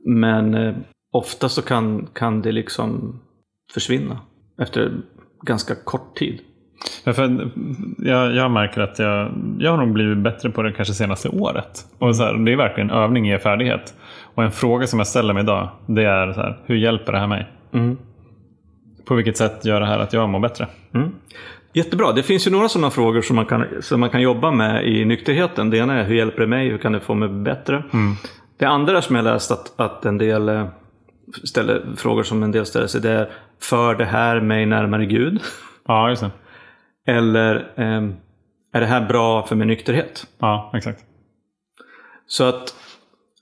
Men 0.04 0.54
eh, 0.54 0.74
ofta 1.12 1.48
så 1.48 1.62
kan, 1.62 2.06
kan 2.12 2.42
det 2.42 2.52
liksom 2.52 3.20
försvinna 3.74 4.18
efter 4.58 4.92
ganska 5.42 5.74
kort 5.74 6.16
tid. 6.16 6.40
Ja, 7.04 7.12
för 7.12 7.50
jag, 7.98 8.34
jag 8.34 8.50
märker 8.50 8.80
att 8.80 8.98
jag, 8.98 9.32
jag 9.58 9.70
har 9.70 9.78
nog 9.78 9.92
blivit 9.92 10.18
bättre 10.18 10.50
på 10.50 10.62
det 10.62 10.72
kanske 10.72 10.94
senaste 10.94 11.28
året. 11.28 11.86
Och 11.98 12.16
så 12.16 12.22
här, 12.22 12.34
det 12.34 12.52
är 12.52 12.56
verkligen 12.56 12.90
övning 12.90 13.32
i 13.32 13.38
färdighet. 13.38 13.94
Och 14.34 14.42
en 14.44 14.52
fråga 14.52 14.86
som 14.86 14.98
jag 14.98 15.06
ställer 15.06 15.34
mig 15.34 15.42
idag, 15.42 15.68
det 15.86 16.04
är 16.04 16.32
så 16.32 16.40
här, 16.40 16.58
hur 16.66 16.76
hjälper 16.76 17.12
det 17.12 17.18
här 17.18 17.26
mig? 17.26 17.48
Mm. 17.72 17.98
På 19.04 19.14
vilket 19.14 19.36
sätt 19.36 19.64
gör 19.64 19.80
det 19.80 19.86
här 19.86 19.98
att 19.98 20.12
jag 20.12 20.28
mår 20.28 20.40
bättre? 20.40 20.66
Jättebra. 21.72 22.12
Det 22.12 22.22
finns 22.22 22.46
ju 22.46 22.50
några 22.50 22.68
sådana 22.68 22.90
frågor 22.90 23.22
som 23.22 23.36
man, 23.36 23.46
kan, 23.46 23.66
som 23.80 24.00
man 24.00 24.10
kan 24.10 24.22
jobba 24.22 24.50
med 24.50 24.88
i 24.88 25.04
nykterheten. 25.04 25.70
Det 25.70 25.78
ena 25.78 25.94
är 25.94 26.04
hur 26.04 26.14
hjälper 26.14 26.40
det 26.40 26.46
mig? 26.46 26.68
Hur 26.68 26.78
kan 26.78 26.92
det 26.92 27.00
få 27.00 27.14
mig 27.14 27.28
bättre? 27.28 27.82
Det 28.58 28.66
andra 28.66 29.02
som 29.02 29.16
jag 29.16 29.24
läst 29.24 29.50
att, 29.50 29.80
att 29.80 30.04
en 30.04 30.18
del 30.18 30.48
eh, 30.48 30.66
ställer, 31.44 31.82
frågor 31.96 32.22
som 32.22 32.42
en 32.42 32.52
del 32.52 32.66
ställer 32.66 32.86
sig 32.86 33.00
det 33.00 33.10
är 33.10 33.30
För 33.60 33.94
det 33.94 34.04
här 34.04 34.40
mig 34.40 34.66
närmare 34.66 35.06
Gud? 35.06 35.40
Ja, 35.86 36.10
just 36.10 36.22
det. 36.22 36.30
Eller 37.06 37.72
ehm, 37.76 38.14
är 38.72 38.80
det 38.80 38.86
här 38.86 39.08
bra 39.08 39.46
för 39.46 39.56
min 39.56 39.68
nykterhet? 39.68 40.26
Ja, 40.38 40.72
exakt. 40.74 41.04
Så 42.26 42.44
att, 42.44 42.74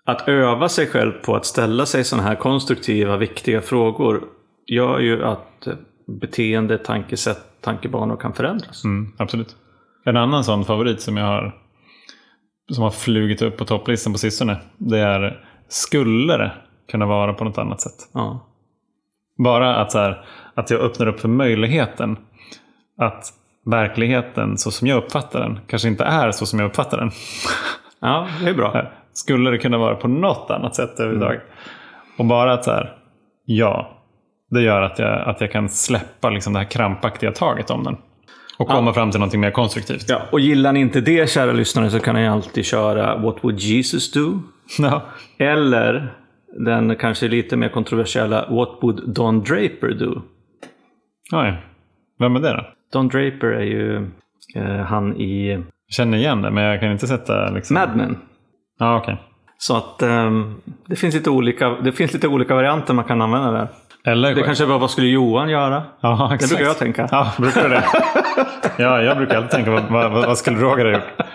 att 0.09 0.28
öva 0.28 0.68
sig 0.68 0.86
själv 0.86 1.12
på 1.12 1.36
att 1.36 1.46
ställa 1.46 1.86
sig 1.86 2.04
sådana 2.04 2.28
här 2.28 2.34
konstruktiva, 2.34 3.16
viktiga 3.16 3.61
frågor 3.61 4.24
gör 4.66 4.98
ju 4.98 5.24
att 5.24 5.66
eh, 5.66 5.74
beteende, 6.20 6.78
tankesätt, 6.78 7.38
tankebanor 7.61 8.16
kan 8.16 8.32
förändras. 8.32 8.84
Mm, 8.84 9.12
absolut. 9.16 9.56
En 10.04 10.16
annan 10.16 10.44
sån 10.44 10.64
favorit 10.64 11.00
som 11.00 11.16
jag 11.16 11.24
har 11.24 11.54
som 12.72 12.84
har 12.84 12.90
flugit 12.90 13.42
upp 13.42 13.56
på 13.56 13.64
topplistan 13.64 14.12
på 14.12 14.18
sistone. 14.18 14.56
Det 14.76 14.98
är 14.98 15.46
skulle 15.68 16.36
det 16.36 16.52
kunna 16.90 17.06
vara 17.06 17.32
på 17.32 17.44
något 17.44 17.59
annat 17.59 17.80
sätt? 17.80 18.11
Ja. 18.12 18.46
Bara 19.38 19.76
att, 19.76 19.92
så 19.92 19.98
här, 19.98 20.24
att 20.54 20.70
jag 20.70 20.80
öppnar 20.80 21.06
upp 21.06 21.20
för 21.20 21.28
möjligheten 21.28 22.16
att 22.98 23.24
verkligheten 23.66 24.59
så 24.59 24.70
som 24.70 24.88
jag 24.88 25.04
uppfattar 25.04 25.40
den 25.40 25.61
kanske 25.66 25.88
inte 25.88 26.04
är 26.04 26.30
så 26.30 26.46
som 26.46 26.59
jag 26.59 26.68
uppfattar 26.68 26.98
den. 26.98 27.11
ja, 28.00 28.28
det 28.40 28.50
är 28.50 28.54
bra. 28.54 28.92
Skulle 29.18 29.50
det 29.50 29.58
kunna 29.58 29.78
vara 29.78 29.94
på 29.94 30.08
något 30.08 30.50
annat 30.50 30.74
sätt 30.74 31.00
överhuvudtaget? 31.00 31.42
Och 32.18 32.24
bara 32.24 32.52
att 32.52 32.64
så 32.64 32.70
här, 32.70 32.96
ja, 33.44 33.98
det 34.50 34.62
gör 34.62 34.82
att 34.82 34.98
jag, 34.98 35.28
att 35.28 35.40
jag 35.40 35.52
kan 35.52 35.68
släppa 35.68 36.30
liksom 36.30 36.52
det 36.52 36.58
här 36.58 36.66
krampaktiga 36.66 37.32
taget 37.32 37.70
om 37.70 37.84
den. 37.84 37.96
Och 38.58 38.68
komma 38.68 38.92
fram 38.92 39.10
till 39.10 39.20
någonting 39.20 39.40
mer 39.40 39.50
konstruktivt. 39.50 40.04
Ja, 40.08 40.22
och 40.32 40.40
gillar 40.40 40.72
ni 40.72 40.80
inte 40.80 41.00
det, 41.00 41.30
kära 41.30 41.52
lyssnare, 41.52 41.90
så 41.90 42.00
kan 42.00 42.14
ni 42.14 42.28
alltid 42.28 42.64
köra 42.64 43.16
What 43.16 43.36
would 43.44 43.58
Jesus 43.58 44.12
do? 44.12 44.40
Ja. 44.78 45.02
Eller 45.38 46.14
den 46.66 46.96
kanske 46.96 47.28
lite 47.28 47.56
mer 47.56 47.68
kontroversiella 47.68 48.46
What 48.50 48.78
would 48.82 49.14
Don 49.14 49.40
Draper 49.44 49.90
do? 49.90 50.22
Oj. 51.32 51.56
Vem 52.18 52.36
är 52.36 52.40
det 52.40 52.52
då? 52.52 52.66
Don 52.92 53.08
Draper 53.08 53.46
är 53.46 53.64
ju 53.64 54.10
eh, 54.54 54.76
han 54.76 55.16
i 55.16 55.50
Jag 55.50 55.94
känner 55.94 56.18
igen 56.18 56.42
det, 56.42 56.50
men 56.50 56.64
jag 56.64 56.80
kan 56.80 56.92
inte 56.92 57.06
sätta... 57.06 57.50
Liksom... 57.50 57.74
Mad 57.74 57.96
Men. 57.96 58.16
Ja, 58.79 58.97
okej. 58.97 59.16
Så 59.59 59.76
att 59.76 60.03
ehm, 60.03 60.55
det, 60.87 60.97
finns 60.97 61.14
lite 61.14 61.31
olika, 61.31 61.68
det 61.70 61.93
finns 61.93 62.12
lite 62.12 62.29
olika 62.29 62.55
varianter 62.55 62.95
man 62.95 63.05
kan 63.05 63.22
använda 63.22 63.51
där. 63.51 63.68
Eller 64.05 64.35
Det 64.35 64.43
kanske 64.43 64.64
var 64.64 64.79
vad 64.79 64.91
skulle 64.91 65.07
Johan 65.07 65.49
göra? 65.49 65.83
Ja, 66.01 66.35
exakt. 66.35 66.51
Det 66.51 66.57
brukar 66.57 66.70
jag 66.70 66.79
tänka. 66.79 67.09
Ja, 67.11 67.33
brukar 67.39 67.62
du 67.62 67.68
det? 67.68 67.85
ja, 68.83 69.03
jag 69.03 69.16
brukar 69.16 69.37
alltid 69.37 69.51
tänka, 69.51 69.70
vad, 69.70 69.83
vad, 69.91 70.12
vad 70.12 70.39
skulle 70.39 70.59
Roger 70.59 70.85
ha 70.85 70.93
gjort? 70.93 71.29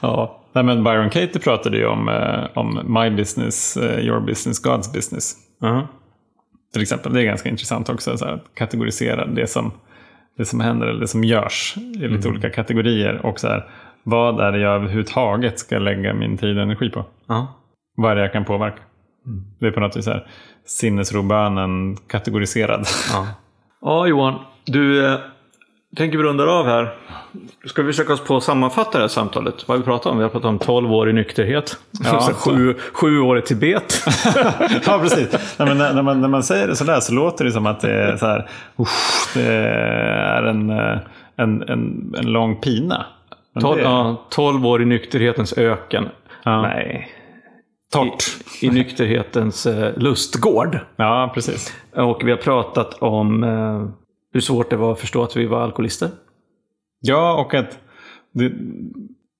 Ja. 0.00 0.36
Nej, 0.52 0.64
men 0.64 0.84
Byron 0.84 1.10
Katie 1.10 1.40
pratade 1.40 1.76
ju 1.76 1.86
om, 1.86 2.08
eh, 2.08 2.58
om 2.58 2.80
My 2.84 3.10
business, 3.10 3.76
eh, 3.76 4.06
your 4.06 4.20
business, 4.20 4.64
God's 4.64 4.94
business. 4.94 5.34
Ja. 5.60 5.88
Till 6.72 6.82
exempel. 6.82 7.12
Det 7.12 7.20
är 7.20 7.24
ganska 7.24 7.48
intressant 7.48 7.88
också 7.88 8.18
så 8.18 8.24
här, 8.24 8.32
att 8.32 8.54
kategorisera 8.54 9.26
det 9.26 9.46
som, 9.46 9.72
det 10.38 10.44
som 10.44 10.60
händer 10.60 10.86
eller 10.86 11.00
det 11.00 11.08
som 11.08 11.24
görs 11.24 11.74
i 11.76 12.08
lite 12.08 12.28
olika 12.28 12.50
kategorier. 12.50 13.26
Och 13.26 13.40
så 13.40 13.48
här, 13.48 13.68
vad 14.02 14.40
är 14.40 14.52
det 14.52 14.58
jag 14.58 14.74
överhuvudtaget 14.74 15.58
ska 15.58 15.78
lägga 15.78 16.14
min 16.14 16.38
tid 16.38 16.56
och 16.56 16.62
energi 16.62 16.90
på? 16.90 17.04
Ja. 17.26 17.46
Vad 17.96 18.10
är 18.10 18.16
det 18.16 18.22
jag 18.22 18.32
kan 18.32 18.44
påverka? 18.44 18.82
Det 19.58 19.66
är 19.66 19.70
på 19.70 19.80
något 19.80 19.96
vis 19.96 20.06
här, 20.06 20.26
sinnesrobönen 20.66 21.96
kategoriserad. 21.96 22.86
Ja. 23.12 23.26
ja, 23.80 24.06
Johan. 24.06 24.34
Du, 24.64 25.06
eh, 25.06 25.18
tänker 25.96 26.18
vi 26.18 26.24
rundar 26.24 26.46
av 26.46 26.66
här. 26.66 26.94
Ska 27.64 27.82
vi 27.82 27.92
försöka 27.92 28.12
oss 28.12 28.24
på 28.24 28.36
att 28.36 28.42
sammanfatta 28.42 28.98
det 28.98 29.04
här 29.04 29.08
samtalet? 29.08 29.68
Vad 29.68 29.76
har 29.76 29.82
vi 29.82 29.84
pratat 29.84 30.06
om? 30.06 30.16
Vi 30.16 30.22
har 30.22 30.30
pratat 30.30 30.48
om 30.48 30.58
12 30.58 30.92
år 30.92 31.10
i 31.10 31.12
nykterhet. 31.12 31.76
Ja. 32.04 32.20
Sju, 32.34 32.74
sju 32.92 33.20
år 33.20 33.38
i 33.38 33.42
Tibet. 33.42 34.02
ja, 34.86 34.98
precis. 35.02 35.56
Nej, 35.58 35.74
när, 35.74 35.94
när, 35.94 36.02
man, 36.02 36.20
när 36.20 36.28
man 36.28 36.42
säger 36.42 36.68
det 36.68 36.76
sådär 36.76 37.00
så 37.00 37.14
låter 37.14 37.44
det 37.44 37.52
som 37.52 37.66
att 37.66 37.80
det 37.80 37.92
är, 37.92 38.16
så 38.16 38.26
här, 38.26 38.48
usch, 38.78 39.34
det 39.34 39.46
är 39.46 40.42
en, 40.42 40.70
eh, 40.70 40.98
en, 41.36 41.62
en, 41.62 42.14
en 42.18 42.32
lång 42.32 42.56
pina. 42.56 43.06
12, 43.60 43.76
det- 43.76 43.82
ja, 43.82 44.26
12 44.30 44.66
år 44.66 44.82
i 44.82 44.84
nykterhetens 44.84 45.58
öken. 45.58 46.08
Ja. 46.44 46.62
Nej. 46.62 47.08
Torrt. 47.92 48.22
I, 48.62 48.66
I 48.66 48.70
nykterhetens 48.70 49.66
eh, 49.66 49.98
lustgård. 49.98 50.78
Ja, 50.96 51.30
precis. 51.34 51.74
Och 51.96 52.20
vi 52.24 52.30
har 52.30 52.38
pratat 52.38 52.94
om 52.94 53.44
eh, 53.44 53.88
hur 54.32 54.40
svårt 54.40 54.70
det 54.70 54.76
var 54.76 54.92
att 54.92 55.00
förstå 55.00 55.22
att 55.22 55.36
vi 55.36 55.46
var 55.46 55.60
alkoholister. 55.62 56.08
Ja, 57.00 57.34
och 57.40 57.54
att 57.54 57.78
det, 58.34 58.52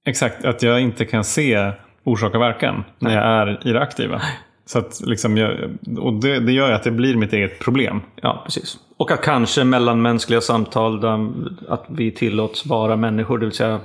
exakt, 0.07 0.45
att 0.45 0.63
jag 0.63 0.81
inte 0.81 1.05
kan 1.05 1.25
se 1.25 1.73
orsak 2.05 2.35
och 2.35 2.41
verkan 2.41 2.85
när 2.99 3.15
jag 3.15 3.25
är 3.25 3.69
i 3.69 3.73
det 3.73 3.81
aktiva. 3.81 4.23
Så 4.67 4.79
att 4.79 5.01
liksom 5.05 5.37
jag, 5.37 5.77
och 5.99 6.13
det, 6.15 6.41
det 6.41 6.53
gör 6.53 6.69
ju 6.69 6.75
att 6.75 6.83
det 6.83 6.91
blir 6.91 7.17
mitt 7.17 7.33
eget 7.33 7.59
problem. 7.59 8.01
Ja, 8.23 8.43
precis. 8.45 8.79
Och 8.97 9.11
att 9.11 9.23
kanske 9.23 9.65
mellanmänskliga 9.65 10.41
samtal 10.41 11.01
där 11.01 11.31
att 11.69 11.85
vi 11.89 12.11
tillåts 12.11 12.67
vara 12.67 12.97
människor, 12.97 13.39
det 13.39 13.47
vill 13.47 13.55
säga 13.55 13.81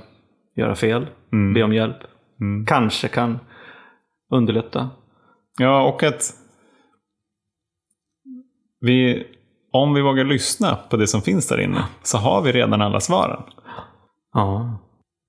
göra 0.55 0.75
fel, 0.75 1.07
be 1.53 1.63
om 1.63 1.73
hjälp. 1.73 1.97
Kanske 2.67 3.07
kan 3.07 3.39
underlätta. 4.31 4.89
Ja, 5.59 5.83
och 5.83 6.03
att 6.03 6.33
vi, 8.79 9.27
om 9.71 9.93
vi 9.93 10.01
vågar 10.01 10.23
lyssna 10.23 10.75
på 10.89 10.97
det 10.97 11.07
som 11.07 11.21
finns 11.21 11.47
där 11.47 11.59
inne 11.61 11.85
så 12.03 12.17
har 12.17 12.41
vi 12.41 12.51
redan 12.51 12.81
alla 12.81 12.99
svaren. 12.99 13.43
Ja. 14.33 14.79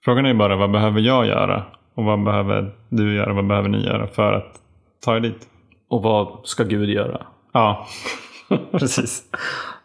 Frågan 0.04 0.26
är 0.26 0.34
bara 0.34 0.56
vad 0.56 0.70
behöver 0.70 1.00
jag 1.00 1.26
göra? 1.26 1.64
Och 1.94 2.04
vad 2.04 2.24
behöver 2.24 2.74
du 2.88 3.14
göra? 3.14 3.32
Vad 3.32 3.46
behöver 3.46 3.68
ni 3.68 3.84
göra 3.84 4.06
för 4.06 4.32
att 4.32 4.60
ta 5.04 5.16
er 5.16 5.20
dit? 5.20 5.48
Och 5.88 6.02
vad 6.02 6.46
ska 6.46 6.64
Gud 6.64 6.88
göra? 6.88 7.26
Ja, 7.52 7.86
precis. 8.70 9.22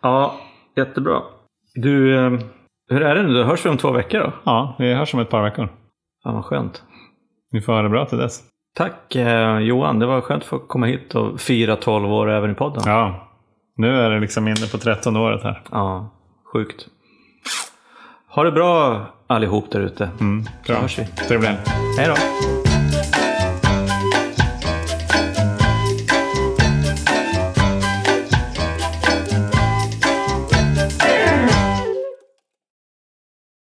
Ja, 0.01 0.35
jättebra. 0.75 1.21
Du, 1.75 2.17
eh, 2.25 2.39
hur 2.91 3.01
är 3.03 3.15
det 3.15 3.23
nu? 3.23 3.33
Då 3.33 3.43
hörs 3.43 3.65
vi 3.65 3.69
om 3.69 3.77
två 3.77 3.91
veckor 3.91 4.19
då? 4.19 4.31
Ja, 4.43 4.75
vi 4.79 4.93
hörs 4.93 5.13
om 5.13 5.19
ett 5.19 5.29
par 5.29 5.43
veckor. 5.43 5.69
Fan 6.23 6.35
vad 6.35 6.45
skönt. 6.45 6.83
Ni 7.51 7.61
får 7.61 7.73
ha 7.73 7.81
det 7.81 7.89
bra 7.89 8.05
till 8.05 8.17
dess. 8.17 8.43
Tack 8.75 9.15
eh, 9.15 9.57
Johan, 9.59 9.99
det 9.99 10.05
var 10.05 10.21
skönt 10.21 10.43
att 10.43 10.49
få 10.49 10.59
komma 10.59 10.85
hit 10.85 11.15
och 11.15 11.39
fira 11.41 11.75
12 11.75 12.11
år 12.13 12.29
även 12.31 12.51
i 12.51 12.53
podden. 12.53 12.83
Ja, 12.85 13.27
nu 13.75 13.99
är 14.01 14.09
det 14.09 14.19
liksom 14.19 14.47
inne 14.47 14.67
på 14.71 14.77
13 14.77 15.17
året 15.17 15.43
här. 15.43 15.61
Ja, 15.71 16.09
sjukt. 16.53 16.87
Ha 18.29 18.43
det 18.43 18.51
bra 18.51 19.01
allihop 19.27 19.71
där 19.71 19.79
ute. 19.79 20.09
Mm, 20.19 20.43
Så 20.43 20.73
bra. 20.73 20.81
hörs 20.81 20.99
vi. 20.99 21.05
Trevlig. 21.05 21.49
Hej 21.97 22.07
då. 22.07 22.70